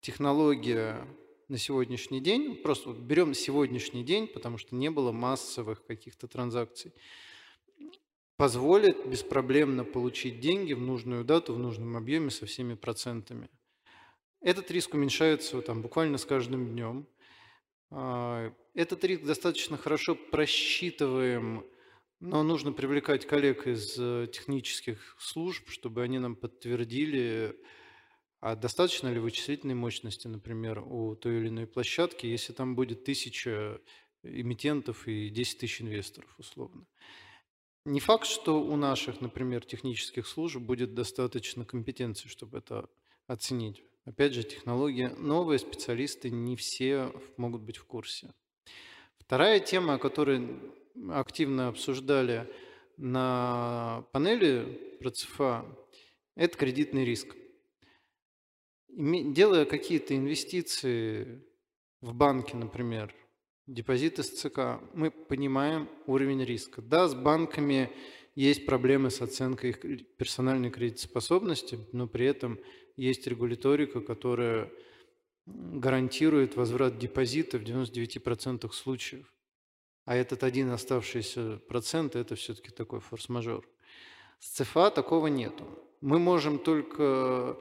технология 0.00 1.06
на 1.48 1.58
сегодняшний 1.58 2.20
день, 2.20 2.56
просто 2.56 2.88
вот 2.88 2.98
берем 2.98 3.34
сегодняшний 3.34 4.04
день, 4.04 4.26
потому 4.26 4.58
что 4.58 4.74
не 4.74 4.90
было 4.90 5.12
массовых 5.12 5.84
каких-то 5.84 6.26
транзакций, 6.26 6.92
позволит 8.36 9.06
беспроблемно 9.06 9.84
получить 9.84 10.40
деньги 10.40 10.72
в 10.72 10.80
нужную 10.80 11.24
дату, 11.24 11.54
в 11.54 11.58
нужном 11.58 11.96
объеме 11.96 12.30
со 12.30 12.46
всеми 12.46 12.74
процентами. 12.74 13.48
Этот 14.40 14.70
риск 14.70 14.94
уменьшается 14.94 15.60
там, 15.62 15.82
буквально 15.82 16.18
с 16.18 16.24
каждым 16.24 16.68
днем. 16.68 17.08
А, 17.90 18.52
Этот 18.74 19.04
риск 19.04 19.24
достаточно 19.24 19.76
хорошо 19.76 20.14
просчитываем, 20.14 21.64
но 22.20 22.42
нужно 22.42 22.72
привлекать 22.72 23.26
коллег 23.26 23.66
из 23.66 23.96
э, 23.98 24.26
технических 24.32 25.16
служб, 25.18 25.68
чтобы 25.68 26.02
они 26.02 26.18
нам 26.18 26.34
подтвердили, 26.34 27.56
а 28.40 28.56
достаточно 28.56 29.12
ли 29.12 29.18
вычислительной 29.18 29.74
мощности, 29.74 30.26
например, 30.26 30.80
у 30.80 31.14
той 31.16 31.38
или 31.38 31.48
иной 31.48 31.66
площадки, 31.66 32.26
если 32.26 32.52
там 32.52 32.74
будет 32.74 33.04
тысяча 33.04 33.80
эмитентов 34.22 35.06
и 35.06 35.28
10 35.30 35.58
тысяч 35.58 35.82
инвесторов, 35.82 36.34
условно. 36.38 36.86
Не 37.84 38.00
факт, 38.00 38.26
что 38.26 38.60
у 38.60 38.76
наших, 38.76 39.20
например, 39.20 39.64
технических 39.64 40.26
служб 40.26 40.58
будет 40.58 40.94
достаточно 40.94 41.64
компетенции, 41.64 42.28
чтобы 42.28 42.58
это 42.58 42.88
оценить. 43.26 43.82
Опять 44.06 44.34
же, 44.34 44.44
технология 44.44 45.08
новая, 45.18 45.58
специалисты 45.58 46.30
не 46.30 46.54
все 46.54 47.12
могут 47.36 47.62
быть 47.62 47.76
в 47.76 47.84
курсе. 47.84 48.32
Вторая 49.18 49.58
тема, 49.58 49.94
о 49.94 49.98
которой 49.98 50.60
активно 51.10 51.66
обсуждали 51.66 52.48
на 52.96 54.06
панели 54.12 54.96
про 55.00 55.10
ЦФА– 55.10 55.66
это 56.36 56.56
кредитный 56.56 57.04
риск. 57.04 57.34
Делая 58.88 59.64
какие-то 59.64 60.16
инвестиции 60.16 61.44
в 62.00 62.14
банке, 62.14 62.56
например, 62.56 63.12
депозиты 63.66 64.22
с 64.22 64.30
ЦК, 64.30 64.80
мы 64.94 65.10
понимаем 65.10 65.90
уровень 66.06 66.44
риска. 66.44 66.80
Да, 66.80 67.08
с 67.08 67.14
банками 67.16 67.90
есть 68.36 68.66
проблемы 68.66 69.10
с 69.10 69.20
оценкой 69.20 69.70
их 69.70 69.80
персональной 70.16 70.70
кредитоспособности, 70.70 71.80
но 71.90 72.06
при 72.06 72.26
этом 72.26 72.60
есть 72.96 73.26
регуляторика, 73.26 74.00
которая 74.00 74.72
гарантирует 75.46 76.56
возврат 76.56 76.98
депозита 76.98 77.58
в 77.58 77.62
99% 77.62 78.70
случаев. 78.72 79.32
А 80.04 80.14
этот 80.14 80.42
один 80.42 80.70
оставшийся 80.70 81.60
процент– 81.68 82.16
это 82.16 82.34
все-таки 82.36 82.70
такой 82.70 83.00
форс-мажор. 83.00 83.68
С 84.38 84.50
ЦФА 84.50 84.90
такого 84.90 85.26
нету. 85.28 85.64
Мы 86.00 86.18
можем 86.18 86.58
только 86.58 87.58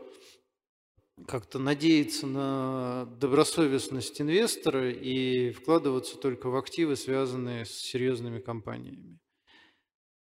как-то 1.28 1.60
надеяться 1.60 2.28
на 2.28 3.06
добросовестность 3.20 4.20
инвестора 4.20 4.92
и 4.92 5.52
вкладываться 5.52 6.18
только 6.18 6.50
в 6.50 6.56
активы, 6.58 6.96
связанные 6.96 7.66
с 7.66 7.72
серьезными 7.72 8.40
компаниями. 8.40 9.20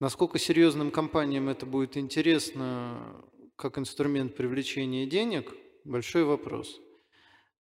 Насколько 0.01 0.39
серьезным 0.39 0.91
компаниям 0.91 1.49
это 1.49 1.67
будет 1.67 1.97
интересно 1.97 3.23
как 3.61 3.77
инструмент 3.77 4.35
привлечения 4.35 5.07
денег– 5.07 5.53
большой 5.85 6.25
вопрос. 6.25 6.81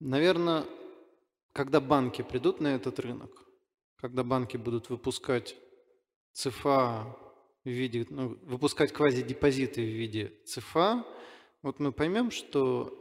Наверное, 0.01 0.65
когда 1.53 1.81
банки 1.81 2.23
придут 2.23 2.61
на 2.61 2.75
этот 2.75 2.99
рынок, 2.99 3.31
когда 3.95 4.25
банки 4.25 4.57
будут 4.57 4.91
выпускать 4.91 5.57
ЦФА 6.33 7.17
в 7.65 7.69
виде, 7.69 8.05
ну, 8.11 8.37
выпускать 8.43 8.93
квазидепозиты 8.93 9.81
в 9.81 9.95
виде 9.95 10.33
ЦФА, 10.45 11.07
вот 11.63 11.79
мы 11.79 11.93
поймем, 11.93 12.33
что 12.33 12.93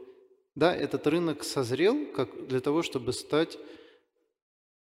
да, 0.54 0.74
этот 0.74 1.08
рынок 1.08 1.42
созрел 1.42 2.12
как 2.12 2.46
для 2.46 2.60
того, 2.60 2.82
чтобы 2.82 3.12
стать 3.12 3.58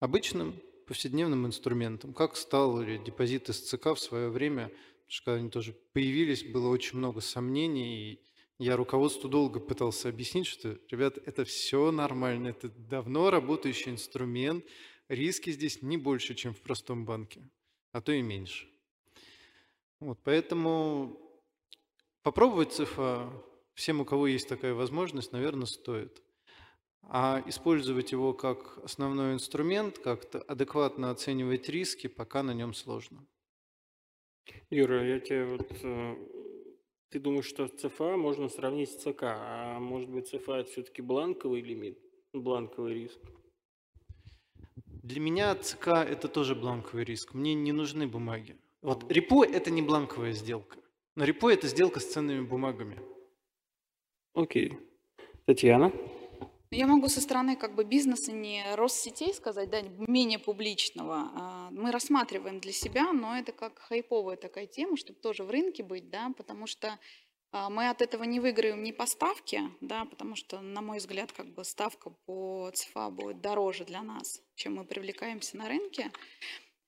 обычным 0.01 0.59
повседневным 0.87 1.47
инструментом, 1.47 2.15
как 2.15 2.37
стал 2.37 2.83
депозит 2.83 3.51
из 3.51 3.61
ЦК 3.61 3.89
в 3.89 3.99
свое 3.99 4.31
время, 4.31 4.73
что 5.13 5.27
когда 5.27 5.41
они 5.41 5.51
тоже 5.51 5.75
появились, 5.93 6.43
было 6.43 6.69
очень 6.69 6.97
много 6.97 7.21
сомнений, 7.21 8.13
и 8.13 8.21
я 8.59 8.77
руководству 8.77 9.29
долго 9.29 9.61
пытался 9.61 10.09
объяснить, 10.09 10.47
что, 10.47 10.79
ребят, 10.89 11.19
это 11.19 11.45
все 11.45 11.93
нормально, 11.93 12.49
это 12.49 12.71
давно 12.71 13.29
работающий 13.29 13.93
инструмент, 13.93 14.65
риски 15.09 15.51
здесь 15.51 15.83
не 15.83 15.99
больше, 15.99 16.35
чем 16.35 16.55
в 16.55 16.63
простом 16.63 17.05
банке, 17.05 17.47
а 17.93 18.01
то 18.01 18.11
и 18.11 18.23
меньше. 18.23 18.67
Вот, 20.01 20.19
поэтому 20.25 21.21
попробовать 22.23 22.73
ЦФА 22.73 23.31
всем, 23.75 24.01
у 24.01 24.07
кого 24.07 24.27
есть 24.29 24.49
такая 24.49 24.73
возможность, 24.73 25.33
наверное, 25.33 25.67
стоит. 25.67 26.23
А 27.03 27.43
использовать 27.47 28.13
его 28.13 28.33
как 28.33 28.79
основной 28.79 29.35
инструмент, 29.35 29.99
как-то 29.99 30.41
адекватно 30.41 31.11
оценивать 31.11 31.69
риски, 31.69 32.07
пока 32.07 32.43
на 32.43 32.55
нем 32.55 32.73
сложно. 32.73 33.27
Юра, 34.71 35.05
я 35.05 35.21
тебе 35.21 35.45
вот... 35.45 35.71
Э, 35.83 36.17
ты 37.11 37.21
думаешь, 37.21 37.47
что 37.47 37.69
ЦФА 37.69 38.17
можно 38.17 38.49
сравнить 38.49 38.91
с 38.91 38.97
ЦК, 38.97 39.23
а 39.25 39.79
может 39.79 40.09
быть 40.09 40.29
ЦФА 40.29 40.61
это 40.61 40.71
все-таки 40.71 41.03
бланковый 41.03 41.61
лимит, 41.61 41.99
бланковый 42.33 42.95
риск? 42.95 43.21
Для 45.03 45.21
меня 45.21 45.55
ЦК 45.57 45.89
это 45.89 46.29
тоже 46.29 46.55
бланковый 46.55 47.05
риск. 47.05 47.35
Мне 47.35 47.55
не 47.55 47.73
нужны 47.73 48.07
бумаги. 48.07 48.57
Вот 48.83 49.11
репо 49.11 49.45
это 49.45 49.71
не 49.71 49.83
бланковая 49.83 50.33
сделка. 50.33 50.79
Но 51.17 51.25
репо 51.25 51.53
это 51.53 51.67
сделка 51.67 52.01
с 52.01 52.11
ценными 52.11 52.47
бумагами. 52.47 52.99
Окей. 54.35 54.79
Татьяна? 55.45 55.93
Я 56.75 56.87
могу 56.87 57.09
со 57.09 57.21
стороны 57.21 57.55
как 57.55 57.75
бы 57.75 57.85
бизнеса 57.85 58.33
не 58.33 58.65
Россетей 58.77 59.35
сказать, 59.35 59.69
да, 59.69 59.83
менее 60.09 60.39
публичного. 60.39 61.31
А, 61.35 61.69
мы 61.71 61.93
рассматриваем 61.93 62.61
для 62.61 62.73
себя, 62.73 63.13
но 63.13 63.37
это 63.37 63.53
как 63.53 63.79
хайповая 63.79 64.39
такая 64.39 64.67
тема, 64.67 64.97
чтобы 64.97 65.21
тоже 65.21 65.45
в 65.45 65.51
рынке 65.51 65.83
быть, 65.83 66.09
да, 66.09 66.33
потому 66.35 66.67
что 66.67 66.99
а, 67.51 67.69
мы 67.69 67.91
от 67.91 68.01
этого 68.01 68.25
не 68.25 68.41
выиграем 68.41 68.83
ни 68.83 68.91
по 68.91 69.05
ставке, 69.05 69.65
да, 69.83 70.07
потому 70.07 70.35
что, 70.35 70.63
на 70.63 70.81
мой 70.81 70.97
взгляд, 70.97 71.31
как 71.33 71.53
бы 71.53 71.63
ставка 71.63 72.09
по 72.09 72.71
ЦФА 72.73 73.11
будет 73.11 73.43
дороже 73.43 73.85
для 73.85 74.01
нас, 74.01 74.41
чем 74.55 74.77
мы 74.77 74.87
привлекаемся 74.87 75.59
на 75.59 75.69
рынке. 75.69 76.11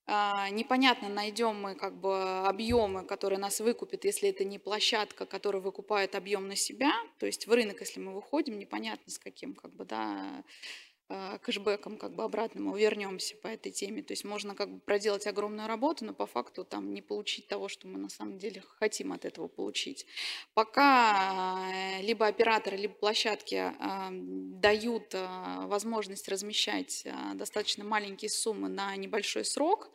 А, 0.07 0.49
непонятно, 0.51 1.09
найдем 1.09 1.59
мы 1.59 1.73
как 1.75 1.95
бы 1.99 2.45
объемы, 2.47 3.03
которые 3.05 3.39
нас 3.39 3.59
выкупят, 3.59 4.05
если 4.05 4.29
это 4.29 4.43
не 4.43 4.59
площадка, 4.59 5.25
которая 5.25 5.61
выкупает 5.61 6.13
объем 6.13 6.47
на 6.47 6.55
себя. 6.55 6.93
То 7.17 7.25
есть 7.25 7.47
в 7.47 7.51
рынок, 7.51 7.79
если 7.79 7.99
мы 7.99 8.13
выходим, 8.13 8.59
непонятно 8.59 9.11
с 9.11 9.17
каким 9.17 9.55
как 9.55 9.73
бы, 9.73 9.83
да, 9.83 10.43
кэшбэком 11.07 11.97
как 11.97 12.15
бы 12.15 12.23
обратно 12.23 12.61
мы 12.61 12.79
вернемся 12.79 13.35
по 13.35 13.47
этой 13.47 13.71
теме. 13.71 14.01
То 14.01 14.13
есть 14.13 14.23
можно 14.23 14.55
как 14.55 14.71
бы 14.71 14.79
проделать 14.79 15.27
огромную 15.27 15.67
работу, 15.67 16.05
но 16.05 16.13
по 16.13 16.25
факту 16.25 16.63
там 16.63 16.93
не 16.93 17.01
получить 17.01 17.47
того, 17.47 17.67
что 17.67 17.87
мы 17.87 17.99
на 17.99 18.09
самом 18.09 18.37
деле 18.39 18.63
хотим 18.79 19.13
от 19.13 19.25
этого 19.25 19.47
получить. 19.47 20.05
Пока 20.53 21.69
э, 21.71 22.01
либо 22.01 22.25
операторы, 22.25 22.77
либо 22.77 22.93
площадки 22.93 23.55
а, 23.55 24.09
дают 24.11 25.13
а, 25.13 25.67
возможность 25.67 26.27
размещать 26.27 27.07
достаточно 27.35 27.83
маленькие 27.83 28.29
суммы 28.29 28.69
на 28.69 28.95
небольшой 28.95 29.45
срок, 29.45 29.91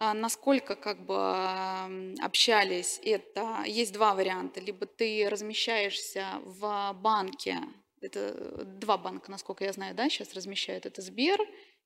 Насколько 0.00 0.76
как 0.76 1.04
бы 1.04 2.14
общались, 2.20 3.00
это 3.02 3.64
есть 3.66 3.92
два 3.92 4.14
варианта. 4.14 4.60
Либо 4.60 4.86
ты 4.86 5.28
размещаешься 5.28 6.40
в 6.44 6.92
банке 7.02 7.58
это 8.00 8.64
два 8.64 8.96
банка, 8.96 9.30
насколько 9.30 9.64
я 9.64 9.72
знаю, 9.72 9.94
да, 9.94 10.08
сейчас 10.08 10.34
размещают. 10.34 10.86
Это 10.86 11.02
Сбер 11.02 11.38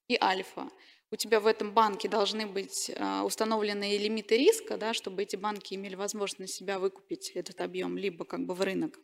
и 0.08 0.18
Альфа. 0.20 0.68
У 1.10 1.16
тебя 1.16 1.40
в 1.40 1.46
этом 1.46 1.72
банке 1.72 2.08
должны 2.08 2.46
быть 2.46 2.90
а, 2.96 3.24
установлены 3.24 3.98
лимиты 3.98 4.38
риска, 4.38 4.78
да, 4.78 4.94
чтобы 4.94 5.22
эти 5.22 5.36
банки 5.36 5.74
имели 5.74 5.94
возможность 5.94 6.54
себя 6.54 6.78
выкупить 6.78 7.30
этот 7.34 7.60
объем, 7.60 7.98
либо 7.98 8.24
как 8.24 8.46
бы 8.46 8.54
в 8.54 8.62
рынок. 8.62 8.98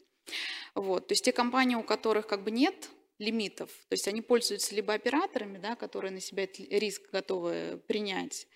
Вот. 0.74 1.06
То 1.09 1.12
есть 1.12 1.24
те 1.24 1.32
компании, 1.32 1.76
у 1.76 1.82
которых 1.82 2.26
как 2.26 2.44
бы 2.44 2.50
нет 2.50 2.88
лимитов, 3.18 3.68
то 3.88 3.94
есть 3.94 4.06
они 4.06 4.22
пользуются 4.22 4.74
либо 4.74 4.94
операторами, 4.94 5.59
да, 5.59 5.74
которые 5.74 6.12
на 6.12 6.20
себя 6.20 6.46
риск 6.70 7.02
готовы 7.11 7.82
принять, 7.88 8.46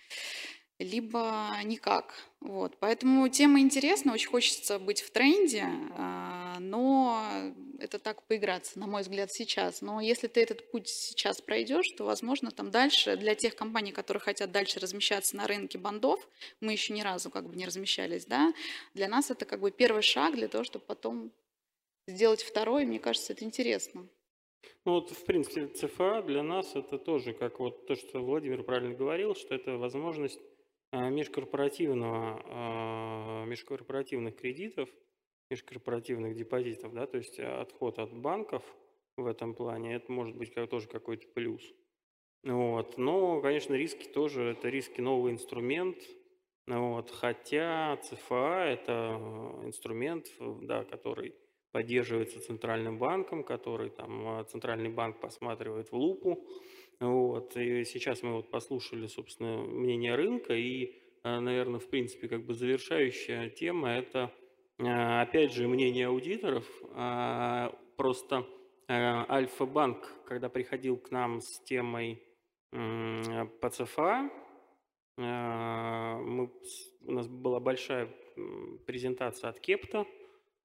либо 0.79 1.49
никак. 1.63 2.15
Вот. 2.39 2.77
Поэтому 2.79 3.27
тема 3.29 3.59
интересна, 3.59 4.13
очень 4.13 4.29
хочется 4.29 4.79
быть 4.79 5.01
в 5.01 5.11
тренде, 5.11 5.65
а, 5.97 6.57
но 6.59 7.53
это 7.83 7.99
так 7.99 8.23
поиграться, 8.23 8.79
на 8.79 8.87
мой 8.87 9.01
взгляд, 9.01 9.31
сейчас. 9.31 9.81
Но 9.81 10.01
если 10.01 10.27
ты 10.27 10.41
этот 10.41 10.71
путь 10.71 10.87
сейчас 10.87 11.41
пройдешь, 11.41 11.89
то, 11.91 12.05
возможно, 12.05 12.51
там 12.51 12.71
дальше, 12.71 13.15
для 13.17 13.35
тех 13.35 13.55
компаний, 13.55 13.91
которые 13.91 14.21
хотят 14.21 14.51
дальше 14.51 14.79
размещаться 14.79 15.35
на 15.35 15.47
рынке 15.47 15.77
бандов, 15.77 16.27
мы 16.61 16.71
еще 16.71 16.93
ни 16.93 17.01
разу 17.01 17.29
как 17.29 17.47
бы 17.47 17.55
не 17.55 17.65
размещались, 17.65 18.25
да, 18.25 18.53
для 18.93 19.07
нас 19.07 19.31
это 19.31 19.45
как 19.45 19.59
бы 19.59 19.71
первый 19.71 20.01
шаг 20.01 20.35
для 20.35 20.47
того, 20.47 20.63
чтобы 20.63 20.85
потом 20.85 21.31
сделать 22.07 22.43
второй, 22.43 22.85
мне 22.85 22.99
кажется, 22.99 23.33
это 23.33 23.45
интересно. 23.45 24.07
Ну 24.85 24.93
вот, 24.93 25.11
в 25.11 25.25
принципе, 25.25 25.67
ЦФА 25.67 26.23
для 26.23 26.43
нас 26.43 26.75
это 26.75 26.97
тоже, 26.97 27.33
как 27.33 27.59
вот 27.59 27.85
то, 27.87 27.95
что 27.95 28.19
Владимир 28.19 28.63
правильно 28.63 28.93
говорил, 28.93 29.35
что 29.35 29.55
это 29.55 29.77
возможность 29.77 30.39
а, 30.91 31.09
межкорпоративного, 31.09 32.41
а, 32.45 33.45
межкорпоративных 33.45 34.35
кредитов, 34.35 34.89
межкорпоративных 35.49 36.35
депозитов, 36.35 36.93
да, 36.93 37.05
то 37.05 37.17
есть 37.17 37.39
отход 37.39 37.99
от 37.99 38.13
банков 38.13 38.63
в 39.17 39.25
этом 39.25 39.53
плане, 39.53 39.95
это 39.95 40.11
может 40.11 40.35
быть 40.35 40.53
тоже 40.69 40.87
какой-то 40.87 41.27
плюс. 41.27 41.61
Вот. 42.43 42.97
Но, 42.97 43.41
конечно, 43.41 43.73
риски 43.73 44.05
тоже, 44.07 44.43
это 44.43 44.69
риски 44.69 44.99
новый 44.99 45.31
инструмент, 45.31 45.97
вот. 46.67 47.11
хотя 47.11 47.97
ЦФА– 47.97 48.65
это 48.67 49.19
инструмент, 49.63 50.27
да, 50.39 50.83
который 50.83 51.35
поддерживается 51.71 52.39
Центральным 52.39 52.99
банком, 52.99 53.43
который 53.43 53.89
там 53.89 54.45
Центральный 54.47 54.89
банк 54.89 55.19
посматривает 55.19 55.91
в 55.91 55.95
лупу, 55.95 56.45
вот. 56.99 57.57
И 57.57 57.83
сейчас 57.85 58.23
мы 58.23 58.33
вот 58.33 58.49
послушали, 58.49 59.07
собственно, 59.07 59.57
мнение 59.57 60.15
рынка, 60.15 60.53
и, 60.53 60.95
э, 61.23 61.39
наверное, 61.39 61.79
в 61.79 61.87
принципе, 61.89 62.27
как 62.27 62.45
бы 62.45 62.53
завершающая 62.53 63.49
тема– 63.49 63.89
это, 63.97 64.31
э, 64.41 64.42
опять 64.87 65.53
же, 65.53 65.67
мнение 65.67 66.07
аудиторов. 66.07 66.65
А, 66.95 67.73
просто 67.97 68.45
э, 68.87 68.93
Альфа-банк, 68.93 70.11
когда 70.25 70.49
приходил 70.49 70.97
к 70.97 71.11
нам 71.11 71.41
с 71.41 71.59
темой 71.63 72.21
по 72.71 73.69
ЦФА, 73.69 74.31
мы, 75.15 76.51
у 77.01 77.11
нас 77.11 77.27
была 77.27 77.59
большая 77.59 78.09
презентация 78.87 79.51
от 79.51 79.59
Кепта, 79.59 80.07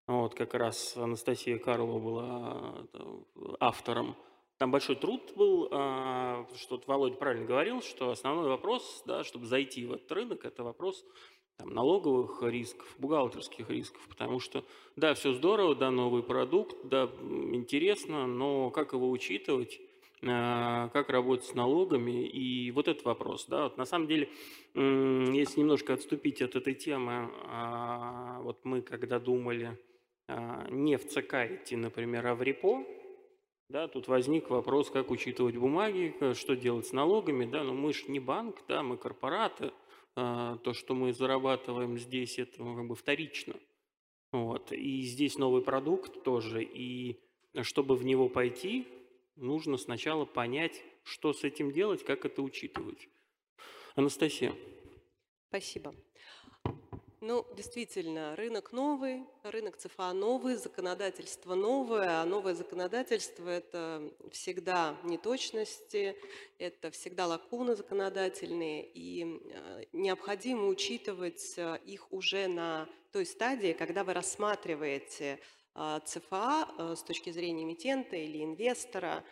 вот 0.07 0.35
как 0.35 0.55
раз 0.55 0.97
Анастасия 0.97 1.59
Карлова 1.59 1.99
была 1.99 2.89
автором 3.61 4.17
там 4.59 4.73
большой 4.73 4.97
труд 4.97 5.33
был, 5.37 5.69
а, 5.71 6.45
что 6.57 6.83
Володя 6.87 7.17
правильно 7.17 7.47
говорил, 7.47 7.81
что 7.81 8.11
основной 8.11 8.49
вопрос, 8.49 9.05
да, 9.07 9.23
чтобы 9.23 9.47
зайти 9.47 9.87
в 9.87 9.93
этот 9.93 10.11
рынок, 10.11 10.45
это 10.45 10.65
вопрос 10.65 11.05
там, 11.59 11.71
налоговых 11.71 12.43
рисков, 12.43 12.87
бухгалтерских 12.99 13.69
рисков, 13.69 14.01
потому 14.09 14.41
что, 14.41 14.65
да, 14.97 15.15
все 15.15 15.33
здорово, 15.35 15.75
да, 15.75 15.91
новый 15.91 16.23
продукт, 16.23 16.77
да, 16.85 17.11
интересно, 17.53 18.27
но 18.27 18.71
как 18.71 18.93
его 18.93 19.11
учитывать, 19.11 19.81
а, 20.23 20.89
как 20.91 21.11
работать 21.11 21.47
с 21.47 21.55
налогами, 21.55 22.27
и 22.27 22.71
вот 22.71 22.89
этот 22.89 23.05
вопрос, 23.05 23.47
да, 23.47 23.65
вот 23.65 23.77
на 23.77 23.85
самом 23.85 24.07
деле, 24.07 24.29
если 24.75 25.61
немножко 25.61 25.95
отступить 25.95 26.41
от 26.43 26.55
этой 26.55 26.75
темы, 26.75 27.31
а, 27.47 28.41
вот 28.43 28.65
мы 28.65 28.81
когда 28.81 29.19
думали 29.19 29.77
а, 30.29 30.67
не 30.71 30.97
в 30.97 31.09
ЦК 31.09 31.35
идти, 31.51 31.75
например, 31.75 32.27
а 32.27 32.35
в 32.37 32.43
РЕПО, 32.43 32.85
да, 33.69 33.87
тут 33.87 34.09
возник 34.09 34.49
вопрос, 34.49 34.91
как 34.91 35.11
учитывать 35.11 35.57
бумаги, 35.57 36.15
что 36.35 36.57
делать 36.57 36.87
с 36.87 36.93
налогами, 36.93 37.45
да, 37.45 37.65
но 37.65 37.75
мы 37.75 37.93
же 37.93 38.05
не 38.09 38.21
банк, 38.21 38.57
да, 38.67 38.83
мы 38.83 38.97
корпораты, 38.97 39.73
то, 40.65 40.73
что 40.73 40.95
мы 40.95 41.13
зарабатываем 41.13 41.99
здесь, 41.99 42.39
это 42.39 42.63
ну, 42.63 42.77
как 42.77 42.87
бы 42.87 42.95
вторично. 42.95 43.55
Вот. 44.33 44.73
И 44.73 45.03
здесь 45.03 45.39
новый 45.39 45.63
продукт 45.63 46.23
тоже. 46.23 46.63
И 46.63 47.21
чтобы 47.63 47.97
в 47.97 48.05
него 48.05 48.29
пойти, 48.29 48.87
нужно 49.37 49.77
сначала 49.77 50.25
понять, 50.25 50.83
что 51.03 51.33
с 51.33 51.45
этим 51.45 51.73
делать, 51.73 52.05
как 52.05 52.25
это 52.25 52.43
учитывать. 52.43 53.09
Анастасия. 53.95 54.55
Спасибо. 55.49 55.95
Ну, 57.21 57.45
действительно, 57.57 58.37
рынок 58.37 58.71
новый, 58.71 59.25
рынок 59.43 59.77
ЦФА 59.77 60.13
новый, 60.13 60.55
законодательство 60.55 61.57
новое, 61.57 62.21
а 62.21 62.25
новое 62.25 62.55
законодательство– 62.55 63.49
это 63.49 64.09
всегда 64.31 64.97
неточности, 65.03 66.17
это 66.59 66.93
всегда 66.93 67.27
лакуны 67.27 67.75
законодательные, 67.75 68.89
и 68.95 69.25
э, 69.25 69.85
необходимо 69.93 70.69
учитывать 70.69 71.55
э, 71.57 71.81
их 71.85 72.13
уже 72.13 72.47
на 72.47 72.89
той 73.11 73.27
стадии, 73.27 73.73
когда 73.73 74.05
вы 74.05 74.15
рассматриваете 74.15 75.41
э, 75.75 76.01
ЦФА 76.05 76.95
с 76.95 77.03
точки 77.03 77.31
зрения 77.31 77.65
эмитента 77.65 78.15
или 78.15 78.45
инвестора, 78.45 79.25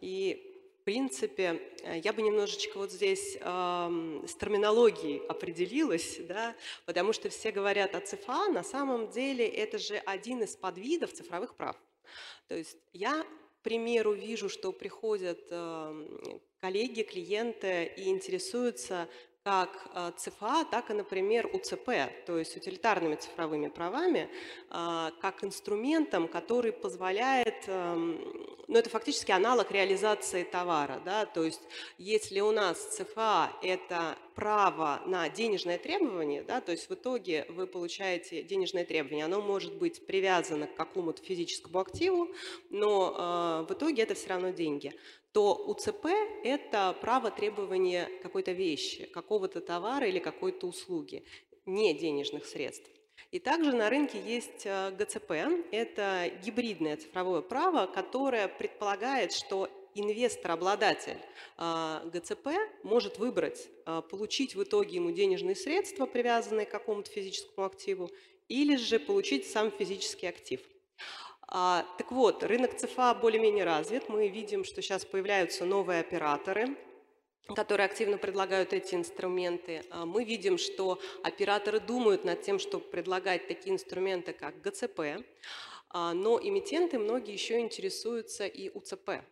и 0.00 0.53
в 0.84 0.92
принципе, 0.94 1.62
э, 1.82 2.00
я 2.00 2.12
бы 2.12 2.20
немножечко 2.20 2.76
вот 2.76 2.92
здесь 2.92 3.38
э, 3.40 4.20
с 4.28 4.34
терминологией 4.34 5.26
определилась, 5.28 6.18
да, 6.28 6.54
потому 6.84 7.14
что 7.14 7.30
все 7.30 7.52
говорят 7.52 7.94
о 7.94 8.00
ЦФА, 8.00 8.48
на 8.52 8.62
самом 8.62 9.08
деле 9.08 9.48
это 9.48 9.78
же 9.78 9.96
один 9.96 10.42
из 10.42 10.56
подвидов 10.56 11.14
цифровых 11.14 11.54
прав. 11.54 11.74
То 12.48 12.58
есть 12.58 12.76
я, 12.92 13.22
к 13.22 13.62
примеру, 13.62 14.12
вижу, 14.12 14.50
что 14.50 14.72
приходят 14.72 15.40
э, 15.48 16.38
коллеги, 16.60 17.00
клиенты 17.00 17.90
и 17.96 18.10
интересуются, 18.10 19.08
как 19.44 19.90
э, 19.94 20.12
ЦФА, 20.16 20.64
так 20.70 20.90
и, 20.90 20.94
например, 20.94 21.50
УЦП, 21.52 21.90
то 22.24 22.38
есть 22.38 22.56
утилитарными 22.56 23.16
цифровыми 23.16 23.68
правами, 23.68 24.30
э, 24.70 25.10
как 25.20 25.44
инструментом, 25.44 26.28
который 26.28 26.72
позволяет, 26.72 27.64
эм, 27.66 28.18
ну 28.68 28.78
это 28.78 28.88
фактически 28.88 29.32
аналог 29.32 29.70
реализации 29.70 30.44
товара, 30.44 31.02
да, 31.04 31.26
то 31.26 31.44
есть 31.44 31.60
если 31.98 32.40
у 32.40 32.52
нас 32.52 32.96
ЦФА– 32.96 33.52
это 33.62 34.16
право 34.34 35.02
на 35.04 35.28
денежное 35.28 35.76
требование, 35.76 36.42
да, 36.42 36.62
то 36.62 36.72
есть 36.72 36.88
в 36.88 36.94
итоге 36.94 37.44
вы 37.50 37.66
получаете 37.66 38.42
денежное 38.42 38.86
требование, 38.86 39.26
оно 39.26 39.42
может 39.42 39.74
быть 39.74 40.06
привязано 40.06 40.68
к 40.68 40.74
какому-то 40.74 41.22
физическому 41.22 41.80
активу, 41.80 42.30
но 42.70 43.64
э, 43.66 43.70
в 43.70 43.74
итоге 43.74 44.04
это 44.04 44.14
все 44.14 44.30
равно 44.30 44.52
деньги 44.52 44.94
то 45.34 45.56
УЦП– 45.56 46.06
это 46.44 46.96
право 47.00 47.32
требования 47.32 48.08
какой-то 48.22 48.52
вещи, 48.52 49.06
какого-то 49.06 49.60
товара 49.60 50.06
или 50.06 50.20
какой-то 50.20 50.68
услуги, 50.68 51.24
не 51.66 51.92
денежных 51.92 52.46
средств. 52.46 52.88
И 53.32 53.40
также 53.40 53.72
на 53.72 53.90
рынке 53.90 54.20
есть 54.20 54.64
э, 54.64 54.92
ГЦП– 54.92 55.32
это 55.72 56.30
гибридное 56.44 56.96
цифровое 56.96 57.40
право, 57.40 57.86
которое 57.86 58.46
предполагает, 58.46 59.32
что 59.32 59.68
инвестор-обладатель 59.96 61.18
э, 61.58 62.10
ГЦП 62.12 62.50
может 62.84 63.18
выбрать, 63.18 63.68
э, 63.86 64.02
получить 64.08 64.54
в 64.54 64.62
итоге 64.62 64.96
ему 64.96 65.10
денежные 65.10 65.56
средства, 65.56 66.06
привязанные 66.06 66.66
к 66.66 66.70
какому-то 66.70 67.10
физическому 67.10 67.66
активу, 67.66 68.08
или 68.46 68.76
же 68.76 69.00
получить 69.00 69.50
сам 69.50 69.72
физический 69.72 70.28
актив– 70.28 70.60
а, 71.56 71.86
так 71.98 72.10
вот, 72.10 72.42
рынок 72.42 72.76
ЦФА 72.76 73.14
более-менее 73.14 73.62
развит. 73.62 74.08
Мы 74.08 74.26
видим, 74.26 74.64
что 74.64 74.82
сейчас 74.82 75.04
появляются 75.04 75.64
новые 75.64 76.00
операторы, 76.00 76.76
которые 77.54 77.84
активно 77.84 78.18
предлагают 78.18 78.72
эти 78.72 78.96
инструменты. 78.96 79.84
А, 79.90 80.04
мы 80.04 80.24
видим, 80.24 80.58
что 80.58 81.00
операторы 81.22 81.78
думают 81.78 82.24
над 82.24 82.42
тем, 82.42 82.58
чтобы 82.58 82.86
предлагать 82.86 83.46
такие 83.46 83.72
инструменты, 83.72 84.32
как 84.32 84.60
ГЦП, 84.62 85.24
а, 85.90 86.12
но 86.12 86.40
эмитенты 86.42 86.98
многие 86.98 87.34
еще 87.34 87.60
интересуются 87.60 88.48
и 88.48 88.68
УЦП 88.70 89.22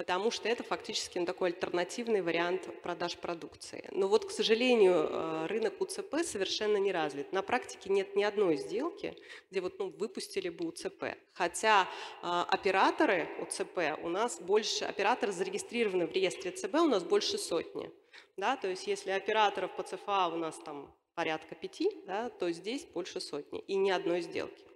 потому 0.00 0.30
что 0.30 0.48
это 0.48 0.62
фактически 0.62 1.18
ну, 1.18 1.26
такой 1.26 1.50
альтернативный 1.50 2.22
вариант 2.22 2.70
продаж 2.80 3.18
продукции. 3.18 3.86
Но 3.92 4.08
вот, 4.08 4.24
к 4.24 4.30
сожалению, 4.30 4.94
э, 4.94 5.46
рынок 5.46 5.78
УЦП 5.78 6.24
совершенно 6.24 6.78
не 6.78 6.90
развит. 6.90 7.34
На 7.34 7.42
практике 7.42 7.90
нет 7.92 8.16
ни 8.16 8.22
одной 8.22 8.56
сделки, 8.56 9.14
где 9.50 9.60
вот, 9.60 9.78
ну, 9.78 9.90
выпустили 9.90 10.48
бы 10.48 10.66
УЦП. 10.68 11.18
Хотя 11.34 11.82
э, 11.82 12.44
операторы 12.48 13.28
УЦП 13.42 14.02
у 14.02 14.08
нас 14.08 14.40
больше, 14.40 14.86
операторы 14.86 15.32
зарегистрированы 15.32 16.06
в 16.06 16.12
реестре 16.12 16.50
ЦБ 16.50 16.76
у 16.76 16.88
нас 16.88 17.04
больше 17.04 17.36
сотни. 17.36 17.90
Да? 18.38 18.56
То 18.56 18.68
есть 18.68 18.86
если 18.86 19.10
операторов 19.10 19.76
по 19.76 19.82
ЦФА 19.82 20.28
у 20.28 20.38
нас 20.38 20.56
там 20.64 20.94
порядка 21.14 21.54
пяти, 21.54 21.90
да, 22.06 22.30
то 22.30 22.50
здесь 22.52 22.86
больше 22.86 23.20
сотни 23.20 23.60
и 23.66 23.76
ни 23.76 23.90
одной 23.90 24.22
сделки. 24.22 24.69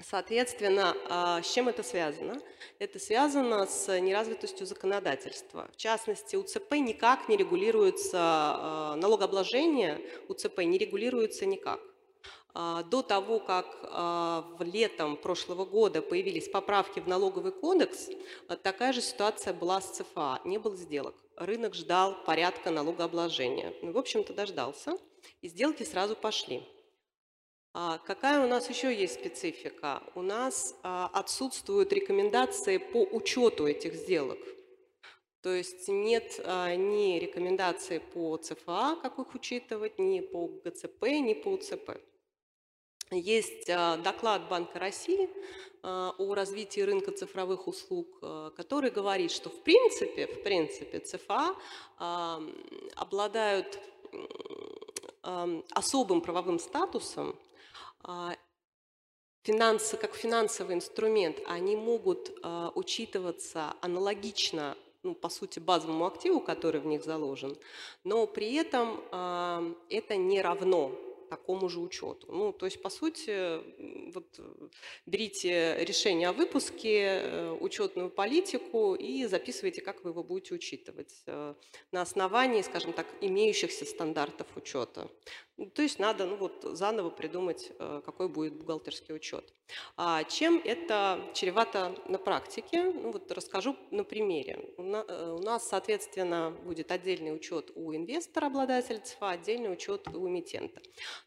Соответственно, 0.00 0.96
а, 1.08 1.42
с 1.42 1.52
чем 1.52 1.68
это 1.68 1.82
связано? 1.82 2.40
Это 2.78 2.98
связано 2.98 3.66
с 3.66 4.00
неразвитостью 4.00 4.66
законодательства. 4.66 5.68
В 5.72 5.76
частности, 5.76 6.36
УЦП 6.36 6.72
никак 6.74 7.28
не 7.28 7.36
регулируется, 7.36 8.18
а, 8.18 8.96
налогообложение 8.96 10.00
УЦП 10.28 10.58
не 10.60 10.78
регулируется 10.78 11.46
никак. 11.46 11.80
А, 12.54 12.82
до 12.82 13.02
того, 13.02 13.38
как 13.40 13.66
в 13.82 14.62
летом 14.62 15.16
прошлого 15.16 15.64
года 15.64 16.02
появились 16.02 16.48
поправки 16.48 17.00
в 17.00 17.08
налоговый 17.08 17.52
кодекс, 17.52 18.10
такая 18.62 18.92
же 18.92 19.00
ситуация 19.00 19.52
была 19.52 19.80
с 19.80 19.90
ЦФА. 19.90 20.40
Не 20.44 20.58
было 20.58 20.76
сделок. 20.76 21.14
Рынок 21.36 21.74
ждал 21.74 22.16
порядка 22.24 22.70
налогообложения. 22.70 23.72
Ну, 23.82 23.92
в 23.92 23.98
общем-то, 23.98 24.32
дождался, 24.32 24.96
и 25.42 25.48
сделки 25.48 25.82
сразу 25.82 26.14
пошли. 26.14 26.62
А 27.76 27.98
какая 27.98 28.44
у 28.44 28.46
нас 28.46 28.70
еще 28.70 28.94
есть 28.94 29.14
специфика? 29.14 30.00
У 30.14 30.22
нас 30.22 30.76
а, 30.84 31.10
отсутствуют 31.12 31.92
рекомендации 31.92 32.76
по 32.78 33.02
учету 33.02 33.66
этих 33.66 33.94
сделок. 33.94 34.38
То 35.42 35.52
есть 35.52 35.88
нет 35.88 36.40
а, 36.44 36.76
ни 36.76 37.18
рекомендаций 37.18 37.98
по 37.98 38.36
ЦФА, 38.36 39.00
как 39.02 39.18
их 39.18 39.34
учитывать, 39.34 39.98
ни 39.98 40.20
по 40.20 40.46
ГЦП, 40.46 41.02
ни 41.02 41.34
по 41.34 41.48
УЦП. 41.48 41.98
Есть 43.10 43.66
доклад 43.66 44.48
Банка 44.48 44.78
России 44.78 45.28
о 45.82 46.34
развитии 46.34 46.80
рынка 46.80 47.10
цифровых 47.10 47.66
услуг, 47.66 48.06
который 48.56 48.90
говорит, 48.90 49.30
что 49.30 49.50
в 49.50 49.62
принципе, 49.62 50.26
в 50.26 50.42
принципе 50.42 51.00
ЦФА 51.00 51.54
обладают 52.96 53.78
особым 55.22 56.22
правовым 56.22 56.58
статусом 56.58 57.36
финансы, 59.44 59.96
как 59.96 60.14
финансовый 60.14 60.74
инструмент, 60.74 61.38
они 61.46 61.76
могут 61.76 62.32
а, 62.42 62.72
учитываться 62.74 63.74
аналогично, 63.80 64.76
ну, 65.02 65.14
по 65.14 65.28
сути, 65.28 65.58
базовому 65.58 66.06
активу, 66.06 66.40
который 66.40 66.80
в 66.80 66.86
них 66.86 67.04
заложен, 67.04 67.56
но 68.04 68.26
при 68.26 68.54
этом 68.54 69.00
а, 69.12 69.62
это 69.90 70.16
не 70.16 70.40
равно 70.40 70.92
такому 71.28 71.68
же 71.68 71.80
учету. 71.80 72.26
Ну, 72.28 72.52
то 72.52 72.66
есть, 72.66 72.80
по 72.82 72.90
сути, 72.90 73.60
вот, 74.12 74.40
берите 75.06 75.76
решение 75.80 76.28
о 76.28 76.32
выпуске, 76.32 76.98
э, 76.98 77.56
учетную 77.60 78.10
политику 78.10 78.94
и 78.94 79.26
записывайте, 79.26 79.80
как 79.80 80.04
вы 80.04 80.10
его 80.10 80.22
будете 80.22 80.54
учитывать 80.54 81.22
э, 81.26 81.54
на 81.92 82.02
основании, 82.02 82.62
скажем 82.62 82.92
так, 82.92 83.06
имеющихся 83.20 83.84
стандартов 83.84 84.46
учета. 84.56 85.08
Ну, 85.56 85.66
то 85.66 85.82
есть 85.82 86.00
надо 86.00 86.26
ну, 86.26 86.36
вот, 86.36 86.64
заново 86.72 87.10
придумать, 87.10 87.70
э, 87.78 88.02
какой 88.04 88.28
будет 88.28 88.54
бухгалтерский 88.54 89.14
учет. 89.14 89.52
А 89.96 90.24
чем 90.24 90.60
это 90.64 91.20
чревато 91.32 91.94
на 92.08 92.18
практике? 92.18 92.82
Ну, 92.82 93.12
вот 93.12 93.30
расскажу 93.30 93.76
на 93.92 94.02
примере. 94.02 94.74
У 94.76 94.82
нас, 94.82 95.68
соответственно, 95.68 96.50
будет 96.64 96.90
отдельный 96.90 97.32
учет 97.34 97.70
у 97.76 97.94
инвестора, 97.94 98.46
обладателя 98.46 98.98
ЦФА, 98.98 99.30
отдельный 99.30 99.72
учет 99.72 100.08
у 100.08 100.28
эмитента. 100.28 100.80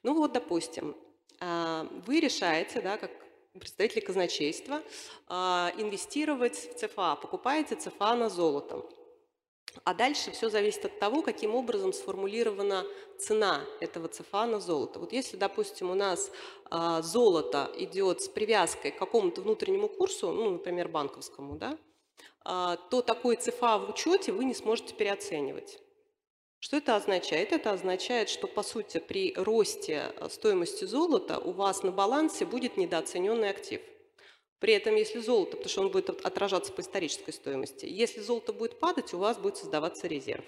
Ну 0.04 0.14
вот, 0.14 0.34
допустим, 0.34 0.98
а, 1.40 1.88
вы 2.06 2.20
решаете, 2.20 2.82
да, 2.82 2.98
как 2.98 3.12
представители 3.54 4.02
казначейства, 4.02 4.82
а, 5.28 5.72
инвестировать 5.78 6.56
в 6.56 6.76
ЦФА, 6.76 7.16
покупаете 7.16 7.76
ЦФА 7.76 8.16
на 8.16 8.30
золото. 8.30 8.84
А 9.84 9.94
дальше 9.94 10.32
все 10.32 10.50
зависит 10.50 10.86
от 10.86 11.00
того, 11.00 11.22
каким 11.22 11.56
образом 11.56 11.94
сформулирована 11.94 12.86
цена 13.18 13.62
этого 13.80 14.08
ЦФА 14.08 14.46
на 14.46 14.60
золото. 14.60 15.00
Вот 15.00 15.14
если, 15.14 15.38
допустим, 15.38 15.90
у 15.90 15.96
нас 15.96 16.32
а, 16.70 17.02
золото 17.02 17.72
идет 17.78 18.22
с 18.22 18.28
привязкой 18.28 18.92
к 18.92 18.98
какому-то 18.98 19.42
внутреннему 19.42 19.90
курсу, 19.90 20.32
ну, 20.32 20.52
например, 20.52 20.88
банковскому, 20.88 21.56
да, 21.56 21.78
а, 22.44 22.78
то 22.78 23.02
такой 23.02 23.36
ЦФА 23.36 23.78
в 23.80 23.90
учете 23.90 24.32
вы 24.32 24.46
не 24.46 24.54
сможете 24.54 24.94
переоценивать. 24.94 25.80
Что 26.60 26.78
это 26.78 26.96
означает? 26.96 27.52
Это 27.52 27.72
означает, 27.72 28.30
что, 28.30 28.48
по 28.48 28.64
сути, 28.64 29.00
при 29.00 29.34
росте 29.36 30.14
стоимости 30.30 30.86
золота 30.86 31.40
у 31.40 31.52
вас 31.52 31.84
на 31.84 31.92
балансе 31.92 32.46
будет 32.46 32.78
недооцененный 32.78 33.50
актив– 33.50 33.82
при 34.60 34.74
этом, 34.74 34.96
если 34.96 35.20
золото, 35.20 35.52
потому 35.58 35.70
что 35.70 35.82
он 35.82 35.92
будет 35.92 36.10
отражаться 36.10 36.72
по 36.74 36.82
исторической 36.82 37.32
стоимости, 37.32 37.86
если 37.86 38.22
золото 38.22 38.54
будет 38.54 38.80
падать, 38.80 39.14
у 39.14 39.20
вас 39.20 39.38
будет 39.38 39.58
создаваться 39.58 40.08
резерв. 40.08 40.46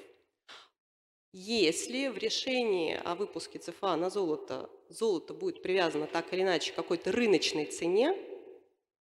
Если 1.31 2.07
в 2.07 2.17
решении 2.17 2.99
о 3.03 3.13
выпуске 3.13 3.59
ЦФА 3.59 3.95
на 3.95 4.09
золото 4.09 4.67
золото 4.89 5.35
будет 5.35 5.61
привязано 5.61 6.07
так 6.07 6.33
или 6.33 6.41
иначе 6.41 6.71
к 6.71 6.75
какой-то 6.75 7.11
рыночной 7.11 7.65
цене, 7.65 8.17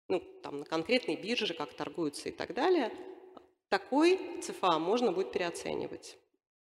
ну, 0.08 0.20
там 0.42 0.60
на 0.60 0.64
конкретной 0.64 1.16
бирже, 1.16 1.54
как 1.54 1.74
торгуются 1.74 2.28
и 2.28 2.32
так 2.32 2.54
далее, 2.54 2.92
такой 3.68 4.20
ЦФА 4.40 4.78
можно 4.78 5.10
будет 5.10 5.32
переоценивать. 5.32 6.16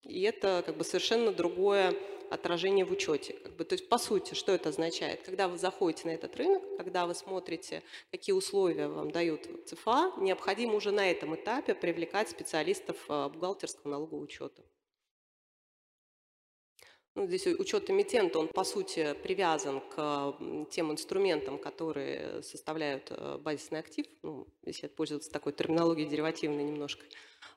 И 0.02 0.22
это 0.22 0.62
как 0.64 0.76
бы 0.76 0.84
совершенно 0.84 1.32
другое 1.32 1.96
отражение 2.30 2.84
в 2.84 2.92
учете. 2.92 3.34
Как 3.34 3.56
бы, 3.56 3.64
то 3.64 3.74
есть, 3.74 3.88
по 3.88 3.98
сути, 3.98 4.34
что 4.34 4.52
это 4.52 4.68
означает? 4.68 5.22
Когда 5.22 5.48
вы 5.48 5.58
заходите 5.58 6.08
на 6.08 6.12
этот 6.12 6.36
рынок, 6.36 6.62
когда 6.76 7.06
вы 7.06 7.14
смотрите, 7.14 7.82
какие 8.10 8.34
условия 8.34 8.88
вам 8.88 9.10
дают 9.10 9.48
ЦФА, 9.66 10.12
необходимо 10.18 10.74
уже 10.74 10.90
на 10.90 11.10
этом 11.10 11.34
этапе 11.34 11.74
привлекать 11.74 12.28
специалистов 12.28 12.96
а, 13.08 13.28
бухгалтерского 13.28 13.90
налогового 13.90 14.22
учета. 14.22 14.62
Ну, 17.18 17.26
здесь 17.26 17.48
учет 17.48 17.90
эмитента, 17.90 18.38
он 18.38 18.46
по 18.46 18.62
сути 18.62 19.12
привязан 19.24 19.80
к 19.80 20.36
тем 20.70 20.92
инструментам, 20.92 21.58
которые 21.58 22.44
составляют 22.44 23.08
э, 23.10 23.38
базисный 23.38 23.80
актив, 23.80 24.06
ну, 24.22 24.46
если 24.64 24.86
пользоваться 24.86 25.28
такой 25.28 25.52
терминологией 25.52 26.08
деривативной 26.08 26.62
немножко. 26.62 27.04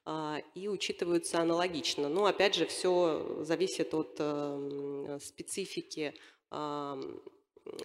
А, 0.03 0.41
и 0.55 0.67
учитываются 0.67 1.41
аналогично. 1.41 2.09
Но 2.09 2.25
опять 2.25 2.55
же, 2.55 2.65
все 2.65 3.43
зависит 3.43 3.93
от 3.93 4.15
эм, 4.17 5.19
специфики, 5.19 6.15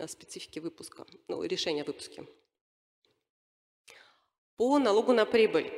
специфики 0.07 0.59
выпуска, 0.59 1.05
ну, 1.29 1.43
решения 1.43 1.83
о 1.83 1.85
выпуске. 1.85 2.27
По 4.57 4.79
налогу 4.79 5.13
на 5.13 5.27
прибыль 5.27 5.71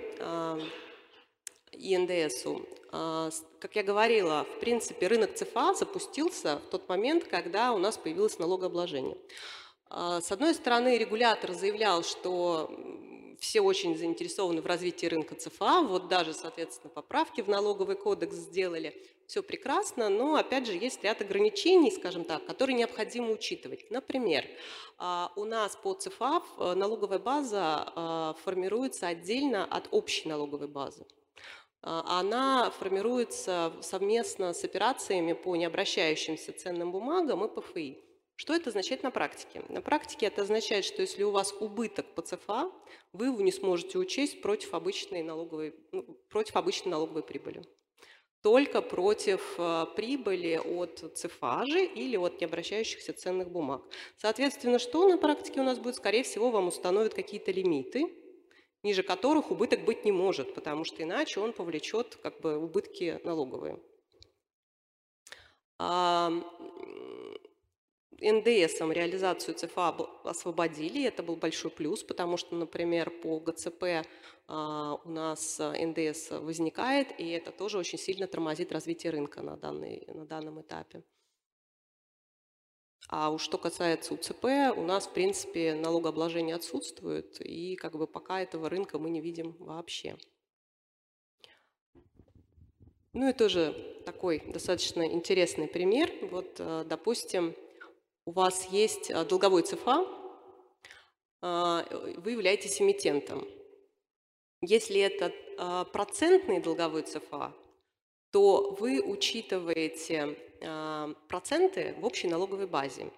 и 1.73 1.99
НДСу. 1.99 2.65
А, 2.91 3.31
как 3.61 3.77
я 3.77 3.83
говорила, 3.83 4.45
в 4.45 4.61
принципе, 4.61 5.09
рынок 5.09 5.35
ЦФА 5.35 5.75
запустился 5.75 6.57
в 6.59 6.71
тот 6.71 6.89
момент, 6.89 7.25
когда 7.25 7.73
у 7.73 7.79
нас 7.79 7.99
появилось 7.99 8.39
налогообложение. 8.39 9.19
А, 9.91 10.21
с 10.21 10.33
одной 10.33 10.55
стороны, 10.55 10.97
регулятор 10.97 11.53
заявлял, 11.53 12.03
что 12.03 12.71
все 13.41 13.61
очень 13.61 13.97
заинтересованы 13.97 14.63
в 14.63 14.67
развитии 14.67 15.07
рынка 15.07 15.35
ЦФА, 15.35 15.83
вот 15.83 16.09
даже, 16.09 16.33
соответственно, 16.33 16.91
поправки 16.91 17.41
в 17.41 17.49
налоговый 17.49 17.95
кодекс 17.95 18.35
сделали, 18.35 19.01
все 19.27 19.43
прекрасно, 19.43 20.09
но, 20.09 20.37
опять 20.37 20.67
же, 20.67 20.73
есть 20.73 21.05
ряд 21.05 21.21
ограничений, 21.21 21.91
скажем 21.91 22.25
так, 22.25 22.47
которые 22.47 22.75
необходимо 22.75 23.31
учитывать. 23.31 23.91
Например, 23.91 24.47
а, 24.97 25.31
у 25.37 25.45
нас 25.45 25.77
по 25.77 25.93
ЦФА 25.93 26.43
э, 26.59 26.75
налоговая 26.75 27.19
база 27.19 28.35
формируется 28.43 29.07
отдельно 29.07 29.67
от 29.67 29.89
общей 29.91 30.27
налоговой 30.27 30.69
базы. 30.69 31.05
А, 31.83 32.21
она 32.21 32.71
формируется 32.71 33.73
совместно 33.81 34.53
с 34.53 34.65
операциями 34.65 35.33
по 35.33 35.57
необращающимся 35.57 36.53
ценным 36.53 36.93
бумагам 36.93 37.45
и 37.45 37.61
ПФИ. 37.61 38.05
Что 38.37 38.55
это 38.55 38.71
означает 38.71 39.03
на 39.03 39.11
практике? 39.11 39.65
На 39.69 39.83
практике 39.83 40.27
это 40.27 40.43
означает, 40.43 40.85
что 40.85 41.03
если 41.03 41.25
у 41.25 41.33
вас 41.33 41.53
убыток 41.59 42.07
по 42.15 42.23
ЦФА, 42.23 42.71
вы 43.13 43.27
его 43.27 43.41
не 43.41 43.51
сможете 43.51 43.99
учесть 43.99 44.43
против 44.43 44.75
обычной 44.75 45.25
налоговой, 45.25 45.75
ну, 45.91 46.05
против 46.29 46.55
обычной 46.55 46.93
налоговой 46.93 47.25
прибыли. 47.25 47.65
Только 48.41 48.81
против 48.81 49.57
э, 49.59 49.87
прибыли 49.97 50.61
от 50.65 51.17
цифажи 51.17 51.85
или 51.85 52.17
от 52.17 52.41
необращающихся 52.41 53.13
ценных 53.13 53.51
бумаг. 53.51 53.83
Соответственно, 54.17 54.79
что 54.79 55.09
на 55.09 55.19
практике 55.19 55.61
у 55.61 55.65
нас 55.65 55.81
будет? 55.81 55.97
Скорее 55.97 56.23
всего, 56.23 56.53
вам 56.53 56.69
установят 56.69 57.15
какие-то 57.15 57.51
лимиты, 57.51 58.07
ниже 58.83 59.03
которых 59.03 59.51
убыток 59.51 59.85
быть 59.85 60.05
не 60.05 60.13
может, 60.13 60.55
потому 60.55 60.85
что 60.85 61.03
иначе 61.03 61.41
он 61.41 61.53
повлечет 61.53 62.17
как 62.23 62.41
бы, 62.41 62.57
убытки 62.57 63.21
налоговые. 63.25 63.81
НДСом 68.21 68.91
реализацию 68.91 69.55
ЦФА 69.55 69.95
освободили, 70.25 71.05
это 71.05 71.23
был 71.23 71.37
большой 71.37 71.71
плюс, 71.71 72.03
потому 72.03 72.37
что, 72.37 72.57
например, 72.57 73.11
по 73.11 73.39
ГЦП 73.39 74.05
а, 74.49 74.99
у 75.05 75.09
нас 75.09 75.61
НДС 75.61 76.31
возникает, 76.31 77.19
и 77.21 77.29
это 77.31 77.53
тоже 77.53 77.79
очень 77.79 77.99
сильно 77.99 78.27
тормозит 78.27 78.73
развитие 78.73 79.13
рынка 79.13 79.43
на, 79.43 79.57
данный, 79.57 80.05
на 80.09 80.27
данном 80.27 80.61
этапе. 80.61 81.05
А 83.07 83.31
уж 83.31 83.43
что 83.43 83.57
касается 83.57 84.13
УЦП, 84.13 84.45
у 84.77 84.83
нас, 84.83 85.07
в 85.07 85.13
принципе, 85.13 85.75
налогообложение 85.75 86.57
отсутствует, 86.57 87.41
и 87.41 87.77
как 87.77 87.97
бы 87.97 88.07
пока 88.07 88.43
этого 88.43 88.69
рынка 88.69 88.99
мы 88.99 89.09
не 89.11 89.21
видим 89.21 89.57
вообще. 89.59 90.19
Ну 93.15 93.29
и 93.29 93.33
тоже 93.33 94.03
такой 94.05 94.41
достаточно 94.41 95.07
интересный 95.07 95.69
пример. 95.69 96.13
Вот, 96.31 96.57
э, 96.59 96.85
допустим, 96.87 97.55
у 98.27 98.33
вас 98.33 98.67
есть 98.67 99.11
а, 99.11 99.25
долговой 99.25 99.63
ЦФА, 99.63 100.07
а, 101.41 101.85
вы 102.19 102.33
являетесь 102.33 102.81
эмитентом. 102.81 103.49
Если 104.61 105.01
это 105.01 105.33
процентный 105.93 106.61
долговой 106.61 107.03
ЦФА, 107.03 107.55
то 108.31 108.77
вы 108.79 109.01
учитываете 109.01 110.37
проценты 111.29 111.95
в 111.99 112.05
общей 112.05 112.29
налоговой 112.29 112.67
базе. 112.67 113.11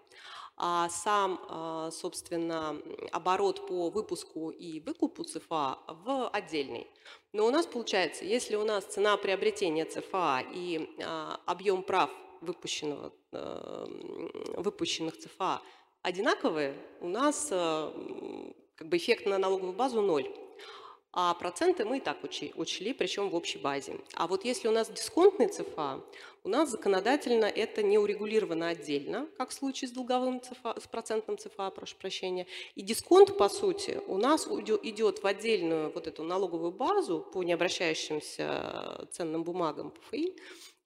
А 0.62 0.90
сам, 0.90 1.90
собственно, 1.90 2.76
оборот 3.12 3.66
по 3.66 3.88
выпуску 3.88 4.50
и 4.50 4.80
выкупу 4.80 5.24
ЦФА 5.24 5.78
в 5.88 6.28
отдельный. 6.28 6.86
Но 7.32 7.46
у 7.46 7.50
нас 7.50 7.66
получается, 7.66 8.26
если 8.26 8.56
у 8.56 8.64
нас 8.64 8.84
цена 8.84 9.16
приобретения 9.16 9.86
ЦФА 9.86 10.44
и 10.52 10.86
объем 11.46 11.82
прав 11.82 12.10
выпущенного, 12.42 13.12
выпущенных 14.58 15.18
ЦФА 15.18 15.62
одинаковые, 16.02 16.74
у 17.00 17.08
нас 17.08 17.48
э, 17.50 17.92
как 18.74 18.88
бы 18.88 18.96
эффект 18.96 19.26
на 19.26 19.38
налоговую 19.38 19.74
базу 19.74 20.00
ноль. 20.00 20.28
А 21.12 21.34
проценты 21.34 21.84
мы 21.84 21.96
и 21.96 22.00
так 22.00 22.18
учли, 22.22 22.92
причем 22.92 23.30
в 23.30 23.34
общей 23.34 23.58
базе. 23.58 23.98
А 24.14 24.28
вот 24.28 24.44
если 24.44 24.68
у 24.68 24.70
нас 24.70 24.88
дисконтный 24.88 25.48
ЦФА, 25.48 26.04
у 26.44 26.48
нас 26.48 26.70
законодательно 26.70 27.46
это 27.46 27.82
не 27.82 27.98
урегулировано 27.98 28.68
отдельно, 28.68 29.28
как 29.36 29.50
в 29.50 29.52
случае 29.52 29.88
с 29.88 29.92
долговым 29.92 30.40
ЦФА, 30.40 30.80
с 30.80 30.86
процентным 30.86 31.36
ЦФА, 31.36 31.70
прошу 31.70 31.96
прощения. 31.96 32.46
И 32.76 32.82
дисконт, 32.82 33.36
по 33.36 33.48
сути, 33.48 34.00
у 34.06 34.18
нас 34.18 34.46
идет 34.46 35.20
в 35.22 35.26
отдельную 35.26 35.90
вот 35.92 36.06
эту 36.06 36.22
налоговую 36.22 36.70
базу 36.70 37.20
по 37.20 37.42
необращающимся 37.42 39.08
ценным 39.10 39.42
бумагам 39.42 39.90
ПФИ, 39.90 40.36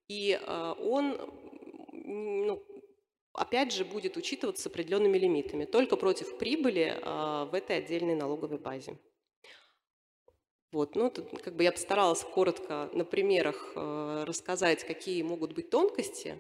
и 0.09 0.41
э, 0.41 0.75
он, 0.79 1.19
ну, 1.93 2.63
опять 3.35 3.73
же, 3.73 3.85
будет 3.85 4.17
учитываться 4.17 4.63
с 4.63 4.67
определенными 4.67 5.19
лимитами, 5.19 5.67
только 5.67 5.97
против 5.97 6.39
прибыли 6.39 6.97
э, 6.97 7.45
в 7.51 7.55
этой 7.55 7.77
отдельной 7.77 8.15
налоговой 8.15 8.59
базе. 8.59 8.97
Вот, 10.75 10.97
ну, 10.97 11.09
тут, 11.09 11.41
как 11.41 11.55
бы 11.55 11.63
я 11.63 11.71
постаралась 11.71 12.25
коротко 12.25 12.91
на 12.93 13.05
примерах 13.05 13.73
э, 13.77 14.25
рассказать, 14.27 14.85
какие 14.85 15.23
могут 15.23 15.53
быть 15.53 15.71
тонкости 15.71 16.37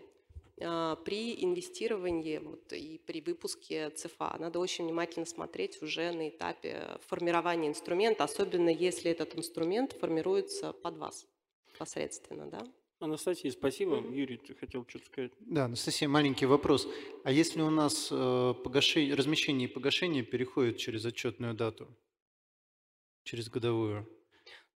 при 0.57 1.45
инвестировании 1.45 2.39
вот, 2.39 2.73
и 2.73 3.01
при 3.07 3.21
выпуске 3.21 3.91
ЦФА. 3.91 4.37
Надо 4.39 4.59
очень 4.59 4.85
внимательно 4.85 5.27
смотреть 5.27 5.83
уже 5.83 6.13
на 6.13 6.29
этапе 6.29 6.99
формирования 7.07 7.69
инструмента, 7.69 8.25
особенно 8.25 8.71
если 8.71 9.11
этот 9.11 9.37
инструмент 9.37 9.93
формируется 9.93 10.73
под 10.73 10.97
вас 10.99 11.27
посредственно. 11.79 12.47
Да? 12.47 12.67
Анастасия, 13.01 13.51
спасибо. 13.53 13.99
Mm-hmm. 13.99 14.15
Юрий, 14.15 14.37
ты 14.37 14.55
хотел 14.55 14.85
что-то 14.89 15.07
сказать? 15.07 15.33
Да, 15.41 15.67
Анастасия, 15.67 16.09
маленький 16.09 16.47
вопрос. 16.47 16.89
А 17.25 17.31
если 17.31 17.61
у 17.61 17.71
нас 17.71 18.09
э, 18.11 18.55
погашение, 18.65 19.15
размещение 19.15 19.69
и 19.69 19.73
погашение 19.73 20.23
переходит 20.25 20.79
через 20.79 21.05
отчетную 21.05 21.55
дату, 21.55 21.89
через 23.25 23.49
годовую? 23.49 24.09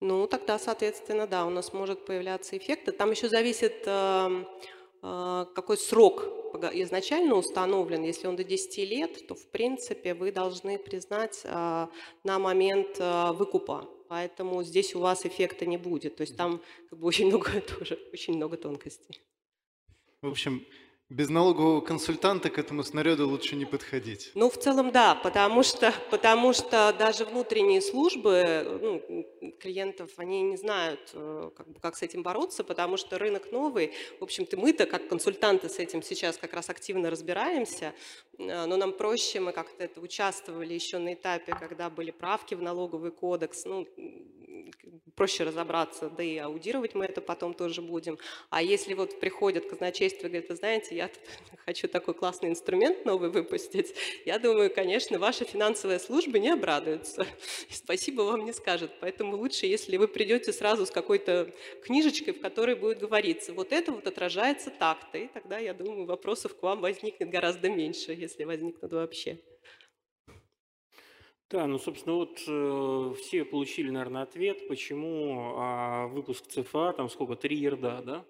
Ну, 0.08 0.28
тогда, 0.28 0.60
соответственно, 0.60 1.26
да, 1.26 1.48
у 1.48 1.50
нас 1.50 1.74
может 1.74 2.06
появляться 2.06 2.56
эффект. 2.56 2.96
Там 2.96 3.10
еще 3.10 3.28
зависит, 3.28 3.84
э, 3.88 4.46
э, 5.02 5.46
какой 5.56 5.78
срок 5.78 6.24
изначально 6.74 7.34
установлен, 7.34 8.04
если 8.04 8.28
он 8.28 8.36
до 8.36 8.44
10 8.44 8.78
лет, 8.86 9.28
то 9.28 9.34
в 9.34 9.48
принципе 9.48 10.14
вы 10.14 10.32
должны 10.32 10.78
признать 10.78 11.42
а, 11.46 11.90
на 12.24 12.40
момент 12.40 12.96
а, 13.00 13.34
выкупа. 13.34 13.90
Поэтому 14.08 14.64
здесь 14.64 14.96
у 14.96 15.00
вас 15.00 15.26
эффекта 15.26 15.66
не 15.66 15.78
будет. 15.78 16.16
То 16.16 16.22
есть 16.22 16.38
там 16.38 16.62
как 16.90 17.00
бы 17.00 17.08
очень 17.08 17.28
много 17.32 17.60
тоже, 17.62 18.00
очень 18.14 18.36
много 18.36 18.56
тонкостей. 18.56 19.20
В 20.22 20.30
общем, 20.30 20.66
без 21.10 21.30
налогового 21.30 21.82
консультанта 21.82 22.50
к 22.50 22.58
этому 22.58 22.84
снаряду 22.84 23.28
лучше 23.28 23.56
не 23.56 23.66
подходить. 23.66 24.32
Ну, 24.34 24.50
в 24.50 24.58
целом, 24.58 24.92
да, 24.92 25.14
потому 25.14 25.62
что, 25.62 25.94
потому 26.10 26.52
что 26.52 26.96
даже 26.98 27.26
внутренние 27.26 27.82
службы 27.82 28.80
ну, 28.82 29.52
клиентов, 29.60 30.12
они 30.18 30.42
не 30.42 30.58
знают, 30.58 31.12
э, 31.14 31.52
как, 31.56 31.68
как 31.80 31.98
с 31.98 32.02
этим 32.02 32.24
бороться, 32.24 32.64
потому 32.64 32.98
что 32.98 33.20
рынок 33.20 33.52
новый. 33.52 33.94
В 34.20 34.24
общем-то, 34.24 34.58
мы-то, 34.58 34.88
как 34.88 35.08
консультанты, 35.08 35.70
с 35.70 35.78
этим 35.78 36.02
сейчас 36.02 36.38
как 36.38 36.54
раз 36.54 36.72
активно 36.72 37.12
разбираемся, 37.12 37.94
э, 38.40 38.66
но 38.66 38.76
нам 38.76 38.92
проще, 38.92 39.40
мы 39.40 39.52
как-то 39.52 39.84
это 39.84 40.02
участвовали 40.02 40.74
еще 40.74 40.98
на 40.98 41.14
этапе, 41.14 41.56
когда 41.60 41.92
были 41.92 42.10
правки 42.10 42.56
в 42.56 42.64
налоговый 42.64 43.12
кодекс. 43.12 43.66
Ну, 43.66 43.88
проще 45.16 45.44
разобраться, 45.44 46.10
да 46.10 46.24
и 46.24 46.38
аудировать 46.38 46.94
мы 46.96 47.06
это 47.06 47.22
потом 47.22 47.54
тоже 47.54 47.82
будем. 47.82 48.18
А 48.50 48.62
если 48.62 48.94
вот 48.94 49.20
приходят 49.20 49.66
казначейство 49.66 50.28
и 50.28 50.30
говорят, 50.30 50.58
знаете, 50.58 50.96
я 50.96 51.10
хочу 51.66 51.88
такой 51.88 52.14
классный 52.14 52.50
инструмент 52.50 53.06
новый 53.06 53.30
выпустить, 53.30 53.96
я 54.26 54.40
думаю, 54.40 54.74
конечно, 54.74 55.20
ваша 55.20 55.46
финансовая 55.46 56.00
служба 56.00 56.40
не 56.40 56.50
обрадуется. 56.50 57.26
Спасибо 57.70 58.24
вам 58.24 58.46
не 58.46 58.54
скажет. 58.54 58.92
Поэтому 59.00 59.38
лучше, 59.38 59.66
если 59.66 59.98
вы 59.98 60.08
придете 60.08 60.52
сразу 60.52 60.86
с 60.86 60.92
какой-то 60.92 61.54
книжечкой, 61.84 62.34
в 62.34 62.42
которой 62.42 62.76
будет 62.76 63.00
говориться, 63.00 63.54
вот 63.54 63.72
это 63.72 63.92
вот 63.92 64.08
отражается 64.08 64.70
так-то, 64.70 65.18
и 65.18 65.28
тогда, 65.28 65.58
я 65.58 65.74
думаю, 65.74 66.06
вопросов 66.06 66.56
к 66.56 66.64
вам 66.64 66.82
возникнет 66.82 67.30
гораздо 67.30 67.70
меньше, 67.70 68.14
если 68.14 68.44
возникнут 68.44 68.92
вообще. 68.92 69.40
Да, 71.52 71.68
ну, 71.68 71.78
собственно, 71.78 72.16
вот 72.16 72.42
э, 72.48 73.14
все 73.20 73.46
получили, 73.46 73.92
наверное, 73.92 74.24
ответ, 74.24 74.68
почему 74.68 75.54
а, 75.58 76.08
выпуск 76.08 76.48
ЦФА, 76.48 76.94
там 76.94 77.08
сколько, 77.08 77.36
три 77.36 77.56
ерда, 77.56 78.02
да? 78.02 78.26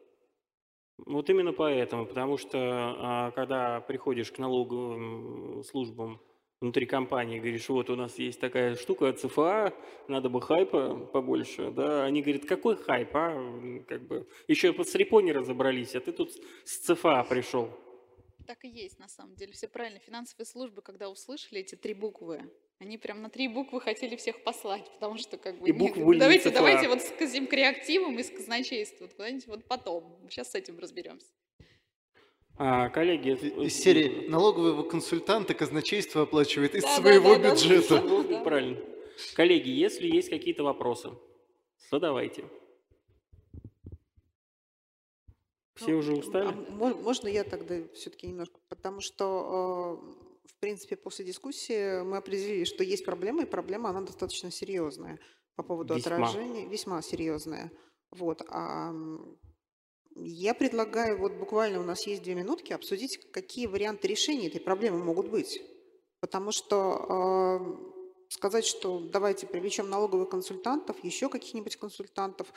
Вот 0.98 1.30
именно 1.30 1.54
поэтому, 1.54 2.06
потому 2.06 2.38
что 2.38 2.58
а, 2.58 3.32
когда 3.32 3.80
приходишь 3.80 4.32
к 4.32 4.38
налоговым 4.38 5.64
службам 5.64 6.22
внутри 6.60 6.86
компании, 6.86 7.40
говоришь, 7.40 7.70
вот 7.70 7.90
у 7.90 7.96
нас 7.96 8.20
есть 8.20 8.42
такая 8.42 8.76
штука, 8.76 9.14
ЦФА, 9.14 9.74
надо 10.10 10.30
бы 10.30 10.42
хайпа 10.42 10.96
побольше, 11.14 11.72
да, 11.72 12.04
они 12.04 12.22
говорят, 12.22 12.46
какой 12.46 12.76
хайп, 12.76 13.10
а, 13.14 13.82
как 13.88 14.08
бы, 14.08 14.28
еще 14.50 14.74
под 14.74 14.90
срепо 14.90 15.22
не 15.22 15.32
разобрались, 15.32 15.96
а 15.96 16.02
ты 16.02 16.12
тут 16.12 16.34
с 16.66 16.80
ЦФА 16.80 17.26
пришел. 17.30 17.70
Так 18.46 18.64
и 18.66 18.68
есть, 18.68 19.00
на 19.00 19.08
самом 19.08 19.36
деле, 19.36 19.54
все 19.54 19.68
правильно. 19.68 20.00
Финансовые 20.00 20.46
службы, 20.46 20.82
когда 20.82 21.10
услышали 21.10 21.62
эти 21.62 21.76
три 21.76 21.94
буквы, 21.94 22.42
они 22.80 22.98
прям 22.98 23.22
на 23.22 23.30
три 23.30 23.48
буквы 23.48 23.80
хотели 23.80 24.16
всех 24.16 24.44
послать, 24.44 24.90
потому 24.94 25.18
что 25.18 25.38
как 25.38 25.60
бы... 25.60 25.68
И 25.70 25.72
буквы 25.72 26.04
были 26.06 26.20
давайте, 26.20 26.50
не 26.50 26.56
давайте 26.56 26.88
вот 26.90 27.02
с 27.02 27.10
креативом 27.12 28.20
и 28.20 28.24
с 28.24 28.30
казначейством, 28.30 29.10
куда-нибудь 29.10 29.48
вот 29.48 29.66
потом. 29.66 30.20
Сейчас 30.30 30.52
с 30.52 30.56
этим 30.56 30.78
разберемся. 30.80 31.28
А, 32.58 32.90
коллеги, 32.90 33.32
из 33.66 33.76
серии 33.78 34.28
налогового 34.28 34.84
консультанта 34.84 35.54
казначейство 35.54 36.24
оплачивает 36.24 36.76
из 36.76 36.84
Да, 36.84 36.96
да, 36.98 37.02
своего 37.02 37.36
да, 37.36 37.42
да. 37.42 37.52
бюджета. 37.52 38.02
Ну, 38.02 38.44
Правильно. 38.44 38.82
Коллеги, 39.36 39.70
если 39.70 40.08
есть 40.08 40.30
какие-то 40.30 40.64
вопросы, 40.64 41.12
задавайте. 41.90 42.46
Все 45.76 45.92
Ну, 45.92 45.98
уже 45.98 46.14
а 46.14 46.16
устали? 46.16 46.48
мо- 46.70 46.94
Можно 46.96 47.28
я 47.28 47.44
тогда 47.44 47.76
все-таки 47.94 48.28
немножко, 48.28 48.60
потому 48.70 49.02
что, 49.02 50.00
э, 50.22 50.25
в 50.48 50.56
принципе, 50.60 50.96
после 50.96 51.26
дискуссии 51.26 52.02
мы 52.04 52.18
определили, 52.18 52.64
что 52.64 52.84
есть 52.84 53.06
проблема, 53.06 53.44
и 53.44 53.46
проблема, 53.46 53.90
она 53.90 54.02
достаточно 54.02 54.52
серьезная 54.52 55.20
по 55.56 55.64
поводу 55.64 55.96
Весьма. 55.96 56.16
отражения, 56.16 56.68
весьма 56.68 57.02
серьезная. 57.02 57.72
Вот, 58.12 58.42
а 58.50 58.94
я 60.16 60.54
предлагаю, 60.54 61.18
вот 61.18 61.34
буквально 61.34 61.80
у 61.80 61.84
нас 61.84 62.08
есть 62.08 62.24
две 62.24 62.36
минутки, 62.36 62.72
обсудить, 62.72 63.32
какие 63.32 63.68
варианты 63.68 64.08
решения 64.08 64.48
этой 64.48 64.62
проблемы 64.62 65.04
могут 65.04 65.30
быть. 65.30 65.62
Потому 66.22 66.52
что 66.52 67.60
э, 67.60 68.30
сказать, 68.30 68.66
что 68.66 69.00
давайте 69.00 69.46
привлечем 69.46 69.90
налоговых 69.90 70.30
консультантов, 70.30 71.04
еще 71.04 71.30
каких-нибудь 71.30 71.76
консультантов, 71.76 72.48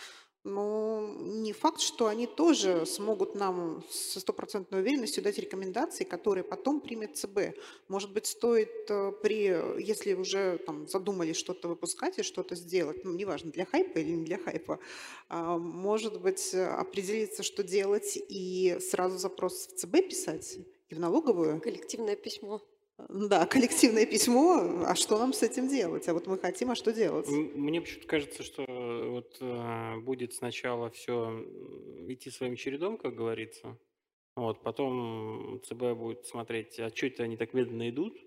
ну, 0.45 1.15
не 1.25 1.53
факт, 1.53 1.81
что 1.81 2.07
они 2.07 2.27
тоже 2.27 2.87
смогут 2.87 3.35
нам 3.35 3.85
со 3.91 4.21
стопроцентной 4.21 4.81
уверенностью 4.81 5.23
дать 5.23 5.39
рекомендации, 5.39 6.05
которые 6.05 6.45
потом 6.45 6.81
примет 6.81 7.17
ЦБ. 7.17 7.57
Может 7.89 8.13
быть, 8.13 8.27
стоит 8.27 8.91
э, 8.91 9.13
при, 9.23 9.81
если 9.83 10.15
уже 10.15 10.59
там 10.59 10.87
задумали 10.87 11.33
что-то 11.33 11.69
выпускать 11.69 12.19
и 12.19 12.23
что-то 12.23 12.55
сделать, 12.55 13.05
ну, 13.05 13.13
неважно, 13.15 13.51
для 13.51 13.65
хайпа 13.65 13.99
или 13.99 14.11
не 14.11 14.25
для 14.25 14.39
хайпа, 14.39 14.79
а, 15.29 15.59
может 15.59 16.21
быть, 16.21 16.55
определиться, 16.55 17.43
что 17.43 17.63
делать, 17.63 18.17
и 18.17 18.79
сразу 18.81 19.19
запрос 19.19 19.67
в 19.67 19.77
ЦБ 19.77 20.09
писать 20.09 20.59
и 20.89 20.95
в 20.95 21.01
налоговую. 21.01 21.61
Коллективное 21.61 22.17
письмо. 22.17 22.63
Да, 23.09 23.47
коллективное 23.47 24.07
письмо, 24.07 24.85
а 24.85 24.97
что 24.97 25.19
нам 25.19 25.33
с 25.33 25.45
этим 25.45 25.69
делать? 25.69 26.09
А 26.09 26.15
вот 26.15 26.27
мы 26.27 26.37
хотим, 26.37 26.73
а 26.73 26.75
что 26.75 26.93
делать? 26.93 27.29
Мне 27.29 27.81
почему-то 27.81 28.09
кажется, 28.09 28.43
что 28.43 28.65
э, 28.67 29.09
вот 29.09 29.37
э, 29.41 29.97
будет 29.99 30.35
сначала 30.35 30.91
все 30.91 31.45
идти 32.09 32.31
своим 32.31 32.57
чередом, 32.57 32.99
как 32.99 33.15
говорится. 33.15 33.79
Вот, 34.35 34.63
потом 34.63 35.61
ЦБ 35.65 35.97
будет 35.97 36.27
смотреть, 36.27 36.79
а 36.81 36.91
что 36.91 37.07
это 37.07 37.23
они 37.23 37.37
так 37.37 37.55
медленно 37.55 37.89
идут. 37.89 38.19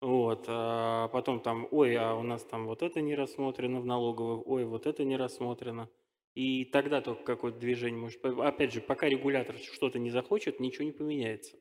Вот, 0.00 0.44
а 0.48 1.08
потом 1.08 1.40
там, 1.40 1.68
ой, 1.70 1.94
а 1.96 2.14
у 2.14 2.22
нас 2.22 2.42
там 2.44 2.66
вот 2.66 2.82
это 2.82 3.02
не 3.02 3.14
рассмотрено 3.14 3.80
в 3.80 3.86
налоговых, 3.86 4.46
ой, 4.46 4.64
вот 4.64 4.86
это 4.86 5.04
не 5.04 5.18
рассмотрено. 5.18 5.90
И 6.34 6.64
тогда 6.64 7.02
только 7.02 7.24
какое-то 7.24 7.58
движение 7.58 8.00
может... 8.00 8.24
Опять 8.24 8.72
же, 8.72 8.80
пока 8.80 9.08
регулятор 9.08 9.56
что-то 9.58 9.98
не 9.98 10.10
захочет, 10.10 10.60
ничего 10.60 10.84
не 10.84 10.92
поменяется. 10.92 11.58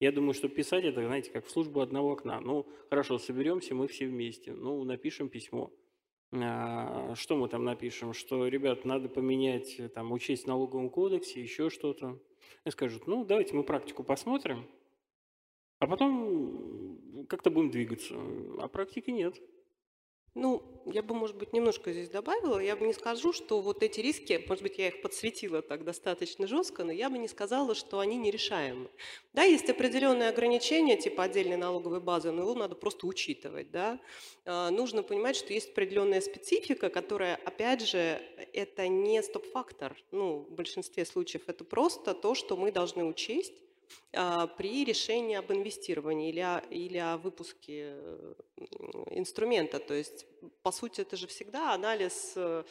Я 0.00 0.12
думаю, 0.12 0.32
что 0.32 0.48
писать 0.48 0.84
это, 0.84 1.04
знаете, 1.04 1.30
как 1.30 1.44
в 1.44 1.50
службу 1.50 1.80
одного 1.80 2.12
окна. 2.12 2.40
Ну, 2.40 2.66
хорошо, 2.88 3.18
соберемся 3.18 3.74
мы 3.74 3.86
все 3.86 4.06
вместе. 4.06 4.52
Ну, 4.52 4.82
напишем 4.84 5.28
письмо. 5.28 5.70
А, 6.32 7.14
Что 7.14 7.36
мы 7.36 7.48
там 7.48 7.64
напишем? 7.64 8.14
Что, 8.14 8.48
ребят, 8.48 8.86
надо 8.86 9.10
поменять, 9.10 9.78
э, 9.78 9.88
там, 9.90 10.12
учесть 10.12 10.44
в 10.44 10.46
налоговом 10.46 10.88
кодексе, 10.88 11.42
еще 11.42 11.68
что-то. 11.68 12.18
И 12.64 12.70
скажут, 12.70 13.06
ну, 13.06 13.26
давайте 13.26 13.54
мы 13.54 13.62
практику 13.62 14.02
посмотрим, 14.02 14.66
а 15.80 15.86
потом 15.86 17.26
как-то 17.28 17.50
будем 17.50 17.70
двигаться. 17.70 18.14
А 18.58 18.68
практики 18.68 19.10
нет. 19.10 19.36
Ну, 20.34 20.62
я 20.86 21.02
бы, 21.02 21.14
может 21.14 21.36
быть, 21.36 21.52
немножко 21.52 21.92
здесь 21.92 22.08
добавила. 22.08 22.58
Я 22.60 22.76
бы 22.76 22.86
не 22.86 22.92
скажу, 22.92 23.32
что 23.32 23.60
вот 23.60 23.82
эти 23.82 24.00
риски, 24.00 24.44
может 24.46 24.62
быть, 24.62 24.78
я 24.78 24.88
их 24.88 25.02
подсветила 25.02 25.60
так 25.60 25.84
достаточно 25.84 26.46
жестко, 26.46 26.84
но 26.84 26.92
я 26.92 27.10
бы 27.10 27.18
не 27.18 27.26
сказала, 27.26 27.74
что 27.74 27.98
они 27.98 28.16
нерешаемы. 28.16 28.88
Да, 29.32 29.42
есть 29.42 29.68
определенные 29.68 30.28
ограничения, 30.28 30.96
типа 30.96 31.24
отдельной 31.24 31.56
налоговой 31.56 32.00
базы, 32.00 32.30
но 32.30 32.42
его 32.42 32.54
надо 32.54 32.76
просто 32.76 33.06
учитывать, 33.06 33.70
да. 33.72 33.98
А, 34.44 34.70
Нужно 34.70 35.02
понимать, 35.02 35.36
что 35.36 35.52
есть 35.52 35.70
определенная 35.70 36.20
специфика, 36.20 36.90
которая, 36.90 37.36
опять 37.44 37.86
же, 37.86 38.22
это 38.52 38.86
не 38.86 39.22
стоп-фактор. 39.22 39.96
Ну, 40.12 40.46
в 40.48 40.52
большинстве 40.52 41.04
случаев 41.04 41.42
это 41.48 41.64
просто 41.64 42.14
то, 42.14 42.34
что 42.36 42.56
мы 42.56 42.70
должны 42.70 43.04
учесть, 43.04 43.54
при 44.12 44.84
решении 44.84 45.36
об 45.36 45.50
инвестировании 45.52 46.30
или 46.30 46.40
о, 46.40 46.58
или 46.70 46.98
о 46.98 47.16
выпуске 47.16 47.94
э, 47.94 48.34
инструмента. 49.12 49.78
То 49.78 49.94
есть, 49.94 50.26
по 50.62 50.72
сути, 50.72 51.00
это 51.02 51.16
же 51.16 51.26
всегда 51.26 51.74
анализ, 51.74 52.32
э, 52.36 52.64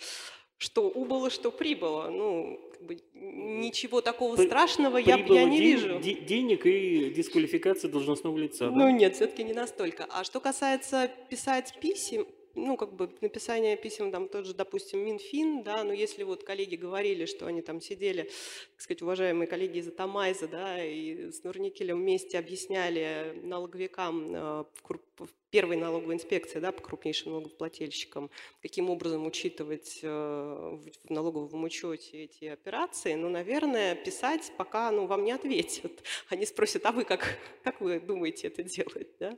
что 0.57 0.89
убыло, 0.89 1.29
что 1.29 1.51
прибыло. 1.51 2.09
Ну, 2.09 2.59
как 2.73 2.83
бы 2.85 2.99
ничего 3.13 4.01
такого 4.01 4.35
При- 4.35 4.45
страшного 4.47 4.97
я, 4.97 5.15
я 5.15 5.45
не 5.45 5.57
ден- 5.57 5.61
вижу. 5.61 5.99
де- 5.99 6.19
денег 6.19 6.65
и 6.65 7.09
дисквалификация 7.11 7.89
должностного 7.89 8.37
лица. 8.37 8.69
Ну 8.69 8.79
да? 8.79 8.91
нет, 8.91 9.15
все-таки 9.15 9.43
не 9.43 9.53
настолько. 9.53 10.05
А 10.09 10.23
что 10.23 10.39
касается 10.41 11.09
писать 11.29 11.73
писем, 11.81 12.27
ну, 12.55 12.77
как 12.77 12.93
бы 12.93 13.09
написание 13.21 13.77
писем, 13.77 14.11
там, 14.11 14.27
тот 14.27 14.45
же, 14.45 14.53
допустим, 14.53 14.99
Минфин, 15.05 15.63
да, 15.63 15.83
но 15.83 15.93
если 15.93 16.23
вот 16.23 16.43
коллеги 16.43 16.75
говорили, 16.75 17.25
что 17.25 17.45
они 17.45 17.61
там 17.61 17.81
сидели, 17.81 18.23
так 18.23 18.81
сказать, 18.81 19.01
уважаемые 19.01 19.47
коллеги 19.47 19.79
из 19.79 19.87
Атамайза, 19.87 20.47
да, 20.47 20.83
и 20.83 21.31
с 21.31 21.43
Нурникелем 21.43 21.97
вместе 21.97 22.37
объясняли 22.39 23.39
налоговикам 23.43 24.35
э, 24.35 24.63
в 24.73 24.99
в 25.17 25.29
первой 25.51 25.77
налоговой 25.77 26.15
инспекции, 26.15 26.59
да, 26.59 26.71
по 26.71 26.81
крупнейшим 26.81 27.31
налогоплательщикам, 27.31 28.29
каким 28.61 28.89
образом 28.89 29.25
учитывать 29.25 29.99
э, 30.03 30.07
в 30.07 31.09
налоговом 31.09 31.63
учете 31.63 32.23
эти 32.23 32.45
операции, 32.45 33.15
ну, 33.15 33.29
наверное, 33.29 33.95
писать 33.95 34.51
пока, 34.57 34.91
ну, 34.91 35.05
вам 35.05 35.23
не 35.23 35.31
ответят. 35.31 35.91
Они 36.29 36.45
спросят, 36.45 36.85
а 36.85 36.91
вы 36.91 37.03
как, 37.05 37.37
как 37.63 37.81
вы 37.81 37.99
думаете 37.99 38.47
это 38.47 38.63
делать, 38.63 39.09
да? 39.19 39.37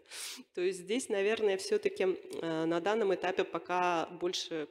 То 0.53 0.61
есть 0.61 0.79
здесь, 0.79 1.09
наверное, 1.09 1.57
все-таки 1.57 2.05
на 2.41 2.79
данном 2.79 3.13
этапе 3.13 3.43
пока 3.43 4.07
больше 4.07 4.67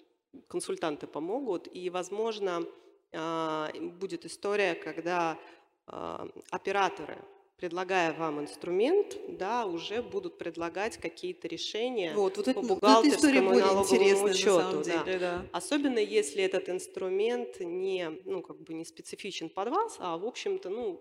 консультанты 0.48 1.06
помогут, 1.06 1.68
и, 1.72 1.90
возможно, 1.90 2.64
а, 3.12 3.70
будет 3.74 4.24
история, 4.24 4.74
когда 4.74 5.38
а, 5.86 6.28
операторы, 6.50 7.18
предлагая 7.60 8.14
вам 8.14 8.40
инструмент, 8.40 9.18
да, 9.28 9.66
уже 9.66 10.02
будут 10.02 10.38
предлагать 10.38 10.96
какие-то 10.96 11.46
решения 11.46 12.14
Вот, 12.14 12.38
вот 12.38 12.46
по 12.46 12.50
это, 12.50 12.60
вот 12.60 12.66
эта 12.66 12.74
бухгалтерскому 12.74 13.50
более 13.50 13.64
налоговому 13.66 14.24
учету. 14.24 14.60
самом 14.60 14.82
да. 14.82 15.04
деле, 15.04 15.18
да. 15.18 15.46
Особенно 15.52 15.98
если 15.98 16.42
этот 16.42 16.70
инструмент 16.70 17.60
не, 17.60 18.18
ну, 18.24 18.40
как 18.40 18.58
бы 18.62 18.72
не 18.72 18.86
специфичен 18.86 19.50
под 19.50 19.68
вас, 19.68 19.96
а, 19.98 20.16
в 20.16 20.24
общем-то, 20.24 20.70
ну, 20.70 21.00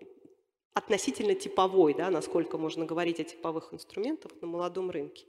относительно 0.74 1.34
типовой, 1.34 1.94
да, 1.94 2.10
насколько 2.10 2.58
можно 2.58 2.84
говорить 2.84 3.20
о 3.20 3.24
типовых 3.24 3.72
инструментах 3.72 4.32
на 4.42 4.46
молодом 4.46 4.90
рынке. 4.90 5.24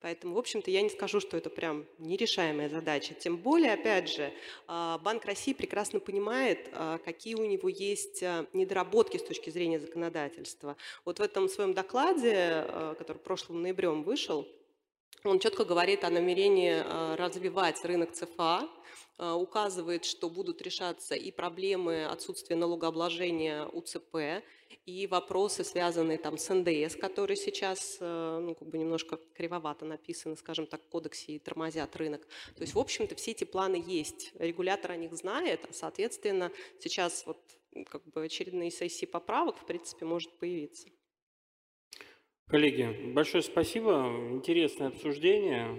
Поэтому, 0.00 0.34
в 0.34 0.38
общем-то, 0.38 0.70
я 0.70 0.82
не 0.82 0.90
скажу, 0.90 1.20
что 1.20 1.36
это 1.36 1.48
прям 1.48 1.86
нерешаемая 1.98 2.68
задача. 2.68 3.14
Тем 3.14 3.38
более, 3.38 3.72
опять 3.72 4.10
же, 4.10 4.32
а, 4.66 4.98
Банк 4.98 5.24
России 5.24 5.54
прекрасно 5.54 6.00
понимает, 6.00 6.68
а, 6.72 6.98
какие 6.98 7.34
у 7.34 7.44
него 7.44 7.68
есть 7.68 8.22
а, 8.22 8.46
недоработки 8.52 9.16
с 9.16 9.22
точки 9.22 9.48
зрения 9.48 9.80
законодательства. 9.80 10.76
Вот 11.04 11.18
в 11.18 11.22
этом 11.22 11.48
своем 11.48 11.72
докладе, 11.72 12.66
который 12.98 13.18
прошлым 13.18 13.62
ноябрем 13.62 14.02
вышел, 14.02 14.46
он 15.24 15.38
четко 15.38 15.64
говорит 15.64 16.04
о 16.04 16.10
намерении 16.10 17.16
развивать 17.16 17.82
рынок 17.84 18.12
ЦФА, 18.12 18.68
указывает, 19.18 20.04
что 20.04 20.28
будут 20.28 20.62
решаться 20.62 21.14
и 21.14 21.32
проблемы 21.32 22.04
отсутствия 22.04 22.54
налогообложения 22.54 23.66
УЦП, 23.66 24.44
и 24.86 25.06
вопросы, 25.06 25.64
связанные 25.64 26.18
там 26.18 26.38
с 26.38 26.52
НДС, 26.52 26.96
которые 26.96 27.36
сейчас 27.36 27.98
э, 28.00 28.38
ну, 28.40 28.54
как 28.54 28.68
бы 28.68 28.78
немножко 28.78 29.18
кривовато 29.34 29.84
написаны, 29.84 30.36
скажем 30.36 30.66
так, 30.66 30.82
в 30.82 30.88
кодексе 30.88 31.32
и 31.32 31.38
тормозят 31.38 31.96
рынок. 31.96 32.26
То 32.54 32.62
есть, 32.62 32.74
в 32.74 32.78
общем-то, 32.78 33.14
все 33.16 33.32
эти 33.32 33.44
планы 33.44 33.82
есть. 33.84 34.32
Регулятор 34.38 34.92
о 34.92 34.96
них 34.96 35.12
знает, 35.14 35.66
а, 35.68 35.72
соответственно, 35.72 36.52
сейчас 36.78 37.26
вот 37.26 37.38
как 37.90 38.06
бы 38.06 38.24
очередные 38.24 38.70
сессии 38.70 39.06
поправок, 39.06 39.58
в 39.58 39.66
принципе, 39.66 40.04
может 40.04 40.38
появиться. 40.38 40.88
Коллеги, 42.48 43.12
большое 43.12 43.42
спасибо. 43.42 44.06
Интересное 44.30 44.88
обсуждение. 44.88 45.76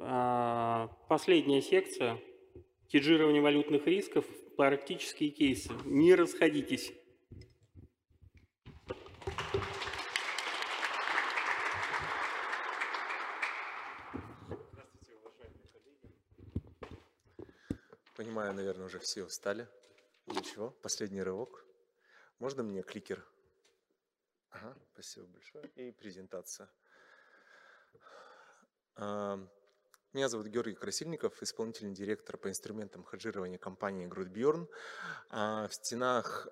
А, 0.00 0.88
последняя 1.08 1.60
секция. 1.60 2.18
Хеджирование 2.90 3.42
валютных 3.42 3.86
рисков, 3.86 4.24
практические 4.56 5.30
кейсы. 5.30 5.70
Не 5.84 6.14
расходитесь. 6.14 6.92
Понимаю, 18.18 18.52
наверное, 18.52 18.86
уже 18.86 18.98
все 18.98 19.22
устали. 19.22 19.68
Ничего, 20.26 20.70
последний 20.82 21.22
рывок. 21.22 21.64
Можно 22.40 22.64
мне 22.64 22.82
кликер? 22.82 23.24
Ага, 24.50 24.76
спасибо 24.92 25.26
большое. 25.28 25.68
И 25.76 25.92
презентация. 25.92 26.68
Меня 28.96 30.28
зовут 30.28 30.48
Георгий 30.48 30.74
Красильников, 30.74 31.40
исполнительный 31.44 31.94
директор 31.94 32.36
по 32.36 32.48
инструментам 32.48 33.04
хеджирования 33.04 33.56
компании 33.56 34.06
Грудбьорн. 34.06 34.68
В 35.30 35.70
стенах 35.70 36.48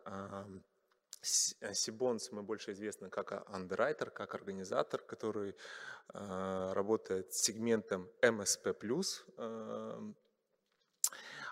Сибонс 1.20 2.30
мы 2.30 2.44
больше 2.44 2.74
известны 2.74 3.10
как 3.10 3.32
андеррайтер, 3.52 4.12
как 4.12 4.36
организатор, 4.36 5.02
который 5.02 5.56
работает 6.06 7.34
с 7.34 7.40
сегментом 7.40 8.08
MSP+, 8.22 8.72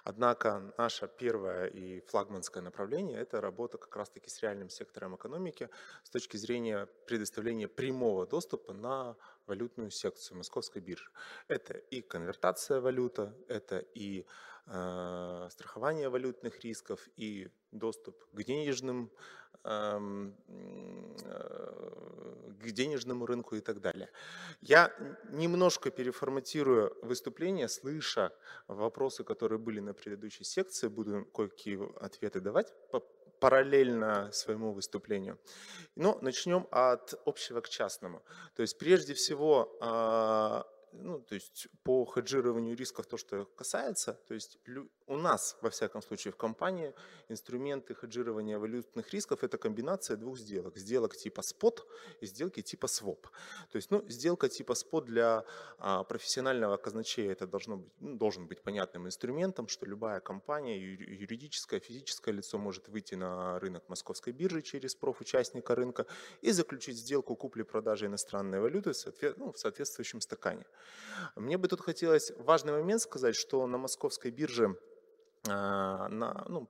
Однако 0.04 0.74
наше 0.76 1.08
первое 1.08 1.66
и 1.66 2.00
флагманское 2.00 2.62
направление– 2.62 3.18
это 3.20 3.40
работа 3.40 3.78
как 3.78 3.96
раз-таки 3.96 4.28
с 4.28 4.42
реальным 4.42 4.68
сектором 4.68 5.16
экономики 5.16 5.70
с 6.02 6.10
точки 6.10 6.36
зрения 6.36 6.86
предоставления 7.06 7.68
прямого 7.68 8.26
доступа 8.26 8.74
на 8.74 9.16
валютную 9.46 9.90
секцию 9.90 10.36
Московской 10.36 10.82
биржи. 10.82 11.10
Это 11.48 11.74
и 11.74 12.02
конвертация 12.02 12.80
валюта, 12.80 13.34
это 13.48 13.78
и 13.78 14.26
страхование 14.66 16.08
валютных 16.08 16.64
рисков, 16.64 17.06
и 17.16 17.48
доступ 17.70 18.24
к 18.32 18.42
денежным 18.42 19.10
эм, 19.64 20.34
э, 21.24 21.94
к 22.62 22.70
денежному 22.70 23.26
рынку 23.26 23.56
и 23.56 23.60
так 23.60 23.80
далее. 23.80 24.10
Я 24.60 24.92
немножко 25.30 25.90
переформатирую 25.90 26.96
выступление, 27.02 27.68
слыша 27.68 28.32
вопросы, 28.68 29.24
которые 29.24 29.58
были 29.58 29.80
на 29.80 29.92
предыдущей 29.94 30.44
секции, 30.44 30.88
буду 30.88 31.24
кое-какие 31.26 31.78
ответы 32.02 32.40
давать 32.40 32.72
параллельно 33.40 34.30
своему 34.32 34.72
выступлению. 34.72 35.38
Но 35.96 36.18
начнем 36.22 36.66
от 36.70 37.14
общего 37.26 37.60
к 37.60 37.68
частному. 37.68 38.22
То 38.54 38.62
есть 38.62 38.78
прежде 38.78 39.12
всего 39.12 39.76
а, 39.80 40.66
ну, 41.02 41.20
то 41.20 41.34
есть 41.34 41.68
по 41.82 42.04
хеджированию 42.04 42.76
рисков 42.76 43.06
то, 43.06 43.16
что 43.16 43.44
касается, 43.56 44.14
то 44.26 44.34
есть 44.34 44.58
у 45.06 45.16
нас, 45.16 45.56
во 45.60 45.68
всяком 45.70 46.02
случае, 46.02 46.32
в 46.32 46.36
компании 46.36 46.94
инструменты 47.28 47.94
хеджирования 47.94 48.58
валютных 48.58 49.12
рисков– 49.12 49.38
это 49.42 49.58
комбинация 49.58 50.16
двух 50.16 50.38
сделок. 50.38 50.76
Сделок 50.76 51.16
типа 51.16 51.42
спот 51.42 51.86
и 52.20 52.26
сделки 52.26 52.62
типа 52.62 52.86
своп. 52.86 53.26
То 53.70 53.76
есть, 53.76 53.90
ну, 53.90 54.04
сделка 54.08 54.48
типа 54.48 54.74
спот 54.74 55.04
для 55.04 55.44
а, 55.78 56.04
профессионального 56.04 56.76
казначея 56.76 57.32
это 57.32 57.46
должно 57.46 57.76
быть, 57.76 57.92
ну, 58.00 58.16
должен 58.16 58.46
быть 58.46 58.62
понятным 58.62 59.06
инструментом, 59.06 59.68
что 59.68 59.86
любая 59.86 60.20
компания, 60.20 60.78
юридическое, 60.78 61.80
физическое 61.80 62.32
лицо 62.32 62.58
может 62.58 62.88
выйти 62.88 63.14
на 63.14 63.58
рынок 63.58 63.88
московской 63.88 64.32
биржи 64.32 64.62
через 64.62 64.94
профучастника 64.94 65.74
рынка 65.74 66.06
и 66.40 66.52
заключить 66.52 66.96
сделку 66.96 67.36
купли-продажи 67.36 68.06
иностранной 68.06 68.60
валюты 68.60 68.92
ну, 69.36 69.52
в 69.52 69.58
соответствующем 69.58 70.20
стакане. 70.20 70.64
Мне 71.36 71.58
бы 71.58 71.68
тут 71.68 71.80
хотелось 71.80 72.32
важный 72.38 72.72
момент 72.72 73.00
сказать, 73.00 73.36
что 73.36 73.66
на 73.66 73.78
московской 73.78 74.30
бирже 74.30 74.76
а, 75.48 76.08
на, 76.08 76.44
ну, 76.48 76.68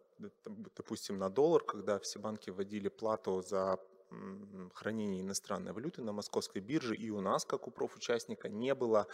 допустим, 0.77 1.19
на 1.19 1.31
доллар, 1.31 1.63
когда 1.63 1.99
все 1.99 2.19
банки 2.19 2.51
вводили 2.51 2.89
плату 2.89 3.43
за 3.43 3.79
хранение 4.75 5.23
иностранной 5.23 5.73
валюты 5.73 6.03
на 6.03 6.13
московской 6.13 6.61
бирже, 6.61 6.95
и 6.95 7.11
у 7.11 7.21
нас, 7.21 7.45
как 7.45 7.67
у 7.67 7.71
профучастника, 7.71 8.49
не 8.49 8.75
было 8.75 9.07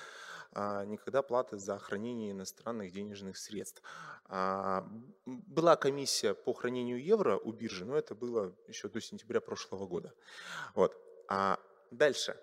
а, 0.53 0.85
никогда 0.85 1.23
платы 1.23 1.59
за 1.59 1.79
хранение 1.79 2.33
иностранных 2.33 2.93
денежных 2.93 3.37
средств. 3.37 3.83
А, 4.27 4.87
была 5.27 5.77
комиссия 5.77 6.35
по 6.35 6.53
хранению 6.53 7.03
евро 7.03 7.37
у 7.39 7.53
биржи, 7.53 7.85
но 7.85 7.97
это 7.97 8.15
было 8.15 8.55
еще 8.67 8.89
до 8.89 9.01
сентября 9.01 9.41
прошлого 9.41 9.87
года. 9.87 10.13
Вот. 10.75 10.97
А 11.29 11.59
дальше. 11.91 12.37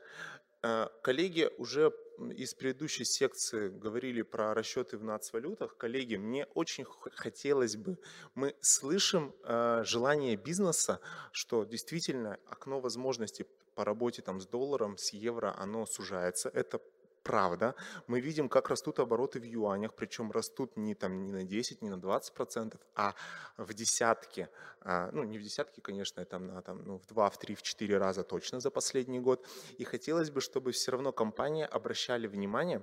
А, 0.64 0.91
коллеги 1.03 1.49
уже 1.58 1.93
из 2.36 2.53
предыдущей 2.55 3.05
секции 3.05 3.70
говорили 3.70 4.24
про 4.24 4.53
расчеты 4.53 4.97
в 4.97 5.03
нацвалютах. 5.03 5.78
Коллеги, 5.78 6.16
мне 6.16 6.45
очень 6.55 6.86
хотелось 7.16 7.76
бы, 7.76 7.97
мы 8.34 8.55
слышим 8.60 9.36
э, 9.43 9.84
желание 9.86 10.36
бизнеса, 10.36 10.99
что 11.32 11.64
действительно 11.64 12.39
окно 12.47 12.80
возможностей 12.80 13.45
по 13.76 13.86
работе 13.86 14.24
там, 14.24 14.41
с 14.41 14.47
долларом, 14.47 14.97
с 14.97 15.14
евро, 15.14 15.53
оно 15.55 15.86
сужается. 15.86 16.49
Это 16.49 16.82
правда. 17.28 17.75
Мы 18.07 18.21
видим, 18.21 18.49
как 18.49 18.69
растут 18.69 18.99
обороты 18.99 19.39
в 19.39 19.43
юанях, 19.43 19.93
причем 19.93 20.32
растут 20.32 20.78
не, 20.78 20.95
там, 20.95 21.23
не 21.25 21.32
на 21.32 21.43
10, 21.43 21.82
не 21.82 21.89
на 21.89 21.97
20 21.97 22.34
процентов, 22.34 22.80
а 22.95 23.13
в 23.57 23.73
десятки. 23.73 24.47
А, 24.82 25.09
ну, 25.11 25.23
не 25.23 25.38
в 25.38 25.41
десятки, 25.41 25.82
конечно, 25.82 26.25
там, 26.25 26.47
на, 26.47 26.61
там, 26.61 26.84
ну, 26.86 26.97
в 26.97 27.05
2, 27.05 27.30
в 27.30 27.38
3, 27.38 27.55
в 27.55 27.61
4 27.61 27.97
раза 27.97 28.23
точно 28.23 28.59
за 28.59 28.71
последний 28.71 29.19
год. 29.19 29.45
И 29.80 29.84
хотелось 29.84 30.30
бы, 30.30 30.41
чтобы 30.41 30.71
все 30.71 30.91
равно 30.91 31.11
компании 31.11 31.65
обращали 31.65 32.28
внимание 32.28 32.82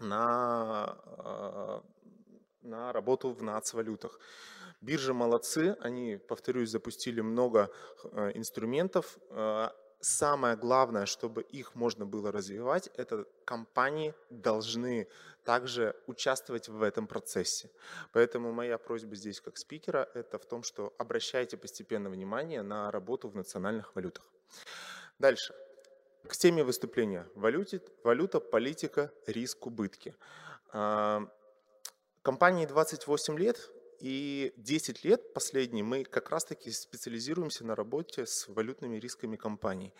на, 0.00 0.96
а, 1.18 1.82
на 2.62 2.92
работу 2.92 3.32
в 3.32 3.42
нацвалютах. 3.42 4.18
Биржи 4.80 5.12
молодцы, 5.12 5.76
они, 5.80 6.16
повторюсь, 6.16 6.70
запустили 6.70 7.22
много 7.22 7.70
э, 8.12 8.32
инструментов, 8.34 9.18
а, 9.30 9.72
самое 10.04 10.56
главное, 10.56 11.06
чтобы 11.06 11.42
их 11.42 11.74
можно 11.74 12.04
было 12.04 12.30
развивать, 12.30 12.90
это 12.96 13.26
компании 13.44 14.14
должны 14.30 15.08
также 15.44 15.96
участвовать 16.06 16.68
в 16.68 16.82
этом 16.82 17.06
процессе. 17.06 17.70
Поэтому 18.12 18.52
моя 18.52 18.78
просьба 18.78 19.14
здесь 19.16 19.40
как 19.40 19.56
спикера 19.56 20.08
это 20.14 20.38
в 20.38 20.44
том, 20.44 20.62
что 20.62 20.92
обращайте 20.98 21.56
постепенно 21.56 22.10
внимание 22.10 22.62
на 22.62 22.90
работу 22.90 23.28
в 23.28 23.36
национальных 23.36 23.94
валютах. 23.94 24.24
Дальше. 25.18 25.54
К 26.28 26.36
теме 26.36 26.64
выступления. 26.64 27.26
Валюте, 27.34 27.80
валюта, 28.02 28.40
политика, 28.40 29.10
риск, 29.26 29.66
убытки. 29.66 30.14
А, 30.72 31.28
компании 32.22 32.66
28 32.66 33.38
лет, 33.38 33.70
и 34.04 34.52
10 34.58 35.02
лет 35.04 35.32
последние 35.32 35.82
мы 35.82 36.04
как 36.04 36.28
раз-таки 36.28 36.70
специализируемся 36.70 37.64
на 37.64 37.74
работе 37.74 38.26
с 38.26 38.46
валютными 38.48 38.98
рисками 38.98 39.36
компаний. 39.36 39.94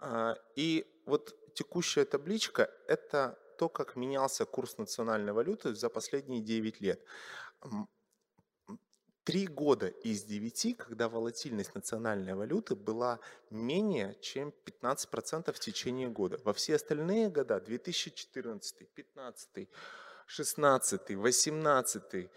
А, 0.00 0.36
и 0.56 0.86
вот 1.04 1.36
текущая 1.54 2.06
табличка– 2.06 2.70
это 2.88 3.38
то, 3.58 3.68
как 3.68 3.94
менялся 3.94 4.46
курс 4.46 4.78
национальной 4.78 5.34
валюты 5.34 5.74
за 5.74 5.90
последние 5.90 6.40
9 6.40 6.80
лет. 6.80 7.04
три 9.24 9.46
года 9.46 9.88
из 9.88 10.24
девяти, 10.24 10.72
когда 10.72 11.10
волатильность 11.10 11.74
национальной 11.74 12.32
валюты 12.34 12.74
была 12.74 13.20
менее 13.50 14.16
чем 14.22 14.54
15% 14.64 15.52
в 15.52 15.58
течение 15.58 16.08
года. 16.08 16.40
Во 16.44 16.54
все 16.54 16.76
остальные 16.76 17.28
года, 17.28 17.60
2014, 17.60 18.78
2015, 18.78 19.68
16, 20.26 21.16
18, 21.16 22.30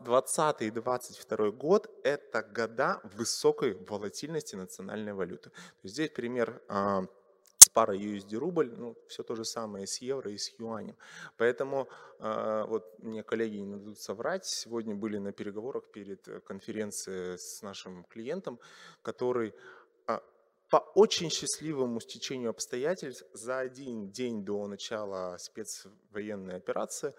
20 0.00 0.62
и 0.62 0.70
22 0.70 1.50
год– 1.50 1.90
это 2.04 2.42
года 2.42 3.00
высокой 3.16 3.74
волатильности 3.74 4.56
национальной 4.56 5.12
валюты. 5.12 5.50
Здесь 5.82 6.10
пример 6.10 6.62
а, 6.68 7.04
с 7.64 7.68
парой 7.70 7.98
USD 7.98 8.36
рубль, 8.36 8.70
ну, 8.76 8.94
все 9.08 9.22
то 9.22 9.34
же 9.34 9.44
самое 9.44 9.86
с 9.86 10.02
евро 10.02 10.30
и 10.30 10.36
с 10.36 10.52
юанем. 10.58 10.96
Поэтому 11.38 11.88
э, 12.18 12.64
вот 12.68 12.98
мне 12.98 13.22
коллеги 13.22 13.56
не 13.56 13.76
дадут 13.76 13.98
соврать, 13.98 14.44
сегодня 14.44 14.94
были 14.94 15.18
на 15.18 15.32
переговорах 15.32 15.84
перед 15.84 16.28
конференцией 16.44 17.38
с 17.38 17.62
нашим 17.62 18.04
клиентом, 18.04 18.58
который 19.02 19.48
э, 19.48 19.52
по 20.74 20.78
очень 20.94 21.30
счастливому 21.30 22.00
стечению 22.00 22.50
обстоятельств 22.50 23.24
за 23.32 23.60
один 23.60 24.10
день 24.10 24.44
до 24.44 24.66
начала 24.66 25.36
спецвоенной 25.38 26.56
операции 26.56 27.14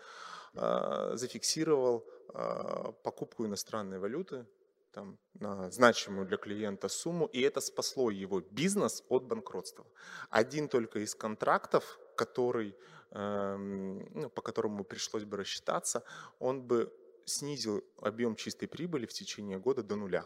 э, 0.56 1.12
зафиксировал 1.14 2.04
э, 2.34 2.92
покупку 3.02 3.46
иностранной 3.46 4.00
валюты 4.00 4.46
там, 4.92 5.18
на 5.40 5.72
значимую 5.72 6.28
для 6.28 6.36
клиента 6.36 6.90
сумму, 6.90 7.28
и 7.28 7.40
это 7.40 7.62
спасло 7.62 8.12
его 8.12 8.42
бизнес 8.42 9.04
от 9.08 9.24
банкротства. 9.24 9.86
Один 10.30 10.68
только 10.68 11.00
из 11.00 11.16
контрактов, 11.16 11.98
который, 12.18 12.76
э, 13.12 13.56
ну, 13.56 14.30
по 14.32 14.42
которому 14.42 14.84
пришлось 14.84 15.24
бы 15.24 15.38
рассчитаться, 15.38 16.04
он 16.40 16.62
бы 16.62 16.92
снизил 17.24 17.86
объем 18.02 18.36
чистой 18.36 18.68
прибыли 18.68 19.06
в 19.06 19.14
течение 19.14 19.58
года 19.60 19.82
до 19.82 19.96
нуля. 19.96 20.26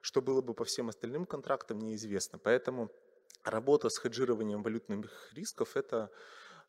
Что 0.00 0.22
было 0.22 0.40
бы 0.40 0.54
по 0.54 0.64
всем 0.64 0.88
остальным 0.88 1.26
контрактам, 1.26 1.78
неизвестно. 1.78 2.38
Поэтому 2.38 2.90
работа 3.44 3.88
с 3.88 3.98
хеджированием 3.98 4.62
валютных 4.62 5.32
рисков– 5.34 5.70
это 5.76 6.10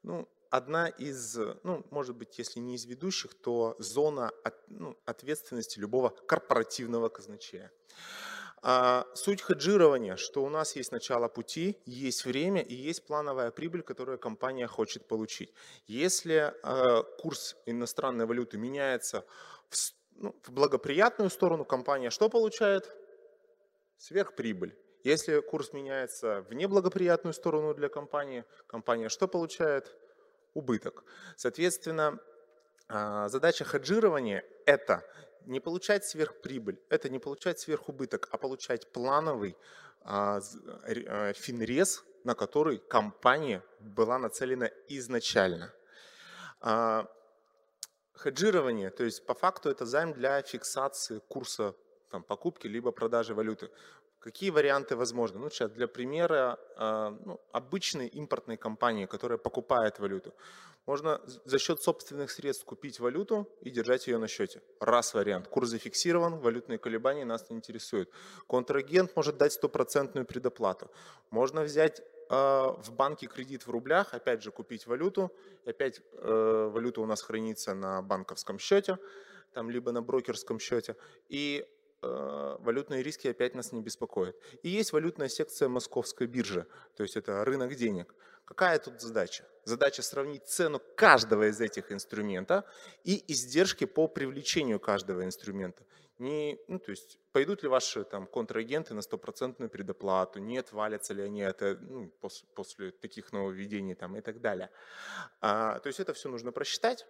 ну, 0.04 0.28
одна 0.50 0.88
из, 0.88 1.38
ну, 1.64 1.86
может 1.92 2.16
быть, 2.16 2.38
если 2.40 2.60
не 2.60 2.76
из 2.76 2.86
ведущих, 2.86 3.34
то 3.34 3.76
зона 3.80 4.32
от, 4.44 4.56
ну, 4.68 4.98
ответственности 5.06 5.80
любого 5.80 6.10
корпоративного 6.10 7.10
казначея. 7.10 7.72
А, 8.62 9.06
суть 9.14 9.42
хеджирования, 9.42 10.18
что 10.18 10.44
у 10.44 10.50
нас 10.50 10.76
есть 10.76 10.92
начало 10.92 11.30
пути, 11.30 11.78
есть 11.86 12.26
время 12.26 12.62
и 12.62 12.76
есть 12.76 13.06
плановая 13.06 13.52
прибыль, 13.52 13.84
которую 13.84 14.20
компания 14.20 14.68
хочет 14.68 15.08
получить. 15.08 15.54
Если 15.88 16.54
а, 16.64 17.04
курс 17.04 17.56
иностранной 17.66 18.26
валюты 18.26 18.58
меняется 18.58 19.26
в, 19.70 19.76
ну, 20.16 20.36
в 20.44 20.52
благоприятную 20.52 21.30
сторону, 21.30 21.64
компания 21.64 22.10
что 22.10 22.30
получает? 22.30 22.99
Сверхприбыль. 24.00 24.78
Если 25.04 25.42
курс 25.42 25.74
меняется 25.74 26.42
в 26.50 26.54
неблагоприятную 26.54 27.34
сторону 27.34 27.74
для 27.74 27.90
компании, 27.90 28.46
компания 28.66 29.10
что 29.10 29.28
получает? 29.28 29.94
Убыток. 30.54 31.04
Соответственно, 31.36 32.20
а, 32.88 33.28
задача 33.28 33.66
хеджирования– 33.66 34.44
это 34.66 35.04
не 35.46 35.60
получать 35.60 36.06
сверхприбыль, 36.06 36.82
это 36.90 37.10
не 37.10 37.20
получать 37.20 37.60
сверхубыток, 37.60 38.30
а 38.32 38.38
получать 38.38 38.92
плановый 38.92 39.58
а, 40.02 40.40
а, 40.40 41.34
финрез, 41.34 42.04
на 42.24 42.36
который 42.36 42.80
компания 42.80 43.64
была 43.80 44.18
нацелена 44.18 44.72
изначально. 44.88 45.74
Хеджирование, 48.18 48.90
то 48.90 49.04
есть 49.04 49.26
по 49.26 49.34
факту 49.34 49.70
это 49.70 49.86
займ 49.86 50.14
для 50.14 50.42
фиксации 50.42 51.20
курса 51.20 51.74
там, 52.10 52.24
покупки 52.24 52.68
либо 52.68 52.92
продажи 52.92 53.34
валюты. 53.34 53.70
Какие 54.20 54.50
варианты 54.50 54.96
возможны? 54.96 55.40
Ну, 55.40 55.50
сейчас 55.50 55.72
для 55.72 55.88
примера, 55.88 56.60
а, 56.76 57.18
ну, 57.26 57.40
обычной 57.52 58.08
импортной 58.08 58.58
компании, 58.58 59.06
которая 59.06 59.38
покупает 59.38 60.00
валюту, 60.00 60.34
можно 60.86 61.22
за 61.46 61.60
счет 61.60 61.82
собственных 61.82 62.32
средств 62.32 62.66
купить 62.66 63.00
валюту 63.00 63.48
и 63.62 63.70
держать 63.70 64.08
ее 64.08 64.18
на 64.18 64.28
счете. 64.28 64.62
Раз 64.80 65.14
вариант. 65.14 65.48
Курс 65.48 65.70
зафиксирован, 65.70 66.40
валютные 66.40 66.80
колебания 66.80 67.26
нас 67.26 67.50
не 67.50 67.58
интересуют. 67.58 68.10
Контрагент 68.48 69.16
может 69.16 69.38
дать 69.38 69.54
стопроцентную 69.54 70.26
предоплату. 70.26 70.90
Можно 71.30 71.62
взять 71.62 72.02
а, 72.30 72.76
в 72.84 72.92
банке 72.92 73.28
кредит 73.28 73.68
в 73.68 73.72
рублях, 73.72 74.14
опять 74.14 74.44
же 74.44 74.52
купить 74.52 74.86
валюту, 74.86 75.32
опять 75.66 76.02
э, 76.14 76.70
валюта 76.72 77.02
у 77.02 77.06
нас 77.06 77.24
хранится 77.24 77.74
на 77.74 78.02
банковском 78.04 78.60
счете, 78.60 79.00
там 79.54 79.70
либо 79.72 79.92
на 79.92 80.02
брокерском 80.02 80.60
счете, 80.60 80.96
и 81.28 81.66
валютные 82.02 83.04
риски 83.04 83.28
опять 83.28 83.56
нас 83.56 83.72
не 83.72 83.82
беспокоят. 83.82 84.36
И 84.64 84.70
есть 84.70 84.94
валютная 84.94 85.30
секция 85.30 85.70
московской 85.70 86.28
биржи, 86.28 86.66
то 86.96 87.04
есть 87.04 87.18
это 87.18 87.44
рынок 87.46 87.76
денег. 87.76 88.14
Какая 88.46 88.80
тут 88.80 89.00
задача? 89.00 89.46
Задача 89.64 90.02
сравнить 90.02 90.48
цену 90.48 90.82
каждого 90.96 91.50
из 91.50 91.62
этих 91.62 91.92
инструментов 91.92 92.66
и 93.04 93.24
издержки 93.32 93.86
по 93.86 94.08
привлечению 94.08 94.80
каждого 94.80 95.24
инструмента. 95.24 95.84
Не, 96.18 96.60
ну, 96.68 96.80
то 96.80 96.92
есть 96.92 97.20
пойдут 97.32 97.64
ли 97.64 97.70
ваши 97.70 98.04
там, 98.04 98.28
контрагенты 98.28 98.94
на 98.94 99.02
стопроцентную 99.02 99.70
предоплату, 99.70 100.40
нет, 100.40 100.74
валятся 100.74 101.14
ли 101.14 101.22
они 101.22 101.42
это 101.42 101.78
ну, 101.80 102.10
после, 102.20 102.48
после 102.56 102.92
таких 102.92 103.32
нововведений 103.32 103.96
там, 103.96 104.18
и 104.18 104.22
так 104.22 104.42
далее. 104.42 104.70
А, 105.40 105.80
то 105.80 105.88
есть 105.88 106.00
это 106.00 106.14
все 106.14 106.28
нужно 106.28 106.52
просчитать, 106.52 107.06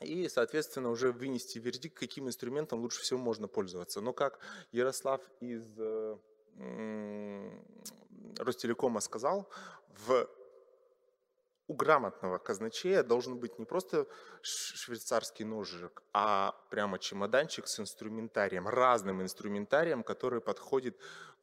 и, 0.00 0.28
соответственно, 0.28 0.90
уже 0.90 1.12
вынести 1.12 1.58
вердикт, 1.58 1.98
каким 1.98 2.28
инструментом 2.28 2.80
лучше 2.80 3.00
всего 3.00 3.18
можно 3.18 3.48
пользоваться. 3.48 4.00
Но 4.00 4.12
как 4.12 4.38
Ярослав 4.72 5.20
из 5.40 5.64
э, 5.78 6.16
Ростелекома 8.38 9.00
сказал, 9.00 9.48
в 10.06 10.28
у 11.68 11.74
грамотного 11.74 12.38
казначея 12.38 13.02
должен 13.02 13.38
быть 13.38 13.58
не 13.58 13.64
просто 13.64 14.06
швейцарский 14.42 15.44
ножик, 15.44 16.02
а 16.12 16.54
прямо 16.70 16.98
чемоданчик 16.98 17.66
с 17.66 17.80
инструментарием, 17.80 18.68
разным 18.68 19.20
инструментарием, 19.20 20.04
который 20.04 20.40
подходит 20.40 20.96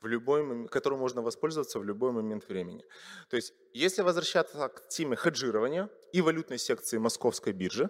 в 0.04 0.08
любой 0.08 0.68
которым 0.68 0.99
можно 0.99 1.22
воспользоваться 1.22 1.80
в 1.80 1.84
любой 1.86 2.12
момент 2.12 2.49
времени. 2.49 2.84
То 3.30 3.38
есть, 3.38 3.54
если 3.74 4.01
возвращаться 4.01 4.68
к 4.68 4.89
теме 4.89 5.16
хеджирования 5.16 5.89
и 6.12 6.22
валютной 6.22 6.58
секции 6.58 6.97
московской 6.97 7.54
биржи, 7.54 7.89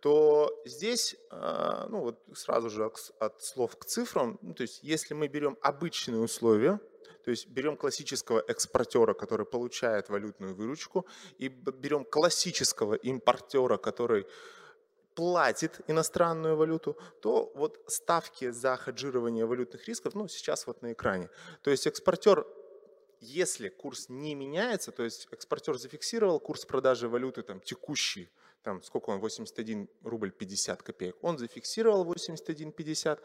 то 0.00 0.62
здесь, 0.64 1.16
а, 1.30 1.88
ну 1.88 2.00
вот 2.00 2.22
сразу 2.34 2.70
же 2.70 2.90
от 3.18 3.42
слов 3.42 3.76
к 3.76 3.84
цифрам, 3.84 4.38
ну, 4.40 4.54
то 4.54 4.62
есть, 4.62 4.84
если 4.84 5.14
мы 5.14 5.26
берем 5.26 5.58
обычные 5.60 6.20
условия, 6.20 6.78
то 7.24 7.30
есть 7.32 7.48
берем 7.48 7.76
классического 7.76 8.42
экспортера, 8.46 9.12
который 9.12 9.44
получает 9.44 10.08
валютную 10.08 10.54
выручку, 10.54 11.06
и 11.38 11.48
берем 11.48 12.04
классического 12.04 12.94
импортера, 12.94 13.78
который 13.78 14.26
платит 15.18 15.80
иностранную 15.88 16.56
валюту, 16.56 16.96
то 17.20 17.50
вот 17.56 17.80
ставки 17.88 18.52
за 18.52 18.76
хеджирование 18.76 19.46
валютных 19.46 19.88
рисков, 19.88 20.14
ну, 20.14 20.28
сейчас 20.28 20.66
вот 20.66 20.82
на 20.82 20.92
экране. 20.92 21.28
То 21.62 21.70
есть 21.70 21.88
экспортер, 21.88 22.46
если 23.20 23.68
курс 23.68 24.08
не 24.08 24.34
меняется, 24.34 24.92
то 24.92 25.04
есть 25.04 25.28
экспортер 25.30 25.78
зафиксировал 25.78 26.40
курс 26.40 26.64
продажи 26.64 27.08
валюты 27.08 27.42
там 27.42 27.60
текущий, 27.60 28.30
там 28.62 28.82
сколько 28.82 29.10
он, 29.10 29.20
81 29.20 29.88
рубль 30.02 30.30
50 30.30 30.82
копеек, 30.82 31.16
он 31.22 31.38
зафиксировал 31.38 32.04
81,50, 32.04 33.20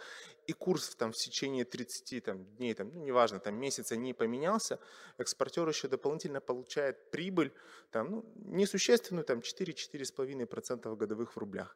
и 0.48 0.54
курс 0.54 0.96
там 0.96 1.12
в 1.12 1.16
течение 1.16 1.66
30 1.66 2.24
там, 2.24 2.46
дней, 2.58 2.74
там, 2.74 2.91
ну, 2.94 3.04
неважно, 3.04 3.39
там 3.39 3.56
месяца 3.56 3.96
не 3.96 4.14
поменялся, 4.14 4.80
экспортер 5.18 5.68
еще 5.68 5.88
дополнительно 5.88 6.41
получает 6.41 7.12
прибыль, 7.12 7.52
там, 7.91 8.12
ну, 8.12 8.26
несущественную, 8.36 9.26
там 9.26 9.39
4-4,5% 9.39 10.96
годовых 10.96 11.36
в 11.36 11.38
рублях. 11.38 11.76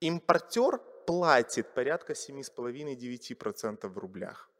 Импортер 0.00 0.78
платит 1.06 1.74
порядка 1.74 2.14
7,5-9% 2.14 3.88
в 3.88 3.98
рублях. 3.98 4.50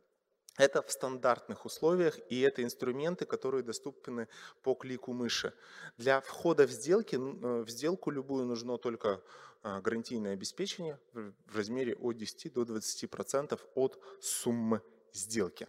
Это 0.56 0.82
в 0.82 0.90
стандартных 0.90 1.64
условиях, 1.64 2.18
и 2.30 2.40
это 2.40 2.62
инструменты, 2.62 3.24
которые 3.24 3.64
доступны 3.64 4.28
по 4.62 4.74
клику 4.74 5.12
мыши. 5.12 5.52
Для 5.98 6.20
входа 6.20 6.66
в, 6.66 6.70
сделки, 6.70 7.16
э, 7.16 7.62
в 7.62 7.68
сделку 7.68 8.10
любую 8.10 8.44
нужно 8.46 8.78
только 8.78 9.20
а, 9.62 9.80
гарантийное 9.80 10.34
обеспечение 10.34 10.98
в 11.12 11.56
размере 11.56 11.94
от 11.96 12.16
10 12.16 12.52
до 12.52 12.62
20% 12.62 13.58
от 13.74 13.98
суммы 14.20 14.80
сделки. 15.12 15.66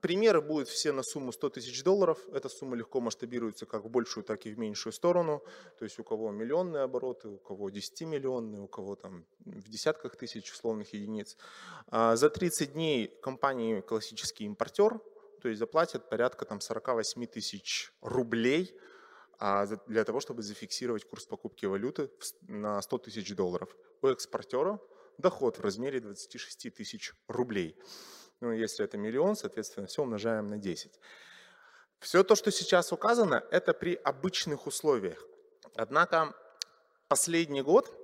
Примеры 0.00 0.40
будут 0.40 0.68
все 0.68 0.92
на 0.92 1.02
сумму 1.02 1.32
100 1.32 1.50
тысяч 1.50 1.82
долларов. 1.82 2.18
Эта 2.32 2.48
сумма 2.48 2.76
легко 2.76 3.00
масштабируется 3.00 3.66
как 3.66 3.84
в 3.84 3.90
большую, 3.90 4.24
так 4.24 4.46
и 4.46 4.50
в 4.50 4.58
меньшую 4.58 4.92
сторону. 4.92 5.42
То 5.78 5.84
есть 5.84 5.98
у 5.98 6.04
кого 6.04 6.30
миллионные 6.30 6.82
обороты, 6.82 7.28
у 7.28 7.36
кого 7.36 7.68
10-миллионные, 7.68 8.60
у 8.60 8.68
кого 8.68 8.96
там 8.96 9.26
в 9.44 9.68
десятках 9.68 10.16
тысяч 10.16 10.50
условных 10.52 10.94
единиц. 10.94 11.36
А 11.88 12.16
за 12.16 12.30
30 12.30 12.72
дней 12.72 13.08
компании 13.22 13.80
классический 13.80 14.44
импортер, 14.44 15.00
то 15.42 15.48
есть 15.48 15.58
заплатят 15.58 16.08
порядка 16.08 16.44
там 16.44 16.60
48 16.60 17.26
тысяч 17.26 17.92
рублей 18.00 18.74
а 19.40 19.66
для 19.86 20.04
того, 20.04 20.20
чтобы 20.20 20.42
зафиксировать 20.42 21.04
курс 21.04 21.24
покупки 21.24 21.64
валюты 21.64 22.10
на 22.42 22.80
100 22.82 22.98
тысяч 22.98 23.34
долларов. 23.34 23.74
У 24.02 24.08
экспортера 24.08 24.78
доход 25.16 25.56
в 25.58 25.62
размере 25.62 26.00
26 26.00 26.74
тысяч 26.74 27.14
рублей. 27.26 27.74
Ну, 28.40 28.52
если 28.52 28.84
это 28.84 28.96
миллион, 28.96 29.36
соответственно, 29.36 29.86
все 29.86 30.02
умножаем 30.02 30.46
на 30.48 30.58
10. 30.58 30.98
Все 32.00 32.24
то, 32.24 32.34
что 32.34 32.50
сейчас 32.50 32.92
указано, 32.92 33.44
это 33.50 33.74
при 33.74 33.94
обычных 33.94 34.66
условиях. 34.66 35.22
Однако 35.74 36.34
последний 37.08 37.60
год 37.60 37.94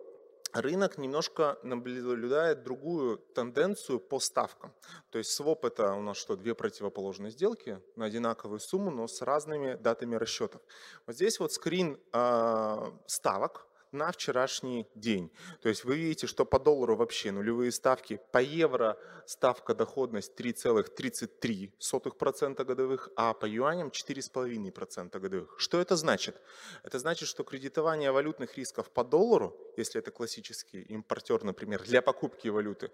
рынок 0.53 0.99
немножко 0.99 1.59
наблюдает 1.63 2.63
другую 2.63 3.19
тенденцию 3.19 4.01
по 4.01 4.21
ставкам. 4.21 4.73
То 5.11 5.19
есть 5.19 5.31
своп 5.31 5.65
это 5.65 5.93
у 5.95 6.03
нас 6.03 6.17
что, 6.17 6.37
две 6.37 6.55
противоположные 6.55 7.31
сделки 7.31 7.81
на 7.97 8.07
одинаковую 8.07 8.61
сумму, 8.61 8.91
но 8.91 9.07
с 9.07 9.23
разными 9.23 9.75
датами 9.75 10.17
расчетов. 10.17 10.61
Вот 11.07 11.17
здесь 11.17 11.41
вот 11.41 11.53
скрин 11.53 11.99
э, 12.13 12.87
ставок, 13.07 13.66
на 13.93 14.11
вчерашний 14.13 14.87
день. 14.95 15.31
То 15.63 15.69
есть 15.69 15.85
вы 15.85 15.97
видите, 15.97 16.27
что 16.27 16.45
по 16.45 16.59
доллару 16.59 16.97
вообще 16.97 17.33
нулевые 17.33 17.73
ставки, 17.73 18.21
по 18.33 18.39
евро 18.39 18.99
ставка 19.27 19.75
доходность 19.75 20.33
3,33% 20.39 22.65
годовых, 22.65 23.11
а 23.17 23.35
по 23.35 23.47
юаням 23.47 23.89
4,5% 23.89 25.19
годовых. 25.19 25.55
Что 25.59 25.81
это 25.81 25.97
значит? 25.97 26.41
Это 26.83 26.99
значит, 26.99 27.29
что 27.29 27.45
кредитование 27.45 28.13
валютных 28.13 28.57
рисков 28.57 28.91
по 28.91 29.05
доллару, 29.05 29.57
если 29.79 30.01
это 30.01 30.11
классический 30.11 30.83
импортер, 30.83 31.45
например, 31.45 31.83
для 31.83 32.03
покупки 32.03 32.49
валюты, 32.49 32.91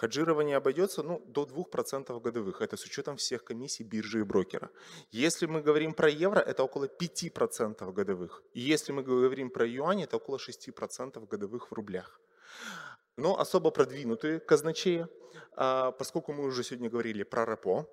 хеджирование 0.00 0.56
обойдется 0.56 1.02
ну, 1.02 1.20
до 1.26 1.44
2% 1.44 2.20
годовых. 2.20 2.60
Это 2.60 2.76
с 2.76 2.84
учетом 2.84 3.16
всех 3.16 3.44
комиссий 3.44 3.84
биржи 3.84 4.20
и 4.20 4.22
брокера. 4.22 4.70
Если 5.10 5.46
мы 5.46 5.62
говорим 5.62 5.94
про 5.94 6.08
евро, 6.08 6.40
это 6.40 6.62
около 6.62 6.86
5% 6.86 7.92
годовых. 7.92 8.42
И 8.54 8.60
если 8.60 8.92
мы 8.92 9.02
говорим 9.02 9.50
про 9.50 9.66
юань, 9.66 10.02
это 10.02 10.16
около 10.16 10.38
6% 10.38 11.26
годовых 11.26 11.70
в 11.70 11.74
рублях. 11.74 12.20
Но 13.16 13.38
особо 13.38 13.70
продвинутые 13.70 14.40
казначеи, 14.40 15.06
а, 15.56 15.92
поскольку 15.92 16.32
мы 16.32 16.44
уже 16.44 16.62
сегодня 16.62 16.88
говорили 16.88 17.22
про 17.22 17.44
РПО, 17.44 17.86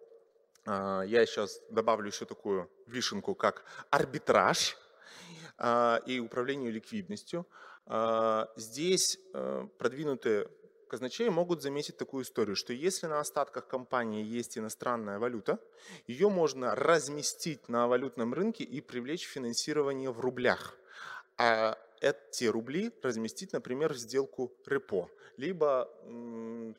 а, 0.66 1.02
я 1.02 1.26
сейчас 1.26 1.62
добавлю 1.70 2.08
еще 2.08 2.26
такую 2.26 2.70
вишенку, 2.86 3.36
как 3.36 3.64
арбитраж 3.90 4.78
а, 5.58 6.02
и 6.06 6.20
управление 6.20 6.72
ликвидностью. 6.72 7.46
Здесь 8.56 9.20
продвинутые 9.78 10.50
казначеи 10.90 11.30
могут 11.30 11.62
заметить 11.62 11.98
такую 11.98 12.24
историю, 12.24 12.56
что 12.56 12.74
если 12.74 13.08
на 13.08 13.20
остатках 13.20 13.68
компании 13.68 14.24
есть 14.24 14.58
иностранная 14.58 15.20
валюта, 15.20 15.60
ее 16.06 16.30
можно 16.30 16.76
разместить 16.76 17.68
на 17.70 17.88
валютном 17.88 18.34
рынке 18.34 18.64
и 18.64 18.82
привлечь 18.82 19.28
финансирование 19.28 20.12
в 20.12 20.20
рублях. 20.20 20.78
А 21.38 21.78
эти 22.00 22.46
рубли 22.46 22.92
разместить, 23.02 23.54
например, 23.54 23.94
в 23.94 23.98
сделку 23.98 24.52
репо, 24.66 25.10
либо, 25.36 25.90
ну, 26.06 26.76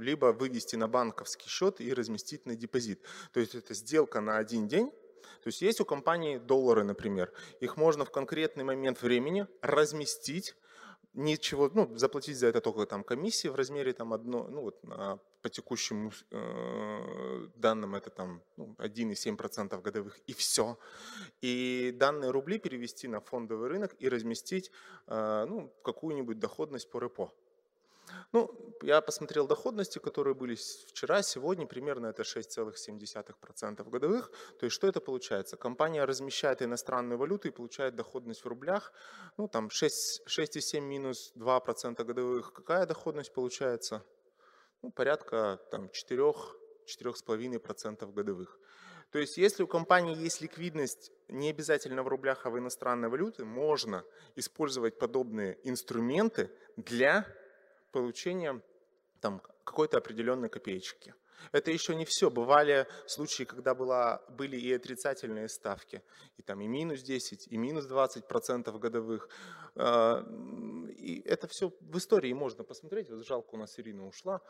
либо 0.00 0.26
вывести 0.32 0.76
на 0.76 0.88
банковский 0.88 1.48
счет 1.48 1.80
и 1.80 1.92
разместить 1.92 2.46
на 2.46 2.54
депозит. 2.54 3.02
То 3.32 3.40
есть 3.40 3.54
это 3.54 3.74
сделка 3.74 4.20
на 4.20 4.38
один 4.38 4.68
день, 4.68 4.92
то 5.22 5.46
есть 5.46 5.62
есть 5.62 5.80
у 5.80 5.84
компании 5.84 6.38
доллары, 6.38 6.84
например, 6.84 7.32
их 7.60 7.76
можно 7.76 8.04
в 8.04 8.10
конкретный 8.10 8.64
момент 8.64 9.02
времени 9.02 9.46
разместить 9.62 10.54
ничего, 11.14 11.70
ну, 11.74 11.96
заплатить 11.96 12.38
за 12.38 12.46
это 12.46 12.60
только 12.60 12.86
там 12.86 13.04
комиссии 13.04 13.48
в 13.48 13.54
размере 13.54 13.92
там 13.92 14.12
одно, 14.12 14.46
ну 14.48 14.62
вот 14.62 14.80
по 15.42 15.48
текущим 15.48 16.10
э, 16.30 17.46
данным 17.56 17.94
это 17.94 18.10
там 18.10 18.42
ну, 18.56 18.74
1,7% 18.78 19.80
годовых 19.82 20.18
и 20.26 20.32
все. 20.32 20.78
И 21.40 21.94
данные 21.96 22.30
рубли 22.30 22.58
перевести 22.58 23.08
на 23.08 23.20
фондовый 23.20 23.68
рынок 23.68 23.94
и 23.98 24.08
разместить 24.08 24.70
э, 25.06 25.46
ну, 25.48 25.72
какую-нибудь 25.82 26.38
доходность 26.38 26.90
по 26.90 27.00
репо. 27.00 27.32
Ну, 28.32 28.50
я 28.82 29.00
посмотрел 29.00 29.46
доходности, 29.46 29.98
которые 29.98 30.34
были 30.34 30.54
вчера, 30.54 31.22
сегодня, 31.22 31.66
примерно 31.66 32.06
это 32.06 32.22
6,7% 32.22 33.90
годовых. 33.90 34.30
То 34.58 34.66
есть 34.66 34.76
что 34.76 34.86
это 34.86 35.00
получается? 35.00 35.56
Компания 35.56 36.04
размещает 36.04 36.62
иностранную 36.62 37.18
валюту 37.18 37.48
и 37.48 37.50
получает 37.50 37.96
доходность 37.96 38.44
в 38.44 38.48
рублях. 38.48 38.92
Ну, 39.36 39.48
там 39.48 39.68
6,7 39.68 40.80
минус 40.80 41.32
2% 41.36 42.04
годовых. 42.04 42.52
Какая 42.52 42.86
доходность 42.86 43.32
получается? 43.32 44.04
Ну, 44.82 44.90
порядка 44.90 45.60
там 45.70 45.90
4 45.90 46.32
4,5% 46.86 48.12
годовых. 48.12 48.58
То 49.10 49.18
есть 49.18 49.36
если 49.38 49.62
у 49.62 49.66
компании 49.66 50.16
есть 50.16 50.40
ликвидность 50.40 51.12
не 51.28 51.50
обязательно 51.50 52.02
в 52.02 52.08
рублях, 52.08 52.46
а 52.46 52.50
в 52.50 52.58
иностранной 52.58 53.08
валюте, 53.08 53.44
можно 53.44 54.04
использовать 54.36 54.98
подобные 54.98 55.58
инструменты 55.64 56.50
для 56.76 57.26
получения 57.90 58.60
там, 59.20 59.40
какой-то 59.64 59.98
определенной 59.98 60.48
копеечки. 60.48 61.14
Это 61.52 61.70
еще 61.70 61.94
не 61.94 62.04
все. 62.04 62.30
Бывали 62.30 62.86
случаи, 63.06 63.44
когда 63.44 63.74
была, 63.74 64.22
были 64.28 64.56
и 64.56 64.72
отрицательные 64.72 65.48
ставки, 65.48 66.02
и 66.36 66.42
там 66.42 66.60
и 66.60 66.66
минус 66.66 67.02
10, 67.02 67.48
и 67.48 67.56
минус 67.56 67.86
20 67.86 68.26
процентов 68.26 68.78
годовых. 68.78 69.28
А, 69.76 70.24
и 70.96 71.22
это 71.24 71.46
все 71.48 71.72
в 71.80 71.96
истории 71.98 72.32
можно 72.32 72.64
посмотреть. 72.64 73.10
Вот 73.10 73.26
жалко, 73.26 73.54
у 73.54 73.58
нас 73.58 73.78
Ирина 73.78 74.06
ушла. 74.06 74.40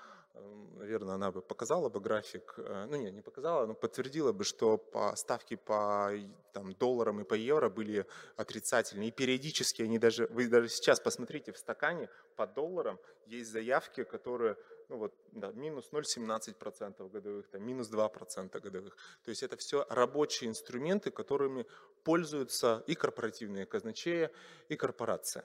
Наверное, 0.76 1.14
она 1.14 1.30
бы 1.30 1.42
показала 1.42 1.88
бы 1.88 2.00
график. 2.00 2.54
Э, 2.58 2.86
ну, 2.88 2.96
нет, 2.96 3.12
не 3.12 3.20
показала, 3.20 3.66
но 3.66 3.74
подтвердила 3.74 4.32
бы, 4.32 4.44
что 4.44 4.78
по 4.78 5.14
ставки 5.16 5.56
по 5.56 6.10
там, 6.52 6.72
долларам 6.72 7.20
и 7.20 7.24
по 7.24 7.34
евро 7.34 7.68
были 7.68 8.06
отрицательные. 8.36 9.08
И 9.08 9.12
периодически 9.12 9.82
они 9.82 9.98
даже, 9.98 10.26
вы 10.28 10.48
даже 10.48 10.68
сейчас 10.68 11.00
посмотрите 11.00 11.52
в 11.52 11.58
стакане 11.58 12.08
по 12.36 12.46
долларам 12.46 12.98
есть 13.26 13.50
заявки, 13.50 14.04
которые 14.04 14.56
ну 14.90 14.96
вот, 14.96 15.14
да, 15.30 15.52
минус 15.52 15.88
0,17% 15.92 17.08
годовых, 17.08 17.48
там, 17.48 17.62
минус 17.62 17.88
2% 17.90 18.60
годовых. 18.60 18.96
То 19.22 19.30
есть 19.30 19.42
это 19.44 19.56
все 19.56 19.86
рабочие 19.88 20.50
инструменты, 20.50 21.12
которыми 21.12 21.64
пользуются 22.02 22.82
и 22.88 22.96
корпоративные 22.96 23.66
казначеи, 23.66 24.30
и 24.68 24.76
корпорация. 24.76 25.44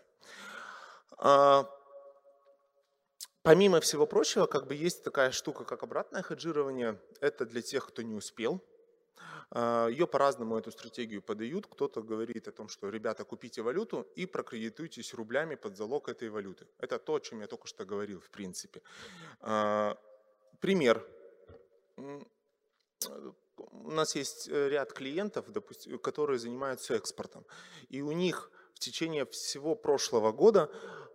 А, 1.18 1.70
помимо 3.44 3.80
всего 3.82 4.08
прочего, 4.08 4.48
как 4.48 4.66
бы 4.66 4.74
есть 4.74 5.04
такая 5.04 5.30
штука, 5.30 5.64
как 5.64 5.84
обратное 5.84 6.24
хеджирование. 6.24 7.00
Это 7.22 7.46
для 7.46 7.62
тех, 7.62 7.86
кто 7.88 8.02
не 8.02 8.16
успел, 8.16 8.64
Ее 9.54 10.08
по-разному, 10.08 10.58
эту 10.58 10.72
стратегию 10.72 11.22
подают. 11.22 11.68
Кто-то 11.68 12.02
говорит 12.02 12.48
о 12.48 12.52
том, 12.52 12.68
что, 12.68 12.90
ребята, 12.90 13.24
купите 13.24 13.62
валюту 13.62 14.08
и 14.16 14.26
прокредитуйтесь 14.26 15.14
рублями 15.14 15.56
под 15.56 15.78
залог 15.78 16.10
этой 16.10 16.30
валюты. 16.30 16.68
Это 16.80 16.98
то, 17.00 17.16
о 17.16 17.20
чем 17.20 17.42
я 17.42 17.48
только 17.48 17.68
что 17.68 17.86
говорил, 17.86 18.20
в 18.20 18.30
принципе. 18.30 18.82
А, 19.42 19.98
пример. 20.60 21.08
У 23.58 23.92
нас 23.92 24.16
есть 24.16 24.50
э, 24.50 24.70
ряд 24.70 24.94
клиентов, 24.94 25.46
которые 26.02 26.40
занимаются 26.40 26.96
экспортом. 26.96 27.46
И 27.90 28.02
у 28.02 28.12
них 28.12 28.52
в 28.74 28.80
течение 28.80 29.26
всего 29.26 29.76
прошлого 29.76 30.32
года 30.32 30.70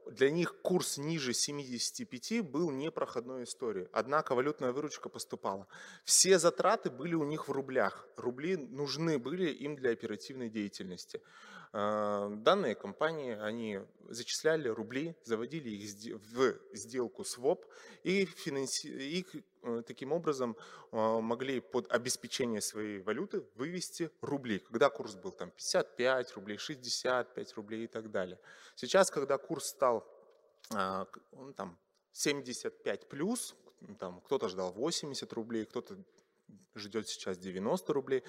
для 0.06 0.30
них 0.30 0.60
курс 0.62 0.98
ниже 0.98 1.32
75 1.32 2.42
был 2.42 2.70
непроходной 2.70 3.44
историей. 3.44 3.88
Однако 3.92 4.34
валютная 4.34 4.72
выручка 4.72 5.08
поступала. 5.08 5.66
Все 6.04 6.38
затраты 6.38 6.90
были 6.90 7.14
у 7.14 7.24
них 7.24 7.48
в 7.48 7.52
рублях. 7.52 8.08
Рубли 8.16 8.56
нужны 8.56 9.18
были 9.18 9.50
им 9.50 9.76
для 9.76 9.90
оперативной 9.90 10.48
деятельности. 10.48 11.20
А, 11.72 12.28
данные 12.30 12.74
компании, 12.74 13.38
они 13.38 13.80
зачисляли 14.08 14.68
рубли, 14.68 15.14
заводили 15.22 15.70
их 15.70 16.16
в 16.32 16.54
сделку 16.72 17.24
своп 17.24 17.64
и, 18.02 18.24
финанси... 18.24 19.24
э, 19.62 19.82
таким 19.86 20.10
образом 20.10 20.56
а, 20.90 21.20
могли 21.20 21.60
под 21.60 21.88
обеспечение 21.92 22.60
своей 22.60 23.00
валюты 23.00 23.44
вывести 23.54 24.10
рубли, 24.20 24.58
когда 24.58 24.90
курс 24.90 25.14
был 25.14 25.30
там 25.30 25.50
55 25.52 26.34
рублей, 26.34 26.58
65 26.58 27.54
рублей 27.54 27.84
и 27.84 27.86
так 27.86 28.10
далее. 28.10 28.40
Сейчас, 28.74 29.08
когда 29.10 29.38
курс 29.38 29.66
стал 29.66 30.04
а, 30.74 31.06
там, 31.56 31.78
75 32.12 33.08
плюс, 33.08 33.54
там 34.00 34.20
кто-то 34.22 34.48
ждал 34.48 34.72
80 34.72 35.32
рублей, 35.32 35.66
кто-то 35.66 35.96
ждет 36.74 37.08
сейчас 37.08 37.38
90 37.38 37.92
рублей. 37.92 38.22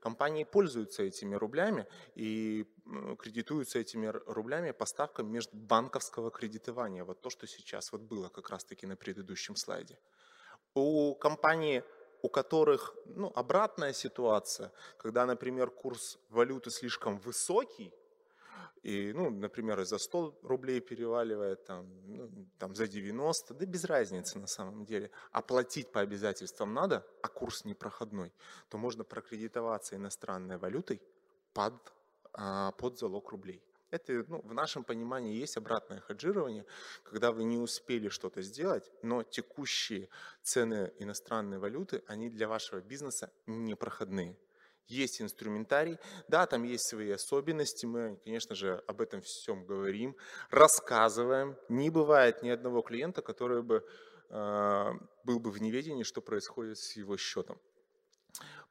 Компании 0.00 0.44
пользуются 0.44 1.02
этими 1.02 1.34
рублями 1.34 1.86
и 2.14 2.66
кредитуются 3.18 3.78
этими 3.78 4.06
рублями 4.26 4.70
по 4.70 4.86
ставкам 4.86 5.30
межбанковского 5.32 6.30
кредитования. 6.30 7.04
Вот 7.04 7.20
то, 7.20 7.30
что 7.30 7.46
сейчас 7.46 7.92
вот 7.92 8.02
было 8.02 8.28
как 8.28 8.50
раз-таки 8.50 8.86
на 8.86 8.96
предыдущем 8.96 9.56
слайде. 9.56 9.98
У 10.74 11.14
компаний, 11.14 11.82
у 12.22 12.28
которых 12.28 12.94
ну, 13.06 13.32
обратная 13.34 13.92
ситуация, 13.92 14.72
когда, 14.96 15.26
например, 15.26 15.70
курс 15.70 16.18
валюты 16.28 16.70
слишком 16.70 17.18
высокий, 17.18 17.92
и, 18.82 19.12
ну, 19.12 19.30
например, 19.30 19.84
за 19.84 19.98
100 19.98 20.38
рублей 20.42 20.80
переваливает, 20.80 21.64
там, 21.64 21.86
ну, 22.06 22.30
там 22.58 22.74
за 22.74 22.86
90, 22.86 23.54
да 23.54 23.66
без 23.66 23.84
разницы 23.84 24.38
на 24.38 24.46
самом 24.46 24.84
деле. 24.84 25.10
Оплатить 25.32 25.92
по 25.92 26.00
обязательствам 26.00 26.74
надо, 26.74 27.06
а 27.22 27.28
курс 27.28 27.64
непроходной, 27.64 28.32
то 28.68 28.78
можно 28.78 29.04
прокредитоваться 29.04 29.96
иностранной 29.96 30.58
валютой 30.58 31.02
под 31.52 31.74
а, 32.32 32.72
под 32.72 32.98
залог 32.98 33.30
рублей. 33.30 33.62
Это 33.90 34.24
ну, 34.28 34.40
в 34.42 34.52
нашем 34.52 34.84
понимании 34.84 35.34
есть 35.34 35.56
обратное 35.56 36.00
хеджирование, 36.00 36.64
когда 37.02 37.32
вы 37.32 37.44
не 37.44 37.56
успели 37.56 38.08
что-то 38.10 38.42
сделать, 38.42 38.92
но 39.02 39.22
текущие 39.22 40.08
цены 40.42 40.92
иностранной 40.98 41.58
валюты, 41.58 42.04
они 42.06 42.28
для 42.28 42.46
вашего 42.46 42.80
бизнеса 42.80 43.32
непроходные. 43.46 44.36
Есть 44.88 45.20
инструментарий, 45.20 45.98
да, 46.28 46.46
там 46.46 46.64
есть 46.64 46.86
свои 46.86 47.10
особенности, 47.10 47.84
мы, 47.84 48.16
конечно 48.24 48.54
же, 48.54 48.82
об 48.86 49.02
этом 49.02 49.20
всем 49.20 49.66
говорим, 49.66 50.16
рассказываем. 50.50 51.56
Не 51.68 51.90
бывает 51.90 52.42
ни 52.42 52.48
одного 52.48 52.80
клиента, 52.80 53.20
который 53.20 53.62
бы 53.62 53.86
э, 54.30 54.92
был 55.24 55.40
бы 55.40 55.50
в 55.50 55.60
неведении, 55.60 56.04
что 56.04 56.22
происходит 56.22 56.78
с 56.78 56.96
его 56.96 57.18
счетом. 57.18 57.60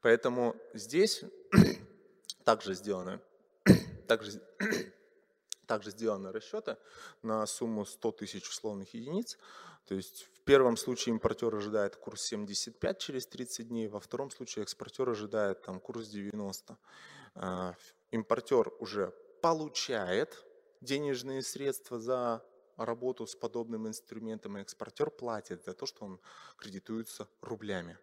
Поэтому 0.02 0.56
здесь 0.73 1.23
также 2.44 2.73
сделано, 2.73 3.22
также 4.07 4.41
также 5.68 5.91
сделаны 5.91 6.31
расчеты 6.31 6.77
на 7.22 7.45
сумму 7.45 7.85
100 7.85 8.11
тысяч 8.14 8.49
условных 8.49 8.94
единиц. 8.95 9.38
То 9.85 9.94
есть 9.94 10.27
первом 10.48 10.78
случае 10.78 11.14
импортер 11.14 11.53
ожидает 11.53 11.98
курс 11.98 12.22
75 12.22 12.99
через 12.99 13.28
30 13.28 13.68
дней, 13.68 13.88
во 13.90 13.99
втором 13.99 14.32
случае 14.32 14.64
экспортер 14.64 15.10
ожидает 15.10 15.61
там, 15.61 15.80
курс 15.80 16.07
90. 16.07 16.78
А, 17.36 17.76
импортер 18.11 18.72
уже 18.80 19.14
получает 19.41 20.45
денежные 20.80 21.41
средства 21.41 21.99
за 21.99 22.41
работу 22.78 23.28
с 23.28 23.36
подобным 23.36 23.88
инструментом, 23.88 24.57
и 24.57 24.61
экспортер 24.61 25.11
платит 25.11 25.65
за 25.65 25.74
то, 25.74 25.86
что 25.86 26.06
он 26.06 26.19
кредитуется 26.56 27.28
рублями. 27.41 27.98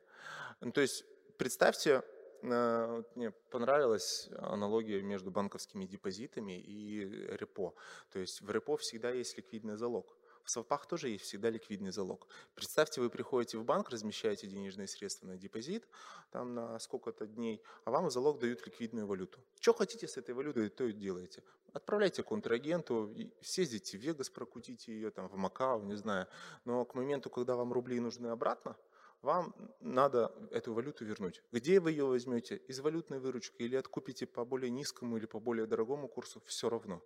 Ну, 0.61 0.71
то 0.71 0.83
есть 0.83 1.05
представьте, 1.39 2.03
Э, 2.45 3.03
мне 3.15 3.31
понравилась 3.51 4.29
аналогия 4.39 5.01
между 5.03 5.31
банковскими 5.31 5.87
депозитами 5.87 6.61
и 6.61 7.01
репо. 7.37 7.75
То 8.11 8.19
есть 8.19 8.43
в 8.43 8.51
репо 8.51 8.77
всегда 8.77 9.11
есть 9.11 9.37
ликвидный 9.37 9.77
залог. 9.77 10.17
В 10.45 10.51
свопах 10.51 10.87
тоже 10.87 11.09
есть 11.09 11.25
всегда 11.25 11.49
ликвидный 11.49 11.91
залог. 11.91 12.29
Представьте, 12.55 13.01
вы 13.01 13.09
приходите 13.09 13.57
в 13.57 13.65
банк, 13.65 13.89
размещаете 13.89 14.47
денежные 14.47 14.87
средства 14.87 15.27
на 15.27 15.39
депозит, 15.39 15.89
там 16.31 16.55
на 16.55 16.79
сколько-то 16.79 17.27
дней, 17.27 17.63
а 17.85 17.91
вам 17.91 18.11
залог 18.11 18.39
дают 18.39 18.65
ликвидную 18.67 19.07
валюту. 19.07 19.41
Что 19.59 19.73
хотите 19.73 20.07
с 20.07 20.19
этой 20.19 20.35
валютой, 20.35 20.69
то 20.69 20.85
и 20.85 20.93
делаете. 20.93 21.43
Отправляйте 21.73 22.23
контрагенту, 22.23 23.13
съездите 23.41 23.97
в 23.97 24.03
Вегас, 24.03 24.29
прокутите 24.29 24.93
ее, 24.93 25.11
там, 25.11 25.29
в 25.29 25.37
Макао, 25.37 25.81
не 25.81 25.97
знаю. 25.97 26.29
Но 26.67 26.85
к 26.85 26.95
моменту, 26.95 27.31
когда 27.31 27.57
вам 27.57 27.73
рубли 27.73 27.99
нужны 27.99 28.27
обратно, 28.27 28.77
вам 29.23 29.55
надо 29.81 30.31
эту 30.51 30.75
валюту 30.75 31.07
вернуть. 31.07 31.43
Где 31.53 31.81
вы 31.81 31.93
ее 31.93 32.05
возьмете? 32.05 32.57
Из 32.69 32.81
валютной 32.81 33.19
выручки 33.19 33.63
или 33.63 33.77
откупите 33.77 34.27
по 34.27 34.45
более 34.45 34.71
низкому 34.71 35.17
или 35.17 35.25
по 35.25 35.41
более 35.41 35.67
дорогому 35.67 36.07
курсу? 36.07 36.43
Все 36.45 36.69
равно. 36.69 37.03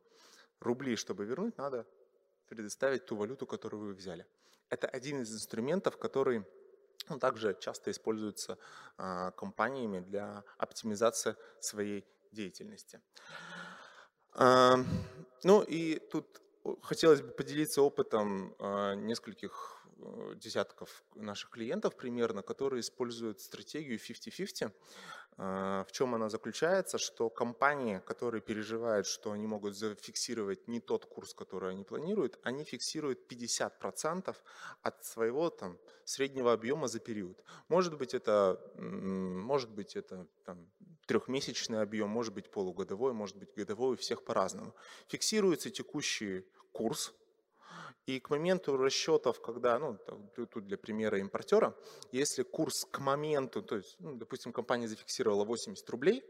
Рубли, 0.59 0.97
чтобы 0.97 1.24
вернуть, 1.24 1.56
надо 1.56 1.86
предоставить 2.48 3.06
ту 3.06 3.16
валюту, 3.16 3.46
которую 3.46 3.86
вы 3.86 3.94
взяли. 3.94 4.26
Это 4.70 4.86
один 4.86 5.22
из 5.22 5.34
инструментов, 5.34 5.98
который 5.98 6.44
ну, 7.08 7.18
также 7.18 7.56
часто 7.60 7.90
используется 7.90 8.58
а, 8.96 9.30
компаниями 9.32 10.00
для 10.00 10.44
оптимизации 10.58 11.36
своей 11.60 12.04
деятельности. 12.32 13.00
А, 14.34 14.76
ну 15.44 15.62
и 15.62 15.98
тут 15.98 16.42
хотелось 16.82 17.22
бы 17.22 17.28
поделиться 17.28 17.82
опытом 17.82 18.54
а, 18.58 18.94
нескольких 18.94 19.78
Э, 20.00 20.34
десятков 20.36 21.04
наших 21.16 21.50
клиентов 21.50 21.96
примерно, 21.96 22.42
которые 22.42 22.80
используют 22.80 23.40
стратегию 23.40 23.98
50-50. 23.98 24.72
А, 25.40 25.85
в 25.85 25.93
чем 25.93 26.15
она 26.15 26.28
заключается? 26.28 26.98
Что 26.98 27.31
компании, 27.31 28.02
которые 28.05 28.40
переживают, 28.40 29.06
что 29.06 29.31
они 29.31 29.47
могут 29.47 29.77
зафиксировать 29.77 30.66
не 30.66 30.81
тот 30.81 31.06
курс, 31.06 31.32
который 31.32 31.70
они 31.70 31.85
планируют, 31.85 32.40
они 32.43 32.65
фиксируют 32.65 33.32
50% 33.32 34.36
от 34.82 35.05
своего 35.05 35.51
там, 35.51 35.78
среднего 36.05 36.52
объема 36.52 36.89
за 36.89 36.98
период. 36.98 37.44
Может 37.69 37.97
быть, 37.97 38.15
это, 38.15 38.60
может 38.74 39.70
быть, 39.70 39.94
это 39.94 40.27
там, 40.44 40.69
трехмесячный 41.06 41.82
объем, 41.82 42.10
может 42.10 42.35
быть, 42.35 42.51
полугодовой, 42.51 43.12
может 43.12 43.36
быть, 43.36 43.55
годовой, 43.55 43.94
у 43.94 43.97
всех 43.97 44.24
по-разному. 44.24 44.74
Фиксируется 45.06 45.70
текущий 45.70 46.44
курс, 46.73 47.15
и 48.09 48.20
к 48.20 48.30
моменту 48.30 48.78
расчетов, 48.78 49.39
когда, 49.43 49.78
ну, 49.78 49.98
тут 50.35 50.64
для 50.66 50.78
примера 50.78 51.18
импортера, 51.18 51.74
если 52.10 52.43
курс 52.43 52.86
к 52.90 53.01
моменту, 53.01 53.62
то 53.62 53.76
есть, 53.76 53.97
ну, 54.01 54.14
допустим, 54.14 54.51
компания 54.51 54.89
зафиксировала 54.89 55.44
80 55.44 55.90
рублей, 55.90 56.24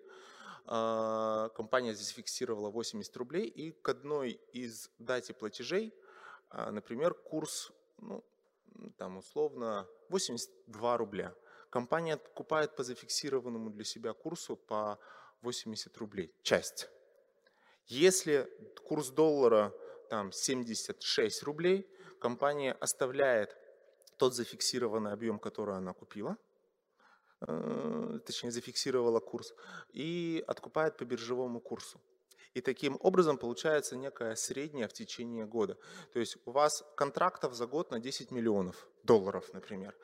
а, 0.67 1.51
компания 1.51 1.95
зафиксировала 1.95 2.71
80 2.71 3.17
рублей, 3.17 3.47
и 3.47 3.71
к 3.71 3.89
одной 3.91 4.41
из 4.53 4.91
дате 4.99 5.35
платежей, 5.35 5.95
а, 6.51 6.73
например, 6.73 7.15
курс, 7.15 7.71
ну, 7.99 8.25
там 8.97 9.19
условно 9.19 9.87
82 10.09 10.97
рубля. 10.97 11.33
Компания 11.71 12.15
откупает 12.15 12.75
по 12.75 12.83
зафиксированному 12.83 13.71
для 13.71 13.85
себя 13.85 14.15
курсу 14.15 14.57
по 14.57 14.99
80 15.43 15.97
рублей, 15.99 16.35
часть. 16.43 16.89
Если 17.87 18.51
курс 18.83 19.11
доллара 19.11 19.73
там 20.09 20.33
76 20.33 21.43
рублей, 21.43 21.87
компания 22.21 22.73
оставляет 22.73 23.57
тот 24.17 24.35
зафиксированный 24.35 25.13
объем, 25.13 25.39
который 25.39 25.77
она 25.77 25.93
купила, 25.93 26.37
э, 27.47 28.19
точнее 28.27 28.51
зафиксировала 28.51 29.21
курс, 29.21 29.55
и 29.93 30.45
откупает 30.47 30.97
по 30.97 31.05
биржевому 31.05 31.61
курсу. 31.61 32.01
И 32.55 32.61
таким 32.61 32.97
образом 33.01 33.39
получается 33.39 33.97
некая 33.97 34.35
средняя 34.35 34.89
в 34.89 34.93
течение 34.93 35.47
года. 35.47 35.77
То 36.13 36.19
есть 36.19 36.39
у 36.45 36.51
вас 36.51 36.85
контрактов 36.97 37.55
за 37.55 37.67
год 37.67 37.91
на 37.91 38.01
10 38.01 38.33
миллионов 38.33 38.89
долларов, 39.05 39.53
например. 39.53 39.95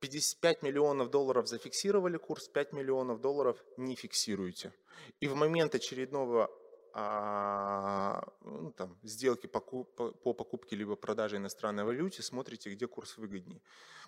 55 0.00 0.62
миллионов 0.62 1.10
долларов 1.10 1.46
зафиксировали 1.46 2.16
курс, 2.16 2.48
5 2.48 2.72
миллионов 2.72 3.20
долларов 3.20 3.64
не 3.76 3.94
фиксируете. 3.94 4.72
И 5.20 5.28
в 5.28 5.36
момент 5.36 5.74
очередного 5.74 6.50
а, 6.94 8.22
ну, 8.42 8.72
там, 8.72 8.98
сделки 9.02 9.46
по, 9.46 9.60
по 9.60 10.34
покупке 10.34 10.76
либо 10.76 10.96
продаже 10.96 11.36
иностранной 11.36 11.84
валюте, 11.84 12.22
смотрите, 12.22 12.70
где 12.70 12.86
курс 12.86 13.16
выгоднее. 13.16 13.62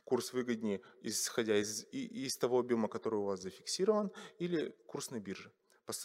Курс 0.05 0.33
выгоднее, 0.33 0.81
исходя 1.03 1.57
из, 1.57 1.87
из 1.93 2.37
того 2.37 2.59
объема, 2.59 2.89
который 2.89 3.19
у 3.21 3.25
вас 3.25 3.41
зафиксирован, 3.41 4.11
или 4.39 4.75
курс 4.87 5.11
на 5.11 5.19
бирже. 5.19 5.51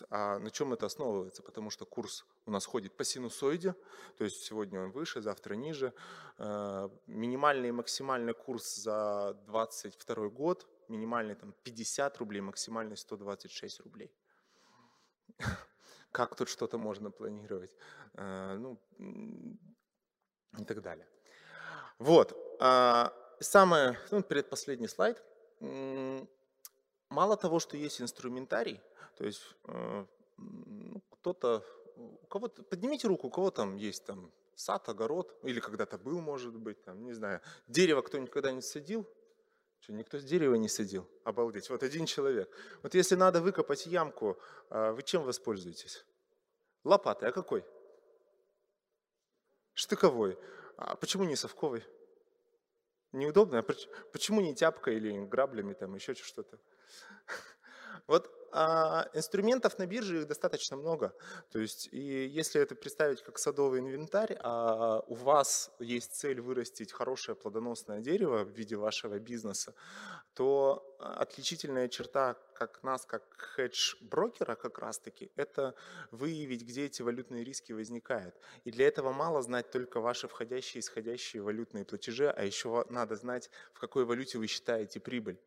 А 0.10 0.40
на 0.40 0.52
чем 0.52 0.74
это 0.74 0.86
основывается? 0.86 1.42
Потому 1.42 1.70
что 1.70 1.86
курс 1.86 2.26
у 2.46 2.52
нас 2.52 2.66
ходит 2.66 2.98
по 2.98 3.04
синусоиде, 3.04 3.76
то 4.18 4.24
есть 4.26 4.44
сегодня 4.44 4.82
он 4.82 4.92
выше, 4.92 5.22
завтра 5.22 5.56
ниже. 5.56 5.94
А, 6.38 6.90
минимальный 7.08 7.70
и 7.70 7.72
максимальный 7.74 8.34
курс 8.34 8.76
за 8.76 9.38
2022 9.48 10.30
год, 10.30 10.68
минимальный 10.88 11.36
там 11.36 11.54
50 11.64 12.18
рублей, 12.18 12.42
максимальный 12.42 12.98
126 12.98 13.82
рублей 13.82 14.12
как 16.11 16.36
тут 16.36 16.49
что-то 16.49 16.77
можно 16.77 17.11
планировать, 17.11 17.76
э, 18.15 18.57
ну, 18.57 18.80
и 20.57 20.64
так 20.65 20.81
далее. 20.81 21.07
Вот. 21.99 22.38
А, 22.60 23.14
самое, 23.40 23.98
ну, 24.11 24.23
предпоследний 24.23 24.88
слайд. 24.88 25.22
Мало 27.10 27.38
того, 27.38 27.60
что 27.60 27.77
есть 27.77 28.02
инструментарий, 28.02 28.80
то 29.18 29.26
есть 29.26 29.41
э, 29.65 30.06
ну, 30.38 31.02
кто-то, 31.10 31.65
у 31.95 32.27
кого-то, 32.27 32.64
поднимите 32.64 33.07
руку, 33.07 33.27
у 33.27 33.31
кого 33.31 33.52
там 33.52 33.76
есть 33.77 34.06
там 34.06 34.31
сад, 34.56 34.88
огород, 34.90 35.36
или 35.44 35.60
когда-то 35.60 35.98
был, 35.98 36.22
может 36.22 36.56
быть, 36.56 36.84
там, 36.84 37.03
не 37.03 37.14
знаю, 37.14 37.41
дерево 37.68 38.02
кто 38.02 38.18
никогда 38.19 38.52
не 38.52 38.61
садил, 38.61 39.07
что, 39.90 39.94
никто 39.94 40.20
с 40.20 40.24
дерева 40.24 40.56
не 40.56 40.70
садил? 40.70 41.10
Обалдеть. 41.24 41.70
Вот 41.70 41.82
один 41.82 42.06
человек. 42.06 42.49
Вот 42.84 42.94
если 42.94 43.16
надо 43.16 43.41
выкопать 43.41 43.88
ямку, 43.88 44.38
а 44.70 44.91
вы 44.91 45.02
чем 45.02 45.24
воспользуетесь? 45.24 46.06
Лопатой. 46.84 47.30
А 47.30 47.32
какой? 47.32 47.66
Штыковой. 49.74 50.38
А 50.78 50.95
почему 50.95 51.24
не 51.24 51.36
совковой? 51.36 51.84
Неудобно? 53.14 53.60
А 53.60 53.64
почему 54.11 54.41
не 54.41 54.53
тяпкой 54.53 54.98
или 54.98 55.26
граблями, 55.26 55.74
там 55.74 55.95
еще 55.95 56.14
что-то? 56.14 56.60
Вот 58.07 58.32
а 58.52 59.08
инструментов 59.14 59.78
на 59.78 59.86
бирже 59.86 60.20
их 60.22 60.28
достаточно 60.28 60.78
много. 60.78 61.14
То 61.52 61.60
есть, 61.60 61.90
и 61.92 62.26
если 62.28 62.62
это 62.62 62.76
представить 62.76 63.24
как 63.24 63.38
садовый 63.38 63.80
инвентарь, 63.80 64.38
а 64.42 65.04
у 65.08 65.16
вас 65.16 65.72
есть 65.80 66.14
цель 66.14 66.42
вырастить 66.42 66.92
хорошее 66.92 67.36
плодоносное 67.36 68.00
дерево 68.00 68.44
в 68.44 68.50
виде 68.50 68.76
вашего 68.76 69.20
бизнеса, 69.20 69.74
то 70.34 70.96
отличительная 71.00 71.88
черта 71.88 72.36
как 72.54 72.84
нас, 72.84 73.06
как 73.06 73.24
хедж-брокера 73.38 74.56
как 74.56 74.80
раз-таки, 74.80 75.32
это 75.36 75.76
выявить, 76.12 76.64
где 76.64 76.86
эти 76.86 77.02
валютные 77.02 77.44
риски 77.44 77.72
возникают. 77.72 78.36
И 78.66 78.72
для 78.72 78.88
этого 78.88 79.14
мало 79.14 79.42
знать 79.42 79.72
только 79.72 80.02
ваши 80.02 80.28
входящие 80.28 80.80
и 80.80 80.82
исходящие 80.82 81.42
валютные 81.42 81.86
платежи, 81.86 82.30
а 82.30 82.44
еще 82.44 82.86
надо 82.90 83.16
знать, 83.16 83.50
в 83.74 83.80
какой 83.80 84.04
валюте 84.06 84.38
вы 84.38 84.48
считаете 84.48 85.00
прибыль. 85.00 85.40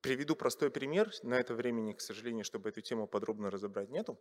Приведу 0.00 0.34
простой 0.34 0.70
пример. 0.70 1.10
На 1.22 1.34
это 1.34 1.54
времени, 1.54 1.92
к 1.92 2.00
сожалению, 2.00 2.44
чтобы 2.44 2.70
эту 2.70 2.80
тему 2.80 3.06
подробно 3.06 3.50
разобрать, 3.50 3.90
нету. 3.90 4.18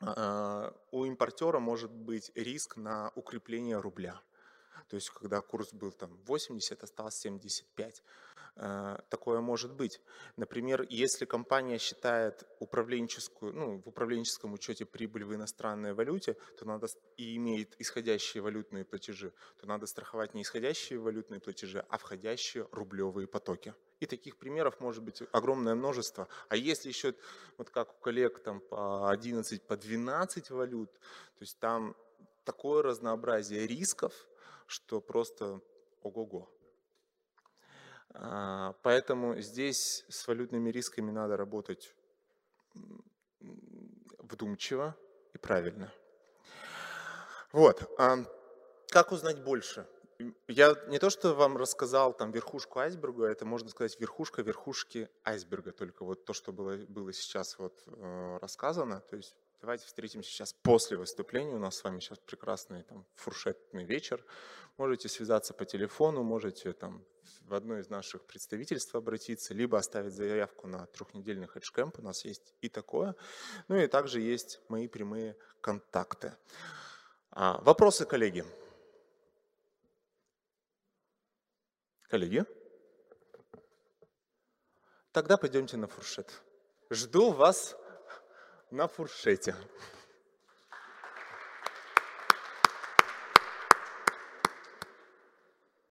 а, 0.00 0.74
у 0.90 1.04
импортера 1.04 1.58
может 1.58 1.90
быть 1.90 2.32
риск 2.34 2.76
на 2.76 3.12
укрепление 3.14 3.78
рубля. 3.78 4.22
То 4.88 4.96
есть, 4.96 5.10
когда 5.10 5.40
курс 5.42 5.72
был 5.74 5.92
там 5.92 6.16
80, 6.26 6.82
остался 6.82 7.18
75. 7.20 8.02
Э, 8.62 8.98
такое 9.08 9.40
может 9.40 9.72
быть. 9.72 10.02
Например, 10.36 10.84
если 10.90 11.24
компания 11.24 11.78
считает 11.78 12.46
управленческую, 12.58 13.54
ну, 13.54 13.78
в 13.78 13.88
управленческом 13.88 14.52
учете 14.52 14.84
прибыль 14.84 15.24
в 15.24 15.34
иностранной 15.34 15.94
валюте, 15.94 16.36
то 16.58 16.66
надо 16.66 16.88
и 17.16 17.36
имеет 17.36 17.74
исходящие 17.80 18.42
валютные 18.42 18.84
платежи, 18.84 19.32
то 19.58 19.66
надо 19.66 19.86
страховать 19.86 20.34
не 20.34 20.42
исходящие 20.42 20.98
валютные 20.98 21.40
платежи, 21.40 21.82
а 21.88 21.96
входящие 21.96 22.68
рублевые 22.70 23.26
потоки. 23.26 23.74
И 23.98 24.04
таких 24.04 24.36
примеров 24.36 24.78
может 24.80 25.02
быть 25.02 25.22
огромное 25.32 25.74
множество. 25.74 26.28
А 26.50 26.56
если 26.56 26.88
еще, 26.88 27.14
вот 27.56 27.70
как 27.70 27.94
у 27.94 28.00
коллег, 28.02 28.40
там 28.40 28.60
по 28.60 29.10
11, 29.10 29.62
по 29.62 29.76
12 29.78 30.50
валют, 30.50 30.92
то 30.92 31.40
есть 31.40 31.58
там 31.60 31.96
такое 32.44 32.82
разнообразие 32.82 33.66
рисков, 33.66 34.12
что 34.66 35.00
просто 35.00 35.62
ого-го. 36.02 36.59
А, 38.14 38.74
поэтому 38.82 39.40
здесь 39.40 40.04
с 40.08 40.26
валютными 40.26 40.70
рисками 40.70 41.10
надо 41.10 41.36
работать 41.36 41.94
вдумчиво 44.18 44.96
и 45.34 45.38
правильно. 45.38 45.92
Вот. 47.52 47.90
А 47.98 48.18
как 48.88 49.12
узнать 49.12 49.42
больше? 49.42 49.86
Я 50.48 50.76
не 50.88 50.98
то, 50.98 51.08
что 51.08 51.34
вам 51.34 51.56
рассказал 51.56 52.12
там 52.12 52.30
верхушку 52.30 52.80
айсберга, 52.80 53.26
это 53.26 53.46
можно 53.46 53.70
сказать 53.70 53.98
верхушка 53.98 54.42
верхушки 54.42 55.08
айсберга, 55.24 55.72
только 55.72 56.04
вот 56.04 56.26
то, 56.26 56.34
что 56.34 56.52
было, 56.52 56.76
было 56.88 57.12
сейчас 57.12 57.58
вот 57.58 57.82
э, 57.86 58.38
рассказано. 58.42 59.00
То 59.08 59.16
есть 59.16 59.34
давайте 59.62 59.86
встретимся 59.86 60.30
сейчас 60.30 60.52
после 60.52 60.98
выступления. 60.98 61.54
У 61.54 61.58
нас 61.58 61.76
с 61.76 61.84
вами 61.84 62.00
сейчас 62.00 62.18
прекрасный 62.18 62.82
там 62.82 63.06
фуршетный 63.14 63.84
вечер. 63.84 64.22
Можете 64.76 65.08
связаться 65.08 65.54
по 65.54 65.64
телефону, 65.64 66.22
можете 66.22 66.72
там 66.72 67.02
в 67.50 67.54
одно 67.54 67.78
из 67.78 67.90
наших 67.90 68.24
представительств 68.26 68.94
обратиться, 68.94 69.52
либо 69.54 69.76
оставить 69.76 70.14
заявку 70.14 70.68
на 70.68 70.86
трехнедельный 70.86 71.48
хедж-кэмп, 71.48 71.98
у 71.98 72.02
нас 72.02 72.24
есть 72.24 72.54
и 72.60 72.68
такое. 72.68 73.16
Ну 73.66 73.76
и 73.76 73.88
также 73.88 74.20
есть 74.20 74.60
мои 74.68 74.86
прямые 74.86 75.36
контакты. 75.60 76.36
А, 77.32 77.60
вопросы, 77.62 78.06
коллеги? 78.06 78.44
Коллеги? 82.08 82.44
Тогда 85.10 85.36
пойдемте 85.36 85.76
на 85.76 85.88
фуршет. 85.88 86.30
Жду 86.88 87.32
вас 87.32 87.76
на 88.70 88.86
фуршете. 88.86 89.56